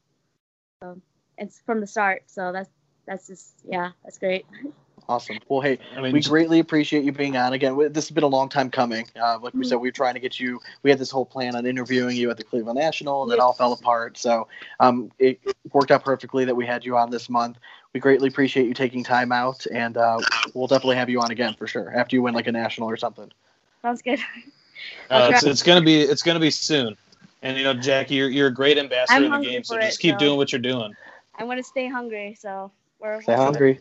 So 0.81 0.99
it's 1.37 1.61
from 1.65 1.81
the 1.81 1.87
start. 1.87 2.23
So 2.27 2.51
that's 2.51 2.69
that's 3.05 3.27
just 3.27 3.53
yeah, 3.63 3.91
that's 4.03 4.17
great. 4.17 4.45
Awesome. 5.07 5.39
Well, 5.47 5.61
hey, 5.61 5.79
I 5.97 6.01
mean, 6.01 6.13
we 6.13 6.21
greatly 6.21 6.59
appreciate 6.59 7.03
you 7.03 7.11
being 7.11 7.35
on 7.35 7.53
again. 7.53 7.75
This 7.91 8.07
has 8.09 8.11
been 8.11 8.23
a 8.23 8.27
long 8.27 8.47
time 8.47 8.69
coming. 8.69 9.07
Uh, 9.19 9.39
like 9.41 9.55
we 9.55 9.63
said, 9.65 9.77
we 9.77 9.87
were 9.87 9.91
trying 9.91 10.13
to 10.13 10.19
get 10.19 10.39
you. 10.39 10.59
We 10.83 10.91
had 10.91 10.99
this 10.99 11.09
whole 11.09 11.25
plan 11.25 11.55
on 11.55 11.65
interviewing 11.65 12.15
you 12.15 12.29
at 12.29 12.37
the 12.37 12.43
Cleveland 12.43 12.77
National, 12.77 13.23
and 13.23 13.31
then 13.31 13.37
Yeah. 13.39 13.45
all 13.45 13.53
fell 13.53 13.73
apart. 13.73 14.19
So 14.19 14.47
um, 14.79 15.11
it 15.17 15.39
worked 15.73 15.89
out 15.89 16.03
perfectly 16.03 16.45
that 16.45 16.55
we 16.55 16.67
had 16.67 16.85
you 16.85 16.95
on 16.95 17.09
this 17.09 17.27
month. 17.27 17.57
We 17.91 17.99
greatly 17.99 18.27
appreciate 18.27 18.67
you 18.67 18.75
taking 18.75 19.03
time 19.03 19.31
out, 19.31 19.65
and 19.73 19.97
uh, 19.97 20.19
we'll 20.53 20.67
definitely 20.67 20.97
have 20.97 21.09
you 21.09 21.21
on 21.21 21.31
again 21.31 21.55
for 21.55 21.65
sure 21.65 21.91
after 21.97 22.15
you 22.15 22.21
win 22.21 22.35
like 22.35 22.45
a 22.45 22.51
national 22.51 22.87
or 22.87 22.97
something. 22.97 23.31
Sounds 23.81 24.03
good. 24.03 24.19
uh, 25.09 25.31
it's, 25.33 25.43
it's 25.43 25.63
gonna 25.63 25.81
be 25.81 26.01
it's 26.01 26.23
gonna 26.23 26.39
be 26.39 26.51
soon. 26.51 26.95
And 27.41 27.57
you 27.57 27.63
know, 27.63 27.73
Jackie, 27.73 28.15
you're 28.15 28.29
you're 28.29 28.47
a 28.47 28.53
great 28.53 28.77
ambassador 28.77 29.15
I'm 29.15 29.23
in 29.33 29.41
the 29.41 29.47
game, 29.47 29.63
so 29.63 29.79
just 29.79 29.99
it, 29.99 30.01
keep 30.01 30.15
so- 30.15 30.19
doing 30.19 30.37
what 30.37 30.51
you're 30.51 30.59
doing. 30.61 30.93
I 31.35 31.45
want 31.45 31.57
to 31.57 31.63
stay 31.63 31.87
hungry, 31.87 32.35
so 32.37 32.69
we're 32.99 33.21
Stay 33.21 33.33
hungry. 33.33 33.79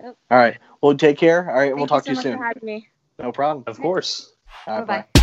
Yep. 0.00 0.16
All 0.30 0.38
right. 0.38 0.58
Well, 0.80 0.96
take 0.96 1.18
care. 1.18 1.50
All 1.50 1.56
right. 1.56 1.66
Thank 1.66 1.76
we'll 1.76 1.86
talk 1.88 2.06
you 2.06 2.08
to 2.08 2.10
you 2.12 2.16
much 2.16 2.22
soon. 2.22 2.38
for 2.38 2.44
having 2.44 2.64
me. 2.64 2.88
No 3.18 3.32
problem. 3.32 3.64
Of 3.66 3.80
course. 3.80 4.32
All 4.66 4.78
right, 4.78 4.86
Bye-bye. 4.86 5.04
bye. 5.12 5.20